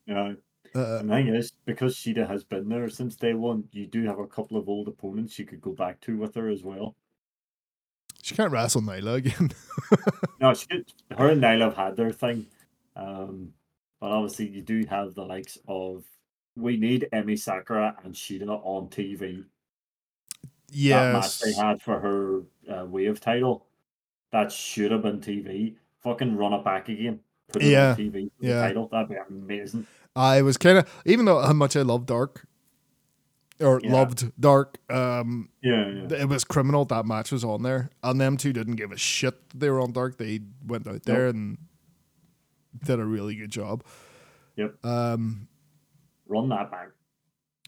[0.06, 0.34] Yeah.
[0.74, 4.04] Uh, And the thing is, because Shida has been there since day one, you do
[4.04, 6.94] have a couple of old opponents you could go back to with her as well.
[8.22, 9.50] she can't wrestle Nyla again.
[10.40, 12.46] No, she could, her and Nyla have had their thing.
[12.94, 13.54] Um,
[14.00, 16.04] but obviously, you do have the likes of
[16.56, 19.44] we need Emi Sakura and Shida on TV.
[20.72, 22.42] That match they had for her
[22.74, 23.66] uh, Wave title,
[24.32, 25.76] that should have been TV.
[26.02, 27.20] Fucking run it back again.
[27.52, 28.54] Put it Yeah, on TV yeah.
[28.54, 28.88] the title.
[28.90, 29.86] That'd be amazing.
[30.16, 32.46] I was kind of, even though how much I love Dark,
[33.60, 33.92] or Yeah.
[33.92, 36.22] loved Dark, um, Yeah, yeah.
[36.22, 39.48] it was criminal that match was on there, and them two didn't give a shit
[39.50, 40.16] that they were on Dark.
[40.18, 41.58] They went out there and
[42.84, 43.84] did a really good job.
[44.56, 44.84] Yep.
[44.84, 45.48] Um,
[46.28, 46.88] Run that back.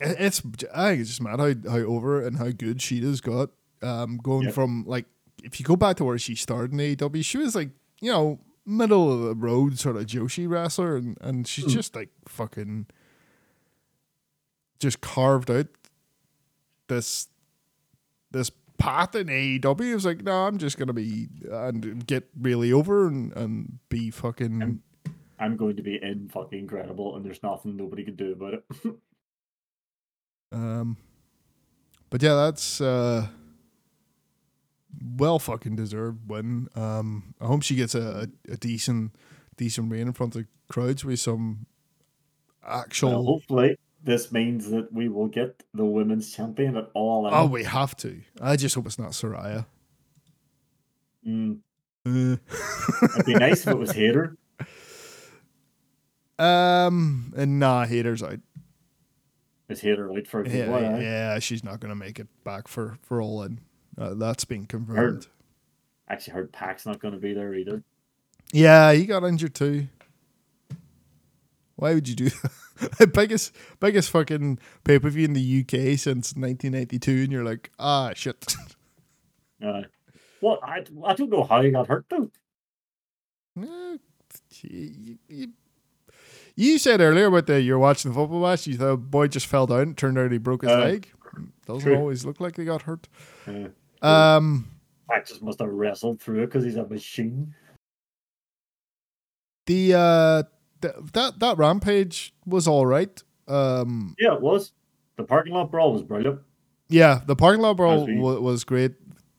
[0.01, 0.41] it's
[0.75, 3.51] I think it's just mad how how over and how good Shida's got.
[3.83, 4.55] Um, going Yep.
[4.55, 5.07] from like
[5.45, 7.71] if you go back to where she started in AEW, she was like
[8.01, 11.71] you know middle of the road sort of Joshi wrestler, and and she's Hmm.
[11.71, 12.87] just like fucking
[14.79, 15.67] just carved out
[16.89, 17.29] this
[18.31, 19.91] this path in AEW.
[19.91, 24.11] It was like, no, I'm just gonna be and get really over and and be
[24.11, 24.83] fucking.
[25.39, 28.65] I'm going to be in fucking incredible, and there's nothing nobody can do about it.
[30.51, 30.97] Um,
[32.09, 33.27] but yeah, that's uh,
[35.17, 36.69] well fucking deserved win.
[36.75, 39.15] Um, I hope she gets a, a, decent
[39.59, 41.67] decent reign in front of crowds with some
[42.67, 43.25] Well, actual.
[43.27, 47.29] hopefully, this means that we will get the women's champion at all.
[47.31, 48.23] oh, we have to.
[48.41, 49.67] I just hope it's not Saraya.
[51.27, 51.59] Mm,
[52.07, 52.37] Uh,
[53.17, 54.35] it'd be nice if it was Hayter.
[56.39, 58.39] Um, and nah, Hayter's out.
[59.69, 61.01] Is Hayter late for a good Yeah, while, eh?
[61.03, 63.61] yeah, she's not gonna make it back for for all in.
[63.99, 65.27] Uh, that's been confirmed.
[66.09, 67.83] Actually, heard Pac's not going to be there either.
[68.53, 69.89] Yeah, he got injured too.
[71.77, 73.11] Why would you do that?
[73.13, 78.13] biggest biggest fucking pay per view in the UK since 1992, and you're like, ah,
[78.15, 78.55] shit.
[79.61, 79.83] Uh,
[80.39, 80.61] what?
[80.63, 82.31] I, I don't know how he got hurt though.
[83.57, 83.99] You,
[85.29, 85.49] you-
[86.59, 88.67] you said earlier about the you're watching the football match.
[88.67, 89.95] You thought boy just fell down.
[89.95, 91.09] Turned out he broke his Uh, leg.
[91.67, 91.97] Doesn't true.
[91.97, 93.07] always look like they got hurt.
[93.47, 93.69] Uh,
[94.07, 94.69] Um,
[95.09, 97.55] Pac just must have wrestled through it because he's a machine.
[99.67, 100.43] the uh,
[100.81, 103.23] th- that that rampage was all right.
[103.47, 104.73] Um, Yeah, it was.
[105.17, 106.41] The parking lot brawl was brilliant.
[106.89, 108.93] Yeah, the parking lot brawl As we- wa- was great.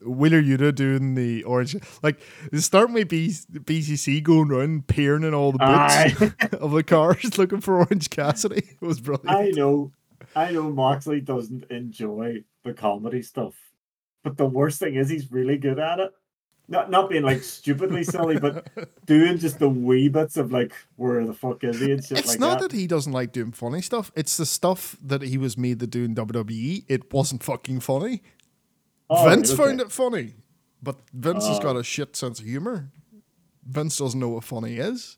[0.05, 2.21] Wheeler Yuta doing the orange, like
[2.51, 7.37] it's starting with B- BCC going around peering in all the boots of the cars
[7.37, 8.63] looking for Orange Cassidy.
[8.81, 9.29] It was brilliant.
[9.29, 9.91] I know,
[10.35, 13.55] I know Moxley doesn't enjoy the comedy stuff,
[14.23, 16.11] but the worst thing is he's really good at it.
[16.69, 18.67] Not not being like stupidly silly, but
[19.05, 22.27] doing just the wee bits of like where the fuck is he and shit it's
[22.27, 22.69] like not that.
[22.69, 22.77] that.
[22.77, 24.11] he doesn't like doing funny stuff.
[24.15, 26.85] It's the stuff that he was made to do in WWE.
[26.87, 28.21] It wasn't fucking funny.
[29.09, 29.63] Oh, Vince okay.
[29.63, 30.35] found it funny,
[30.81, 31.61] but Vince has Oh.
[31.61, 32.91] got a shit sense of humor.
[33.65, 35.17] Vince doesn't know what funny is.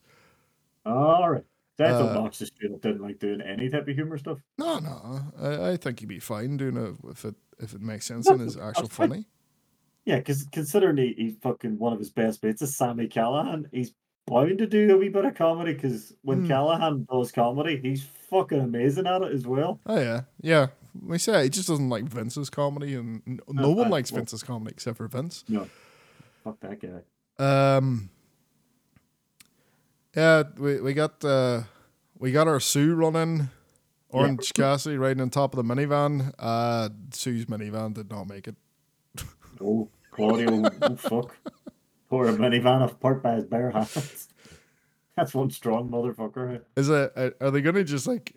[0.86, 1.44] All right.
[1.78, 4.40] That's Uh, uh, Mox just straight didn't like doing any type of humor stuff.
[4.58, 8.06] No, no, I, I think he'd be fine doing it if it if it makes
[8.06, 9.26] sense and is actual funny.
[10.06, 13.94] Yeah, because considering he, he's fucking one of his best mates is Sami Callihan, he's
[14.28, 16.48] bound to do a wee bit of comedy because when Hmm.
[16.48, 19.80] Callahan does comedy, he's fucking amazing at it as well.
[19.86, 20.68] Oh yeah, yeah.
[21.00, 24.12] We say he just doesn't like Vince's comedy, and n- no Uh, one uh, likes
[24.12, 25.44] well- Vince's comedy except for Vince.
[25.48, 25.68] No,
[26.44, 27.02] fuck that guy.
[27.78, 28.10] Um,
[30.16, 31.64] yeah, we we got uh,
[32.20, 33.50] we got our Sue running,
[34.10, 36.34] Orange Cassidy riding on top of the minivan.
[36.38, 38.56] Uh, Sue's minivan did not make it.
[39.62, 41.38] Oh, Claudio, oh fuck.
[42.10, 44.28] Poor a minivan apart by his bare hands.
[45.16, 46.62] That's one strong motherfucker.
[46.76, 47.14] Is it?
[47.16, 48.36] Are are they gonna just like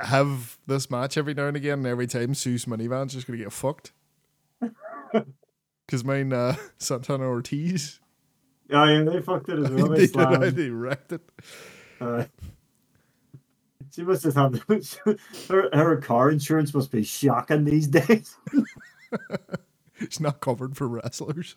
[0.00, 3.52] have this match every now and again, and every time Sue's minivan's just gonna get
[3.52, 3.92] fucked?
[5.86, 8.00] Because mine, uh, Santana Ortiz,
[8.72, 9.88] Oh yeah, they fucked it as well.
[9.88, 10.06] They
[10.38, 11.20] they, they wrecked it.
[12.00, 12.24] Uh,
[13.94, 14.34] she must have
[15.48, 18.36] her, her car insurance must be shocking these days.
[19.98, 21.56] It's not covered for wrestlers.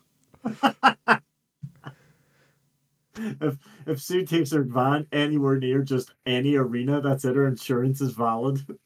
[3.41, 7.35] if if Sue takes her van anywhere near just any arena, that's it.
[7.35, 8.65] Her insurance is valid.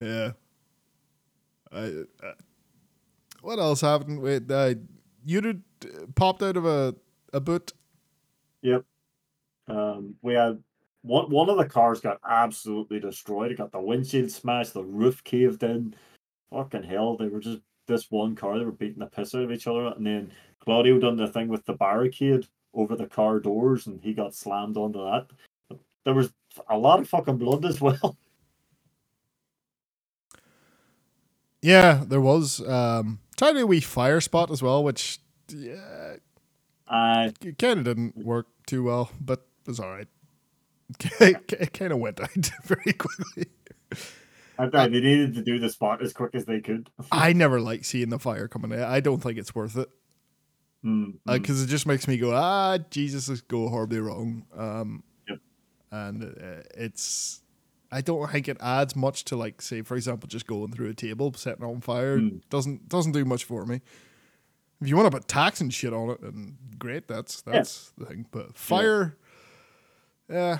[0.00, 0.30] Yeah.
[1.72, 2.32] I, uh,
[3.42, 4.74] what else happened with uh,
[5.24, 5.62] you did
[6.14, 6.94] popped out of a
[7.32, 7.72] a boot?
[8.62, 8.84] Yep.
[9.66, 10.62] Um, we had
[11.02, 13.50] one one of the cars got absolutely destroyed.
[13.50, 15.96] It got the windshield smashed, the roof caved in.
[16.52, 17.58] Fucking hell, they were just
[17.88, 18.56] this one car.
[18.56, 20.30] They were beating the piss out of each other, and then
[20.60, 24.76] Claudio done the thing with the barricade over the car doors, and he got slammed
[24.76, 25.26] onto that.
[26.04, 26.32] There was
[26.68, 28.16] a lot of fucking blood as well.
[31.60, 35.18] Yeah, there was um tiny wee fire spot as well, which
[35.48, 36.16] yeah,
[36.86, 40.06] Uh, kind of didn't work too well, but was all right.
[41.20, 43.46] it kind of went out very quickly.
[44.56, 46.90] I thought they needed to do the spot as quick as they could.
[47.12, 48.80] I never like seeing the fire coming in.
[48.82, 49.88] I don't think it's worth it
[50.84, 51.18] Mm, mm.
[51.26, 54.44] because it just makes me go, ah, Jesus, this go horribly wrong.
[54.56, 55.38] Um, Yep.
[55.90, 57.42] and uh, it's,
[57.90, 60.94] I don't think it adds much to like, say, for example, just going through a
[60.94, 62.18] table, setting on fire.
[62.18, 62.42] Mm.
[62.50, 63.80] Doesn't doesn't do much for me.
[64.80, 68.06] If you want to put tax and shit on it, and great, that's that's the
[68.06, 68.26] thing.
[68.30, 69.16] But fire,
[70.30, 70.58] yeah.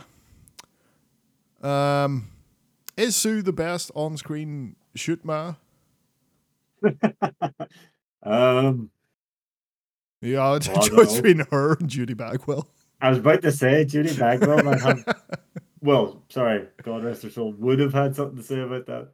[1.62, 2.28] Um,
[2.96, 5.54] is Sue the best on-screen shoot ma?
[8.22, 8.90] Um,
[10.20, 12.68] Yeah, it's a Well, choice between her and Judy Bagwell.
[13.00, 15.04] I was about to say Judy Bagwell might have.
[15.80, 19.08] Well, sorry, God rest her soul, would have had something to say about that.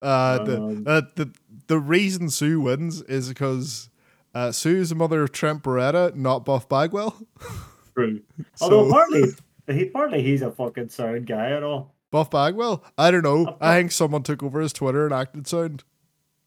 [0.00, 1.32] Uh, the, Um, uh, the
[1.68, 3.88] the reason Sue wins is because
[4.34, 7.16] uh, Sue's the mother of Trent Beretta, not Buff Bagwell.
[7.94, 8.20] True.
[8.60, 9.22] Although So partly
[9.68, 11.94] he partly he's a fucking sound guy at all.
[12.10, 13.56] Buff Bagwell, I don't know.
[13.60, 15.84] I think someone took over his Twitter and acted sound.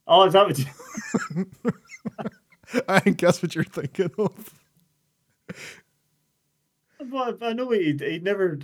[0.05, 0.65] Oh, is that what you?
[2.87, 4.53] I that's what you're thinking of.
[7.11, 8.57] Well, I know he he never.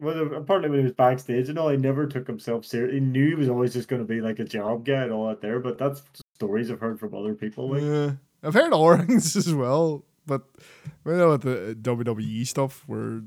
[0.00, 3.00] Well, apparently when he was backstage and all, he never took himself seriously.
[3.00, 5.28] He knew he was always just going to be like a job guy and all
[5.28, 5.60] that there.
[5.60, 6.02] But that's
[6.34, 7.70] stories I've heard from other people.
[7.70, 8.12] Like, Yeah.
[8.42, 10.42] I've heard all things as well, but
[11.04, 13.22] I know with the WWE stuff, where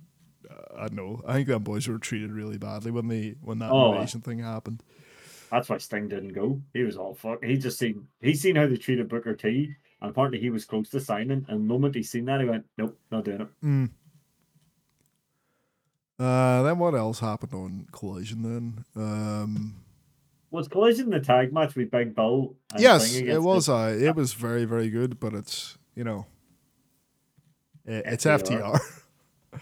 [0.49, 3.59] uh, I don't know, I think them boys were treated really badly when they when
[3.59, 3.93] that Oh.
[3.93, 4.81] invasion thing happened.
[5.51, 6.61] That's why Sting didn't go.
[6.73, 7.43] He was all fuck.
[7.43, 10.89] He just seen he seen how they treated Booker T, and apparently he was close
[10.89, 11.45] to signing.
[11.47, 13.89] And the moment he seen that, he went, "Nope, not doing it." Mm.
[16.19, 18.41] Uh, then what else happened on Collision?
[18.43, 19.75] Then, um,
[20.51, 22.55] Was Collision the tag match with Big Bill?
[22.73, 23.67] and yes, it was.
[23.67, 26.25] the- Uh, it was very very good, but it's you know,
[27.85, 28.77] it, it's FTR.
[29.53, 29.61] FTR.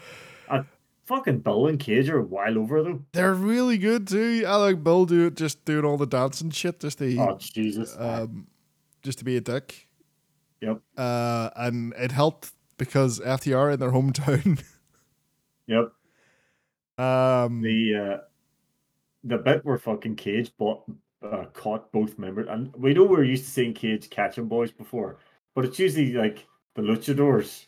[1.08, 3.06] fucking Bill and Cage are wild over them.
[3.12, 4.44] They're really good too.
[4.46, 7.96] I like Bill do it, just doing all the dancing shit, just to Oh Jesus!
[7.98, 8.46] um,
[9.02, 9.88] just to be a dick.
[10.60, 14.62] yep, uh, and it helped because FTR in their hometown.
[15.66, 15.92] yep.
[16.98, 18.24] um, the uh,
[19.24, 20.82] the bit where fucking Cage bought,
[21.22, 25.18] uh, caught both members, and we know we're used to seeing Cage catching boys before,
[25.54, 27.64] but it's usually like the luchadors.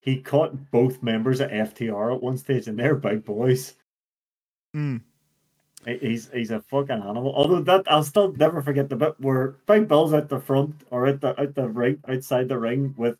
[0.00, 3.74] He caught both members of FTR at one stage, and they're big boys.
[4.74, 5.02] mm,
[5.86, 7.34] He's he's a fucking animal.
[7.34, 11.06] Although that I'll still never forget the bit where Big Bill's at the front or
[11.06, 13.16] at the out the ring outside the ring with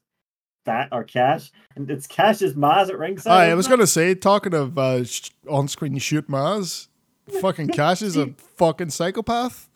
[0.67, 3.33] that or Cash, and it's Cash's Maz at ringside.
[3.33, 3.71] I isn't was it?
[3.71, 6.89] gonna say, talking of uh, sh- on-screen shoot Maz,
[7.41, 8.27] fucking Cash is a
[8.57, 9.69] fucking psychopath.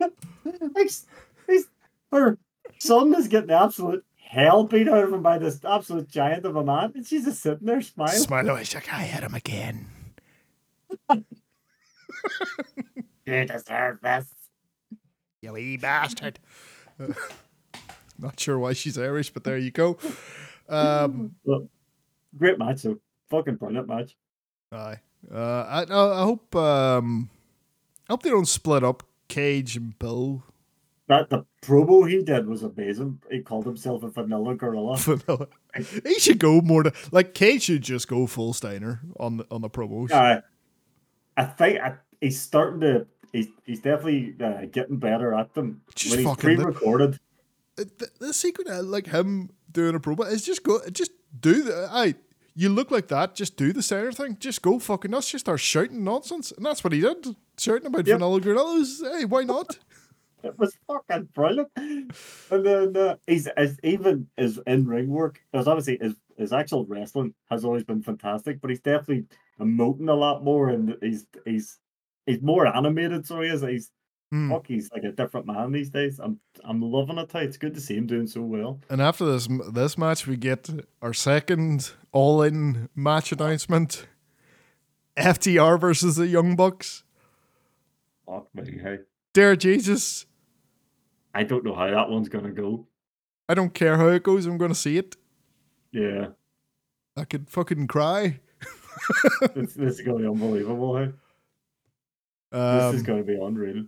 [0.00, 0.90] Like,
[1.46, 1.66] he's,
[2.12, 2.38] her
[2.78, 6.56] son is getting the absolute hell beat out of him by this absolute giant of
[6.56, 8.12] a man, and she's just sitting there smiling.
[8.18, 9.86] Smile away, she's like, I hit him again.
[13.26, 14.26] You deserve this.
[15.42, 16.38] You wee bastard.
[18.18, 19.98] Not sure why she's Irish, but there you go.
[20.68, 21.68] Um, Look,
[22.38, 22.98] great match, though.
[23.30, 24.16] Fucking brilliant match.
[24.72, 25.00] aye.
[25.32, 25.38] Uh,
[25.68, 27.30] I, I I hope um,
[28.08, 30.44] I hope they don't split up Cage and Bill.
[31.08, 33.20] That the promo he did was amazing.
[33.30, 34.96] He called himself a vanilla gorilla.
[34.98, 35.46] Vanilla.
[36.04, 39.60] he should go more to like Cage should just go full Steiner on the on
[39.60, 40.10] the promos.
[40.10, 40.40] Uh,
[41.36, 43.06] I think I, he's starting to.
[43.32, 45.82] He's, he's definitely uh, getting better at them.
[45.94, 47.18] Just when he's pre-recorded.
[47.76, 51.88] the, the secret of like him doing a promo is just go just do the
[51.92, 52.14] I
[52.54, 55.60] you look like that just do the center thing just go fucking nuts just start
[55.60, 58.16] shouting nonsense and that's what he did shouting about Yep.
[58.18, 59.78] vanilla gorillas hey why not
[60.46, 61.68] It was fucking brilliant.
[61.76, 66.84] And then uh, he's as even his in ring work, because obviously his, his actual
[66.86, 69.24] wrestling has always been fantastic, but he's definitely
[69.60, 71.78] emoting a lot more and he's he's
[72.26, 73.62] he's more animated, so he is.
[73.62, 73.90] He's
[74.32, 74.50] Hmm.
[74.50, 76.18] fuck, he's like a different man these days.
[76.18, 77.30] I'm I'm loving it.
[77.36, 78.80] It's good to see him doing so well.
[78.90, 80.68] and after this this match we get
[81.00, 84.08] our second all in match announcement
[85.16, 87.04] FTR versus the Young Bucks
[88.26, 88.98] Fuck me, hey.
[89.32, 90.26] dear Jesus
[91.36, 92.86] I don't know how that one's gonna go.
[93.48, 95.16] I don't care how it goes I'm gonna see it
[95.92, 96.28] Yeah.
[97.16, 98.40] I could fucking cry
[99.54, 101.12] this, this is gonna be unbelievable, hey.
[102.52, 103.84] um, This is gonna be unreal.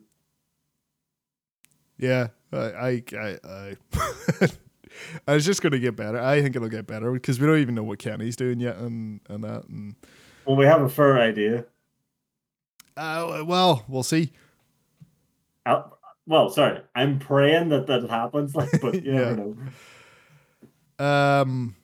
[1.99, 3.77] Yeah, I, I, I, I,
[5.27, 6.19] I was just gonna get better.
[6.21, 9.21] I think it'll get better because we don't even know what Kenny's doing yet, and
[9.29, 9.65] and that.
[9.69, 9.97] And
[10.45, 11.65] Well, we have a fair idea.
[12.97, 14.33] uh, well, we'll see.
[15.67, 15.83] Uh,
[16.29, 18.55] well, sorry, I'm praying that that happens.
[18.55, 19.35] Like, but you Yeah.
[19.35, 21.05] never know.
[21.05, 21.75] Um,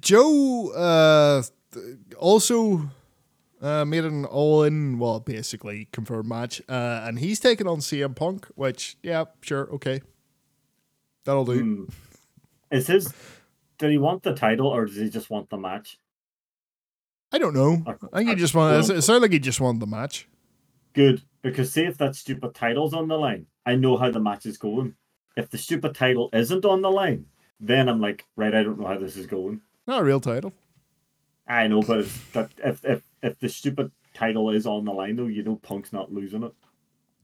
[0.00, 1.42] Joe uh
[2.18, 2.88] also
[3.60, 8.46] uh made an all-in, well, basically confirmed match, uh, and he's taking on CM Punk,
[8.54, 10.00] which yeah, sure, okay,
[11.24, 11.58] that'll do.
[11.60, 11.84] Hmm.
[12.70, 13.12] Is his?
[13.78, 15.98] Did he want the title or does he just want the match?
[17.32, 17.82] I don't know.
[18.12, 18.88] I think he just wanted.
[18.90, 20.28] It sounded like he just wanted the match.
[20.92, 24.46] Good, because see if that stupid title's on the line, I know how the match
[24.46, 24.94] is going.
[25.36, 27.26] If the stupid title isn't on the line,
[27.60, 29.60] then I'm like, right, I don't know how this is going.
[29.86, 30.52] Not a real title.
[31.46, 35.16] I know, but if that if if if the stupid title is on the line
[35.16, 36.52] though, you know Punk's not losing it.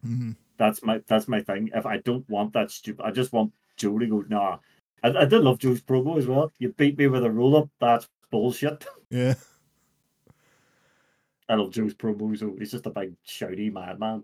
[0.07, 0.37] Mhm.
[0.59, 1.71] That's my that's my thing.
[1.75, 4.25] If I don't want that stupid, I just want Joe to go.
[4.29, 4.59] Nah,
[5.03, 6.53] I, I did love Joe's promo as well.
[6.59, 7.71] You beat me with a roll up.
[7.81, 8.85] That's bullshit.
[9.09, 9.35] Yeah.
[11.51, 12.39] I love Joe's promo.
[12.39, 14.23] So he's just a big shouty madman.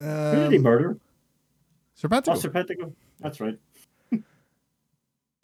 [0.00, 0.98] Who did he Um, murder?
[2.00, 2.28] Serpentico.
[2.28, 2.92] Oh, Serpentico.
[3.20, 3.58] That's right.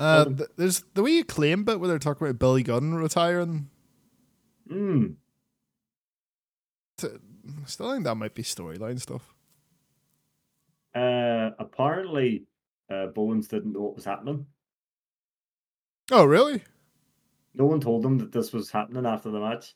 [0.00, 3.68] Uh, Um, th- there's the wee claim bit where they're talking about Billy Gunn retiring.
[4.68, 5.14] Mm.
[6.98, 7.20] To,
[7.66, 9.32] still think that might be storyline stuff.
[10.94, 12.44] Uh, apparently,
[12.90, 14.46] uh, Bowens didn't know what was happening.
[16.10, 16.64] Oh, really?
[17.54, 19.74] No one told them that this was happening after the match.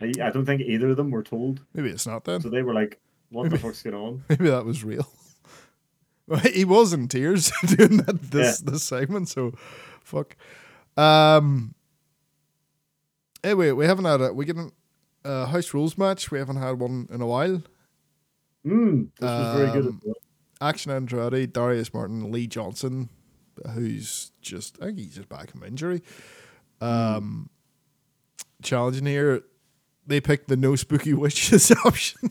[0.00, 1.64] I, I don't think either of them were told.
[1.74, 2.40] Maybe it's not then.
[2.40, 3.00] So they were like,
[3.30, 5.08] "What the fuck's going on?" Maybe that was real.
[6.26, 9.52] Well, he was in tears doing that this this segment, so
[10.02, 10.36] fuck.
[10.96, 11.74] Um.
[13.42, 14.56] Anyway, we haven't had a we get
[15.24, 16.30] a house rules match.
[16.30, 17.62] We haven't had one in a while.
[18.66, 19.86] Mm, this was very good.
[19.86, 20.02] Um.
[20.60, 23.08] Action Andretti, Darius Martin, Lee Johnson,
[23.74, 26.02] who's just I think he's just back from injury.
[26.80, 27.50] Um,
[28.62, 29.42] challenging here,
[30.06, 32.30] they picked the no spooky witches option.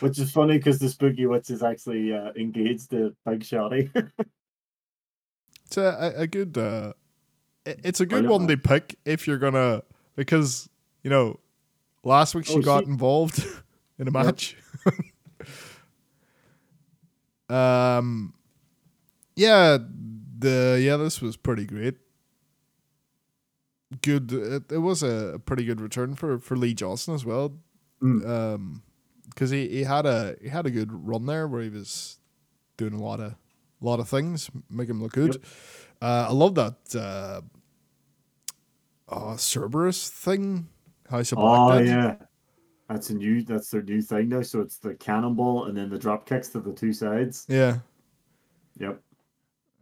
[0.00, 3.90] Which is funny because the spooky witch is actually uh, engaged to Big Shotty.
[5.66, 6.56] It's a, a, good.
[6.58, 6.92] Uh,
[7.64, 9.82] it's a good one to pick if you're gonna
[10.14, 10.68] because
[11.02, 11.40] you know
[12.04, 13.38] last week she Oh, got she- involved
[13.98, 14.24] in a Yep.
[14.26, 14.56] match.
[17.48, 18.34] um,
[19.36, 19.78] yeah,
[20.44, 21.96] the yeah this was pretty great.
[24.02, 24.32] Good.
[24.32, 27.56] It, it was a, pretty good return for for Lee Johnson as well.
[28.02, 28.28] Mm.
[28.28, 28.82] Um,
[29.28, 32.18] because he, he had a he had a good run there where he was
[32.76, 33.34] doing a lot of
[33.80, 35.42] lot of things, make him look good.
[36.00, 37.40] Uh, I love that uh,
[39.08, 40.68] oh, Cerberus thing.
[41.10, 41.88] House of Black oh did.
[41.88, 42.16] yeah,
[42.88, 43.42] that's a new.
[43.42, 44.42] That's their new thing now.
[44.42, 47.46] So it's the cannonball and then the drop kicks to the two sides.
[47.48, 47.78] yeah.
[48.78, 49.00] Yep.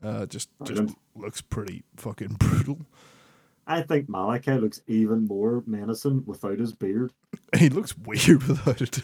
[0.02, 2.78] Uh, just just looks pretty fucking brutal.
[3.66, 7.12] I think Malachi looks even more menacing without his beard.
[7.58, 9.00] He looks weird without it.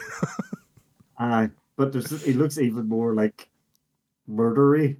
[1.18, 3.48] Aye, but there's he looks even more like
[4.28, 4.96] murdery.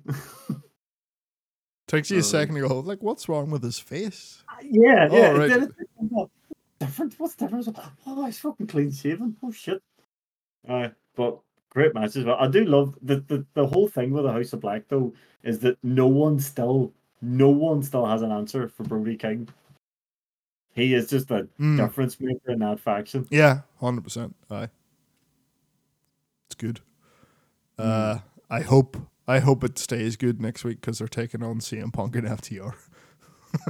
[1.87, 4.45] Takes you a second to go like, what's wrong with his face?
[4.63, 5.31] yeah, Oh, yeah.
[5.31, 5.69] right.
[6.79, 7.15] different?
[7.19, 7.69] What's different?
[8.07, 9.37] Oh, he's fucking clean shaven.
[9.43, 9.83] Oh shit.
[10.69, 11.39] Aye, but
[11.79, 12.37] great match as well.
[12.41, 15.13] I do love the, the the whole thing with the House of Black though
[15.45, 16.93] is that no one still
[17.23, 19.49] no one still has an answer for Brody King.
[20.75, 21.77] He is just a Mm.
[21.77, 23.27] difference maker in that faction.
[23.31, 24.35] Yeah, hundred percent.
[24.51, 24.69] Aye,
[26.49, 26.81] it's good.
[27.79, 28.19] Uh,
[28.51, 28.97] I hope
[29.29, 32.75] I hope it stays good next week because they're taking on CM Punk and FTR.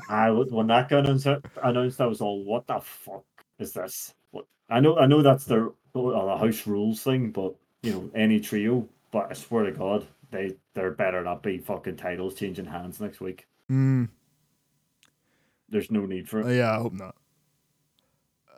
[0.09, 1.27] I was when that got announced,
[1.63, 3.25] announced, I was all, "What the fuck
[3.59, 7.55] is this?" What I know, I know that's their uh, the house rules thing, but
[7.83, 8.89] you know, any trio.
[9.11, 13.21] But I swear to God, they there better not be fucking titles changing hands next
[13.21, 13.47] week.
[13.71, 14.09] Mm,
[15.69, 16.57] There's no need for it.
[16.57, 17.15] yeah, I hope not.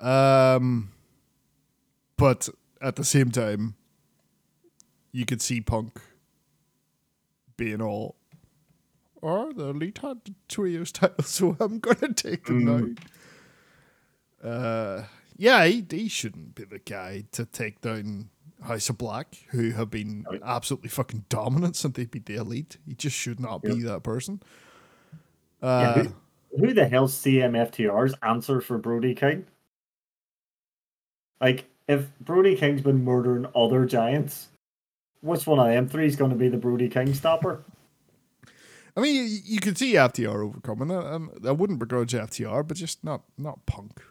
[0.01, 0.91] Um,
[2.17, 2.49] but
[2.81, 3.75] at the same time,
[5.13, 6.01] you could see Punk
[7.57, 8.17] being all,
[9.21, 12.97] "Or the elite had the trios title, so I'm gonna take them Mm.
[14.43, 15.05] now." Uh,
[15.37, 18.31] yeah, he, he shouldn't be the guy to take down
[18.63, 22.77] House of Black, who have been absolutely fucking dominant since they beat the elite.
[22.87, 24.43] He just should not be that person.
[25.63, 26.15] Yeah, Uh, who,
[26.59, 29.47] who the hell's CMFTR's answer for Brody King?
[31.41, 34.49] Like, if Brody King's been murdering other giants,
[35.23, 37.65] which one of them three is going to be the Brody King stopper?
[38.97, 42.77] I mean, you, you could see FTR overcoming it, and I wouldn't begrudge FTR, but
[42.77, 44.03] just not not Punk.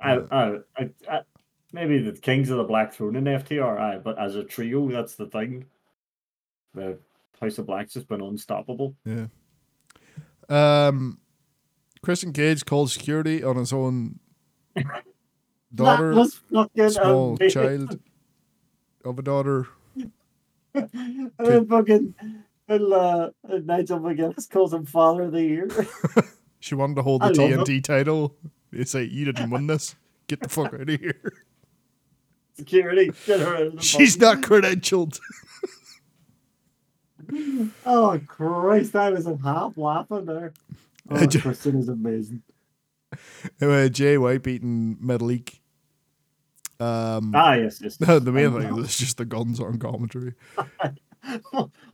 [0.00, 0.58] I, I,
[1.08, 1.20] I,
[1.72, 5.14] maybe the Kings of the Black Throne in FTR, aye, but as a trio, that's
[5.14, 5.66] the thing.
[6.74, 6.98] The
[7.40, 8.94] House of Black's just been unstoppable.
[9.04, 9.26] Yeah.
[10.48, 11.18] Um,
[12.02, 14.18] Christian Cage called security on his own
[15.74, 17.62] daughter, that was fucking small amazing.
[17.62, 18.00] child
[19.04, 19.68] of a daughter.
[20.74, 22.14] and then fucking
[22.68, 25.68] and, uh, and Nigel McGuinness calls him Father of the Year.
[26.62, 28.36] She wanted to hold the I TNT title.
[28.70, 29.96] They say you didn't win this.
[30.28, 31.32] Get the fuck out of here.
[32.56, 35.18] Security, get her out of the She's not credentialed.
[37.86, 40.52] Oh Christ, I was half laughing there.
[41.10, 42.42] Oh, ju- is amazing.
[43.60, 45.58] Anyway, Jay White beating Metalik.
[46.78, 48.00] Um, Ah, yes, yes.
[48.00, 50.34] No, the main thing is just the Gunns on commentary.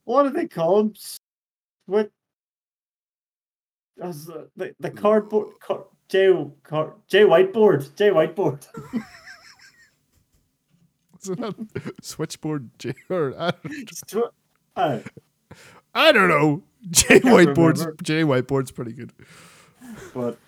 [0.05, 0.94] what do they call him?
[1.86, 2.10] What?
[4.01, 4.12] Uh,
[4.56, 6.32] the the cardboard car, Jay
[6.62, 7.94] Car- Jay Whiteboard.
[7.97, 8.66] Jay Whiteboard.
[11.28, 13.52] Isn't that switchboard J or I,
[14.06, 14.16] Sw-
[14.76, 15.00] uh,
[15.94, 16.62] I don't know.
[16.90, 18.02] J whiteboard's remember.
[18.02, 19.12] J whiteboard's pretty good.
[20.14, 20.38] but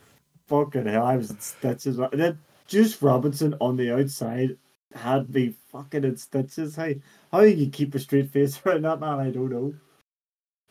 [0.46, 1.98] fucking hell, I was in stitches.
[2.12, 4.56] Then Juice Robinson on the outside
[4.94, 6.76] had me fucking in stitches.
[6.76, 6.90] How
[7.32, 9.74] how you keep a straight face around that man, I don't know.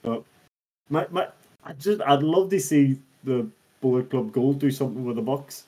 [0.01, 0.23] But
[0.89, 1.27] my my,
[1.63, 3.47] I just I'd love to see the
[3.81, 5.65] Bullet Club Gold do something with the Bucks.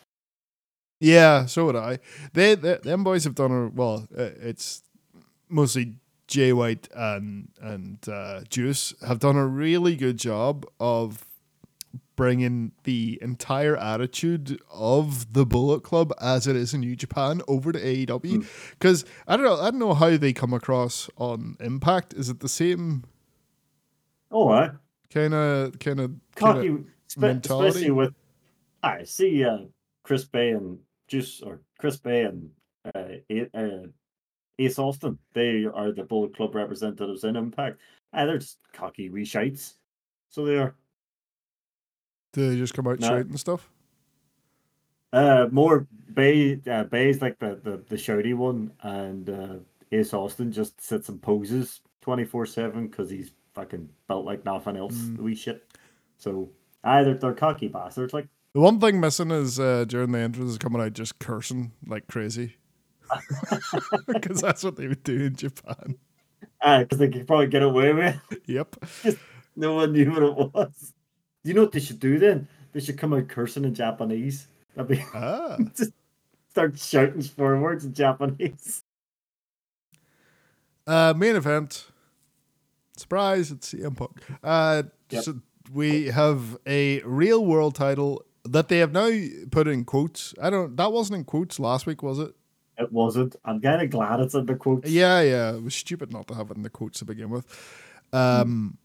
[1.02, 1.98] Yeah, so would I.
[2.34, 4.08] They, they them boys have done a well.
[4.18, 4.84] Uh, it's
[5.50, 5.96] mostly
[6.28, 11.26] Jay White and and uh, Juice have done a really good job of
[12.16, 17.72] bringing the entire attitude of the Bullet Club as it is in New Japan over
[17.72, 18.46] to AEW.
[18.72, 22.14] Because I don't know, I don't know how they come across on Impact.
[22.14, 23.06] Is it the same
[24.30, 24.70] Oh, I
[25.12, 27.68] kind of kind of cocky, spe- mentality.
[27.70, 28.14] especially with
[28.84, 29.58] I see uh,
[30.04, 30.80] Chris Bey and
[31.12, 32.50] Juice or Chris Bey and
[32.96, 33.88] uh, uh,
[34.58, 35.20] Ace Austin.
[35.34, 37.80] They are the Bullet Club representatives in Impact.
[38.14, 39.76] Ah, they're just cocky wee shites.
[40.30, 40.74] So they are.
[42.32, 43.08] Do they just come out No.
[43.10, 43.70] shouting stuff?
[45.12, 46.62] Uh, more Bey.
[46.66, 49.56] Uh, Bey's like the, the the shouty one, and uh,
[49.92, 54.78] Ace Austin just sits and poses twenty four seven because he's fucking built like nothing
[54.78, 54.96] else.
[54.96, 55.18] Mm.
[55.18, 55.68] The wee shit.
[56.18, 56.50] So
[56.86, 58.14] either they're cocky bastards.
[58.14, 61.72] Like The one thing missing is uh, during the entrance is coming out just cursing
[61.88, 62.56] like crazy.
[64.08, 65.98] Because that's what they would do in Japan.
[66.62, 68.20] because they could probably get away with.
[68.32, 68.42] it.
[68.48, 68.76] Yep.
[69.56, 70.94] No one knew what it was.
[71.44, 72.48] You know what they should do then?
[72.74, 74.48] They should come out cursing in Japanese.
[74.76, 75.58] That'd be Ah.
[75.76, 75.92] just
[76.52, 78.84] start shouting four words in Japanese.
[80.88, 81.86] Uh, main event.
[82.98, 83.52] Surprise!
[83.52, 84.22] It's CM Punk.
[84.44, 85.24] Uh, Yep.
[85.24, 85.40] so
[85.74, 89.10] we have a real world title that they have now
[89.52, 90.34] put in quotes.
[90.42, 90.76] I don't.
[90.78, 92.34] That wasn't in quotes last week, was it?
[92.78, 93.36] It wasn't.
[93.46, 94.90] I'm kind of glad it's in the quotes.
[94.90, 95.54] Yeah, yeah.
[95.56, 97.46] It was stupid not to have it in the quotes to begin with.
[98.14, 98.78] Um,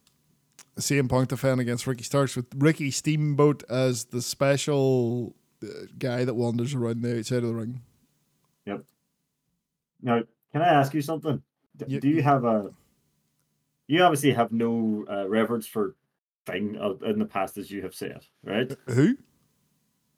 [0.78, 5.68] CM Punk defend against Ricky Starks with Ricky Steamboat as the special uh,
[5.98, 7.80] guy that wanders around the outside of the ring.
[8.66, 8.84] Yep.
[10.02, 10.22] Now,
[10.52, 11.42] can I ask you something?
[11.76, 12.70] D- Ye- Do you have a?
[13.88, 15.94] You obviously have no uh, reverence for
[16.46, 18.70] Sting uh, in the past, as you have said, right?
[18.88, 19.16] Who?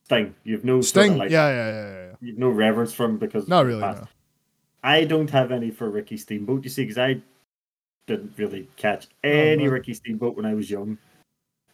[0.08, 0.34] Sting.
[0.44, 2.14] You have no sort of like, yeah, yeah, yeah, yeah, yeah.
[2.22, 3.82] You have no reverence for him because Not of the really.
[3.82, 4.02] past.
[4.02, 4.08] No.
[4.82, 7.20] I don't have any for Ricky Steamboat, you see, because I
[8.06, 9.70] didn't really catch any no.
[9.72, 10.96] Ricky Steamboat when I was young.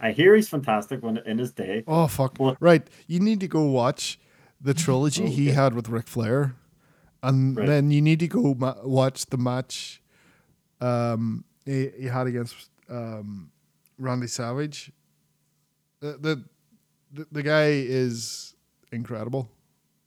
[0.01, 1.85] I hear he's fantastic when in his day.
[1.87, 2.37] Oh fuck!
[2.39, 2.57] What?
[2.61, 4.19] Right, you need to go watch
[4.61, 6.57] the trilogy he had with Ric Flair,
[7.23, 7.67] and Right.
[7.67, 10.03] then you need to go ma- watch the match
[10.81, 13.51] um, he, he had against um,
[13.99, 14.91] Randy Savage.
[16.01, 16.45] The, the
[17.15, 18.55] the the guy is
[18.93, 19.49] incredible.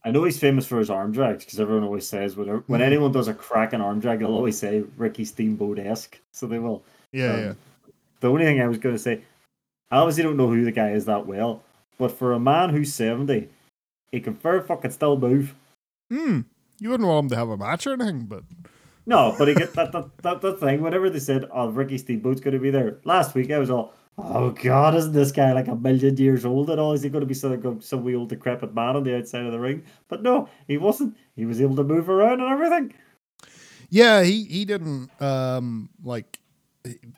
[0.06, 2.86] I know he's famous for his arm drags because everyone always says whenever, when Mhm.
[2.86, 6.20] anyone does a cracking arm drag, they'll always say Ricky Steamboat esque.
[6.32, 6.84] So they will.
[7.12, 7.54] Yeah, Um, yeah.
[8.22, 9.22] The only thing I was going to say,
[9.92, 11.62] I obviously don't know who the guy is that well,
[11.98, 13.50] but for a man who's 70,
[14.12, 15.56] he can fair fucking still move.
[16.12, 16.42] Hmm.
[16.80, 18.44] You wouldn't want him to have a match or anything, but
[19.06, 20.82] No, but he get that, that that that thing.
[20.82, 23.94] Whenever they said, "Oh, Ricky Steamboat's going to be there," last week I was all,
[24.18, 26.94] "Oh God, isn't this guy like a million years old at all?
[26.94, 29.52] Is he going to be some some wee old decrepit man on the outside of
[29.52, 31.16] the ring?" But no, he wasn't.
[31.36, 32.94] He was able to move around and everything.
[33.90, 36.40] yeah, he he didn't um like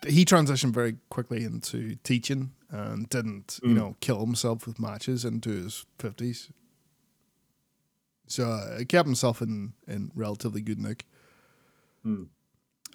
[0.08, 3.76] he- transitioned very quickly into teaching and didn't you Mm.
[3.76, 6.52] know kill himself with matches into his fifties.
[8.28, 11.06] So uh, he kept himself in in relatively good nick.
[12.04, 12.24] Hmm.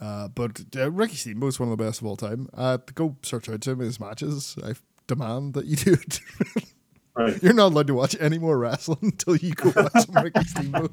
[0.01, 2.49] Uh, but uh, Ricky Steamboat's one of the best of all time.
[2.53, 4.57] Uh, go search out some of his matches.
[4.63, 4.75] I
[5.07, 6.21] demand that you do it.
[7.17, 7.41] Right.
[7.43, 10.93] You're not allowed to watch any more wrestling until you go watch some Ricky Steamboat.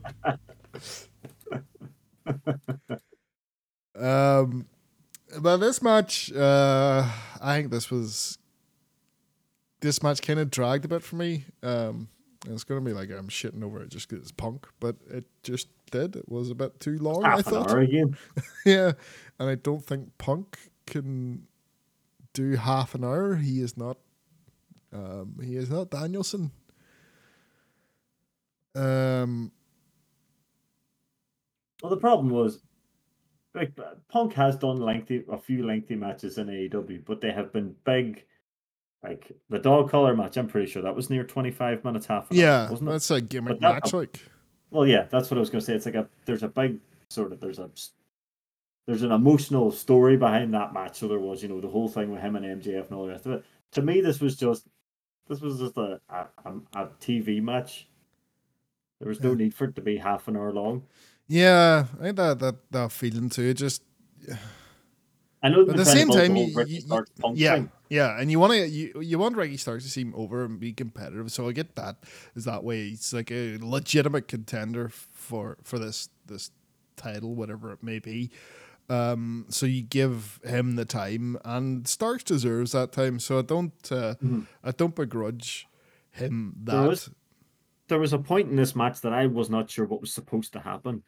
[3.99, 4.67] um,
[5.39, 7.07] but this match, uh,
[7.41, 8.37] I think this was
[9.79, 11.45] this match kind of dragged a bit for me.
[11.63, 12.07] Um,
[12.45, 15.25] and it's gonna be like I'm shitting over it just because it's punk, but it
[15.43, 16.15] just did.
[16.15, 17.23] It was a bit too long.
[17.23, 17.71] I Half an thought.
[17.71, 18.17] hour again.
[18.65, 18.93] Yeah,
[19.39, 20.57] and I don't think Punk
[20.87, 21.47] can
[22.33, 23.35] do half an hour.
[23.35, 23.97] He is not.
[24.93, 26.51] Um, he is not Danielson.
[28.75, 29.51] Um,
[31.81, 32.59] Well, the problem was,
[33.55, 33.71] like,
[34.09, 38.23] Punk has done lengthy, a few lengthy matches in AEW, but they have been big.
[39.03, 42.37] Like the dog collar match, I'm pretty sure that was near 25 minutes, half an
[42.37, 42.79] hour, yeah, it?
[42.85, 43.93] that's a gimmick that- match.
[43.93, 44.19] Like,
[44.69, 45.73] Well, yeah, that's what I was going to say.
[45.73, 46.77] It's like a there's a big
[47.09, 47.69] sort of there's a
[48.87, 50.99] there's an emotional story behind that match.
[50.99, 53.11] So there was, you know, the whole thing with him and MJF and all the
[53.11, 53.45] rest of it.
[53.73, 54.67] To me, this was just
[55.27, 57.87] This was just a a, a, a TV match.
[58.99, 59.35] There was no Yeah.
[59.37, 60.83] need for it to be half an hour long.
[61.27, 63.43] Yeah, I had that that that feeling too.
[63.49, 63.81] It just
[65.43, 66.81] I know But at the same time, you, you-
[67.33, 67.71] yeah, thing.
[67.89, 70.71] yeah, and you want to you, you want Ricky Starks to seem over and be
[70.71, 71.31] competitive.
[71.31, 71.97] So I get that
[72.35, 72.89] is that way.
[72.89, 76.51] He's like a legitimate contender for for this this
[76.95, 78.29] title, whatever it may be.
[78.89, 83.19] Um, so you give him the time, and Starks deserves that time.
[83.19, 84.45] So I don't uh, Mhm.
[84.63, 85.67] I don't begrudge
[86.11, 86.87] him There that.
[86.89, 87.09] was-
[87.87, 90.53] There was a point in this match that I was not sure what was supposed
[90.53, 91.03] to happen.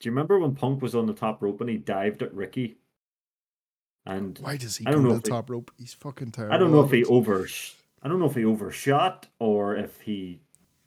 [0.00, 2.76] Do you remember when Punk was on the top rope and he dived at Ricky?
[4.06, 5.70] And Why does he I don't to know the if he- top rope?
[5.78, 6.54] He's fucking terrible.
[6.54, 7.46] I don't know if he over
[8.02, 10.40] I don't know if he overshot or if he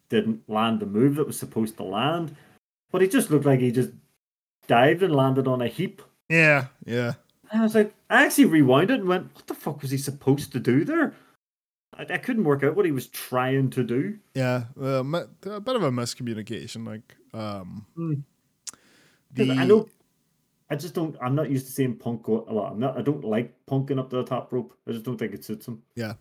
[0.08, 2.36] didn't land the move that was supposed to land.
[2.92, 3.90] But he just looked like he just
[4.68, 6.00] dived and landed on a heap.
[6.28, 7.14] Yeah, yeah.
[7.50, 9.98] And I was like, I actually rewound it and went, what the fuck was he
[9.98, 11.14] supposed to do there?
[11.98, 14.18] I, I couldn't work out what he was trying to do.
[14.34, 16.86] Yeah, uh, a bit of a miscommunication.
[16.86, 18.22] Like, um, Mm.
[19.36, 19.88] 'Cause the, I know
[20.70, 22.72] I just don't I'm not used to seeing Punk go a lot.
[22.72, 24.74] I'm not I don't like punking up to the top rope.
[24.86, 25.82] I just don't think it suits him.
[25.94, 26.16] Yeah, I'm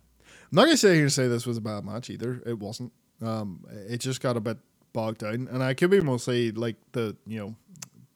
[0.51, 2.41] not gonna sit here and say this was a bad match either.
[2.45, 2.93] It wasn't.
[3.21, 4.57] Um, it just got a bit
[4.93, 7.55] bogged down, and I could be mostly like the you know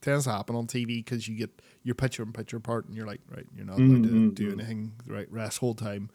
[0.01, 3.07] tends to happen on TV because you get your picture in picture part, and you're
[3.07, 4.53] like, right, you're not allowed to Mm, mm, do mm.
[4.53, 6.09] anything right rest whole time,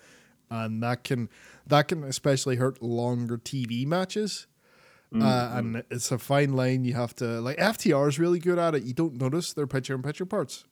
[0.51, 1.29] and that can
[1.67, 4.47] that can especially hurt longer TV matches.
[5.21, 7.57] Mm, Uh, and it's a fine line you have to like.
[7.59, 8.83] FTR is really good at it.
[8.85, 10.65] You don't notice their picture in picture parts.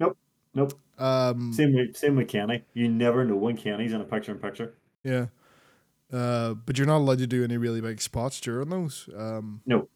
[0.00, 0.16] Nope.
[0.54, 0.72] Nope.
[0.98, 2.64] Um, Same with same with Kenny.
[2.74, 4.74] You never know when Kenny's in a picture in picture.
[5.04, 5.26] Yeah.
[6.12, 9.08] Uh, but you're not allowed to do any really big spots during those.
[9.16, 9.88] Um, No.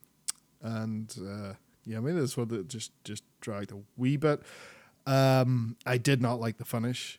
[0.61, 1.55] And uh,
[1.85, 4.43] yeah, maybe that's what it just just dragged a wee bit.
[5.07, 7.19] Um, I did not like the finish.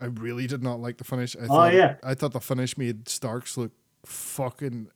[0.00, 1.34] I really did not like the finish.
[1.36, 1.96] I Oh, yeah.
[2.04, 3.72] I thought the finish made Starks look
[4.04, 4.88] fucking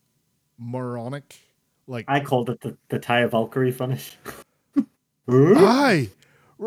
[0.59, 1.41] moronic.
[1.87, 4.17] Like, I called it the, the Taya Valkyrie finish.
[5.29, 6.11] aye,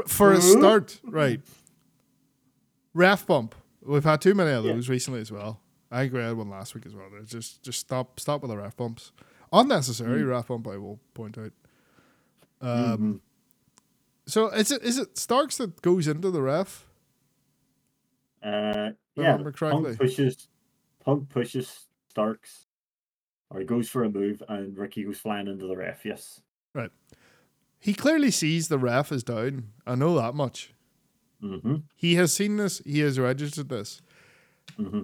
[0.07, 1.41] for a start, right?
[2.93, 3.55] Ref bump.
[3.81, 4.73] We've had too many of Yeah.
[4.73, 5.59] those recently as well.
[5.91, 6.23] I agree.
[6.23, 7.05] I had one last week as well.
[7.25, 9.11] Just, just stop, stop with the ref bumps.
[9.53, 10.29] Unnecessary Mm.
[10.29, 10.67] ref bump.
[10.67, 11.51] I will point out.
[12.61, 12.93] Mm-hmm.
[12.93, 13.21] Um,
[14.25, 16.85] so is it is it Starks that goes into the ref?
[18.43, 19.37] Uh, yeah.
[19.37, 20.47] Punk pushes,
[21.03, 22.64] Punk pushes Starks,
[23.55, 26.03] or he goes for a move, and Ricky goes flying into the ref.
[26.05, 26.41] Yes.
[26.73, 26.91] Right.
[27.79, 29.69] He clearly sees the ref is down.
[29.87, 30.73] I know that much.
[31.41, 31.75] Mm-hmm.
[31.95, 32.81] He has seen this.
[32.85, 34.01] He has registered this.
[34.77, 35.03] Mm-hmm.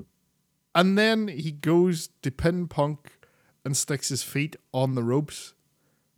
[0.76, 3.12] And then he goes to pin Punk
[3.64, 5.54] and sticks his feet on the ropes.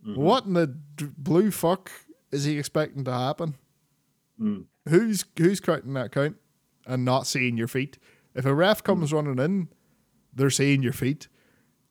[0.04, 0.16] Mhm.
[0.16, 1.90] What in the d- blue fuck
[2.32, 3.54] is he expecting to happen?
[4.40, 4.64] Mm.
[4.88, 6.36] Who's who's counting that count
[6.86, 7.98] and not seeing your feet?
[8.34, 9.68] If a ref comes running in,
[10.34, 11.28] they're seeing your feet.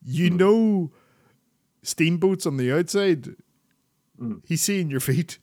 [0.06, 0.38] You Mm.
[0.38, 0.92] know,
[1.82, 3.36] Steamboat's on the outside.
[4.20, 4.42] Mm.
[4.46, 5.40] He's seeing your feet,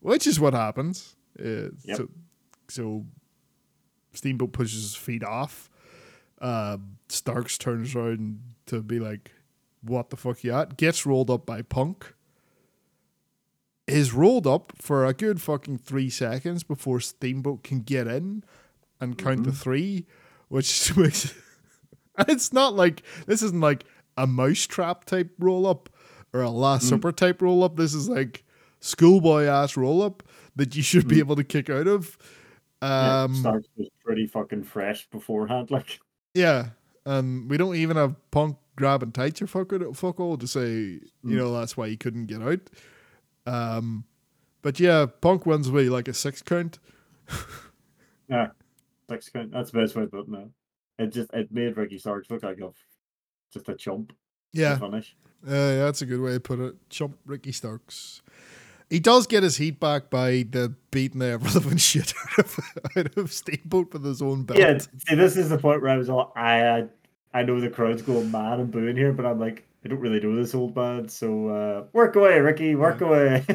[0.00, 1.16] which is what happens.
[1.38, 1.96] Uh, Yep.
[1.96, 2.08] So,
[2.68, 3.06] so
[4.12, 5.68] Steamboat pushes his feet off.
[6.40, 6.78] Uh,
[7.08, 9.30] Starks turns around to be like,
[9.82, 12.14] "What the fuck you at?" Gets rolled up by Punk.
[13.86, 18.42] Is rolled up for a good fucking three seconds before Steamboat can get in
[18.98, 20.06] and count to three,
[20.48, 21.34] which makes.
[22.28, 23.84] it's not like this isn't like
[24.16, 25.88] a mousetrap type roll up
[26.32, 27.76] or a Last Supper type roll up.
[27.76, 28.44] This is like
[28.80, 30.22] schoolboy ass roll up
[30.56, 32.18] that you should be able to kick out of.
[32.82, 35.70] Yeah, Um, Starks was pretty fucking fresh beforehand.
[35.70, 36.00] Like,
[36.34, 36.70] yeah,
[37.06, 41.00] and we don't even have Punk grabbing tight your fuck, fuck all to say, you
[41.22, 42.60] know, that's why he couldn't get out.
[43.46, 44.04] Um,
[44.62, 46.78] but yeah, Punk wins away like a six count.
[48.28, 48.48] yeah,
[49.08, 49.52] six count.
[49.52, 50.48] That's the best way to put it.
[50.98, 52.70] It just it made Ricky Starks look like a
[53.52, 54.12] just a chump.
[54.52, 55.16] Yeah, finish.
[55.46, 56.74] uh, that's a good way to put it.
[56.88, 58.22] Chump Ricky Starks.
[58.90, 62.60] He does get his heat back by the beating the relevant shit out of,
[62.96, 64.58] out of Steamboat with his own belt.
[64.58, 66.86] Yeah, see, this is the point where I was all I uh,
[67.32, 70.20] I know the crowd's going mad and booing here, but I'm like, I don't really
[70.20, 73.44] know this old man, so uh, work away, Ricky, work away.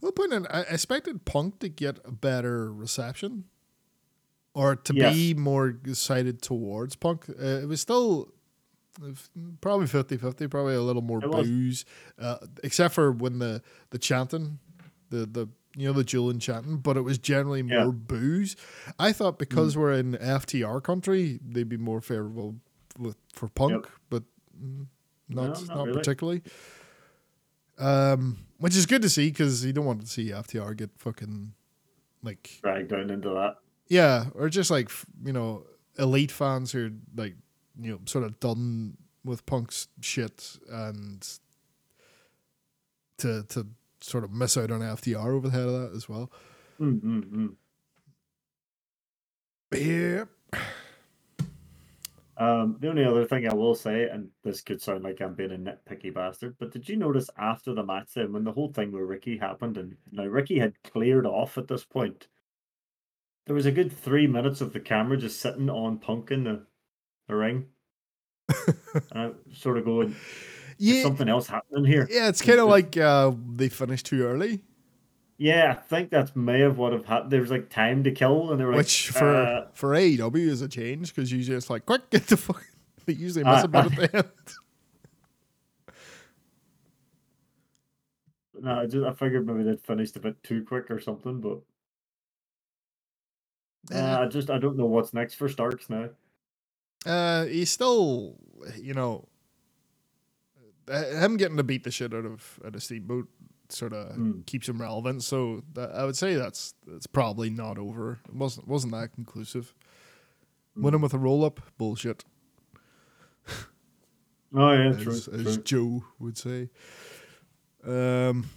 [0.00, 3.44] Well, point in, I expected Punk to get a better reception,
[4.54, 5.14] or to Yes.
[5.14, 7.28] be more excited towards Punk.
[7.28, 8.32] Uh, it was still
[9.60, 11.84] probably 50-50, probably a little more It booze,
[12.18, 14.58] uh, except for when the the chanting,
[15.10, 17.84] the the you know the Julian chanting, but it was generally more Yeah.
[17.84, 18.06] Mm.
[18.08, 18.56] booze.
[18.98, 22.56] I thought because we're in FTR country, they'd be more favorable
[22.98, 24.24] with for Punk, but
[24.60, 24.86] mm,
[25.28, 25.98] not No, not, not really.
[25.98, 26.42] particularly.
[27.78, 31.52] Um, which is good to see because you don't want to see FTR get fucking
[32.24, 33.58] like Dragged down into that.
[33.88, 34.90] Yeah, or just like
[35.24, 35.64] you know,
[35.98, 37.34] elite fans who are like
[37.80, 41.26] you know sort of done with punk's shit and
[43.18, 43.66] to to
[44.00, 46.30] sort of miss out on FTR over the head of that as well.
[46.80, 47.54] Mm, mm, mm.
[49.74, 50.24] Yeah.
[52.38, 55.50] Um, the only other thing I will say, and this could sound like I'm being
[55.50, 58.92] a nitpicky bastard, but did you notice after the match then when the whole thing
[58.92, 62.28] with Ricky happened, and now Ricky had cleared off at this point,
[63.48, 66.66] there was a good three minutes of the camera just sitting on Punk in the,
[67.28, 67.64] the ring.
[68.66, 70.14] and I'm sort of going,
[70.76, 72.06] Yeah, something else happening here.
[72.10, 74.60] yeah, it's kind of like uh, they finished too early,
[75.38, 77.30] Yeah, I think that's may have what have happened.
[77.32, 80.36] There was like time to kill, and they were like, which for uh, for AEW
[80.36, 82.62] is a change because usually it's like quick get the fuck.
[83.06, 84.28] They usually miss Uh, a bit at the end.
[88.60, 91.60] no, I just I figured maybe they'd finished a bit too quick or something, but
[93.92, 96.10] uh, I just I don't know what's next for Starks now.
[97.06, 98.36] Uh, he's still,
[98.76, 99.28] you know,
[100.90, 103.28] uh, him getting to beat the shit out of out of Steamboat
[103.70, 104.46] sort of Mm.
[104.46, 105.22] keeps him relevant.
[105.22, 108.18] So that, I would say that's that's probably not over.
[108.28, 109.74] It wasn't wasn't that conclusive.
[110.76, 112.24] Winning with a roll up, bullshit.
[114.54, 115.12] Oh yeah, As, true.
[115.12, 115.62] as true.
[115.62, 116.70] Joe would say.
[117.84, 118.48] Um,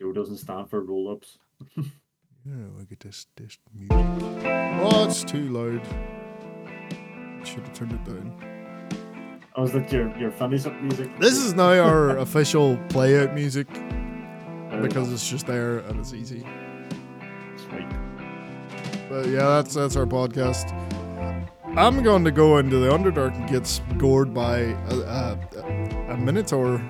[0.00, 1.38] Joe doesn't stand for roll ups.
[2.46, 3.96] yeah, look at this this music.
[4.82, 5.84] Oh, it's too loud.
[7.46, 8.34] Should have turned it down.
[9.56, 11.08] Oh, is that your your finish up music?
[11.18, 13.66] This is now our official play out music
[14.70, 16.40] Uh, because it's just there and it's easy.
[17.56, 17.88] sweet.
[19.08, 20.72] But yeah, that's that's our podcast.
[21.76, 24.58] I'm going to go into the Underdark and get gored by
[24.88, 25.38] a, a,
[26.10, 26.80] a Minotaur.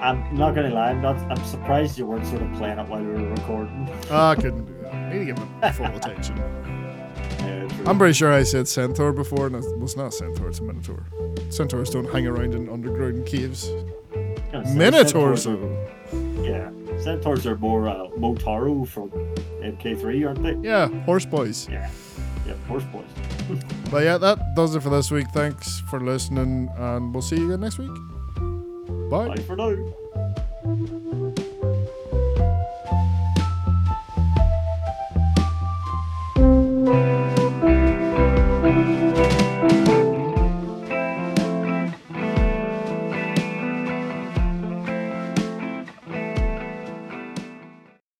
[0.00, 1.16] I'm not gonna lie, I'm not.
[1.30, 3.88] I'm surprised you weren't sort of playing it while we were recording.
[4.10, 4.74] Ah, I couldn't do.
[4.74, 4.75] I
[5.10, 6.36] need to give it full attention.
[6.36, 7.68] Yeah.
[7.86, 11.04] I'm pretty sure I said centaur before, and it was not centaur, it's a Minotaur.
[11.50, 13.68] Centaurs don't hang around in underground caves.
[14.52, 16.70] Gonna Minotaurs Centaurs are, yeah,
[17.02, 19.10] centaurs are more uh, Motaro from
[19.60, 20.68] MK3, aren't they?
[20.68, 21.68] Yeah, horse boys.
[21.68, 21.90] Yeah,
[22.46, 23.04] yeah, horse boys.
[23.90, 25.28] But yeah, that does it for this week.
[25.32, 27.92] Thanks for listening, and we'll see you again next week.
[29.08, 29.28] Bye.
[29.28, 31.45] Bye for now.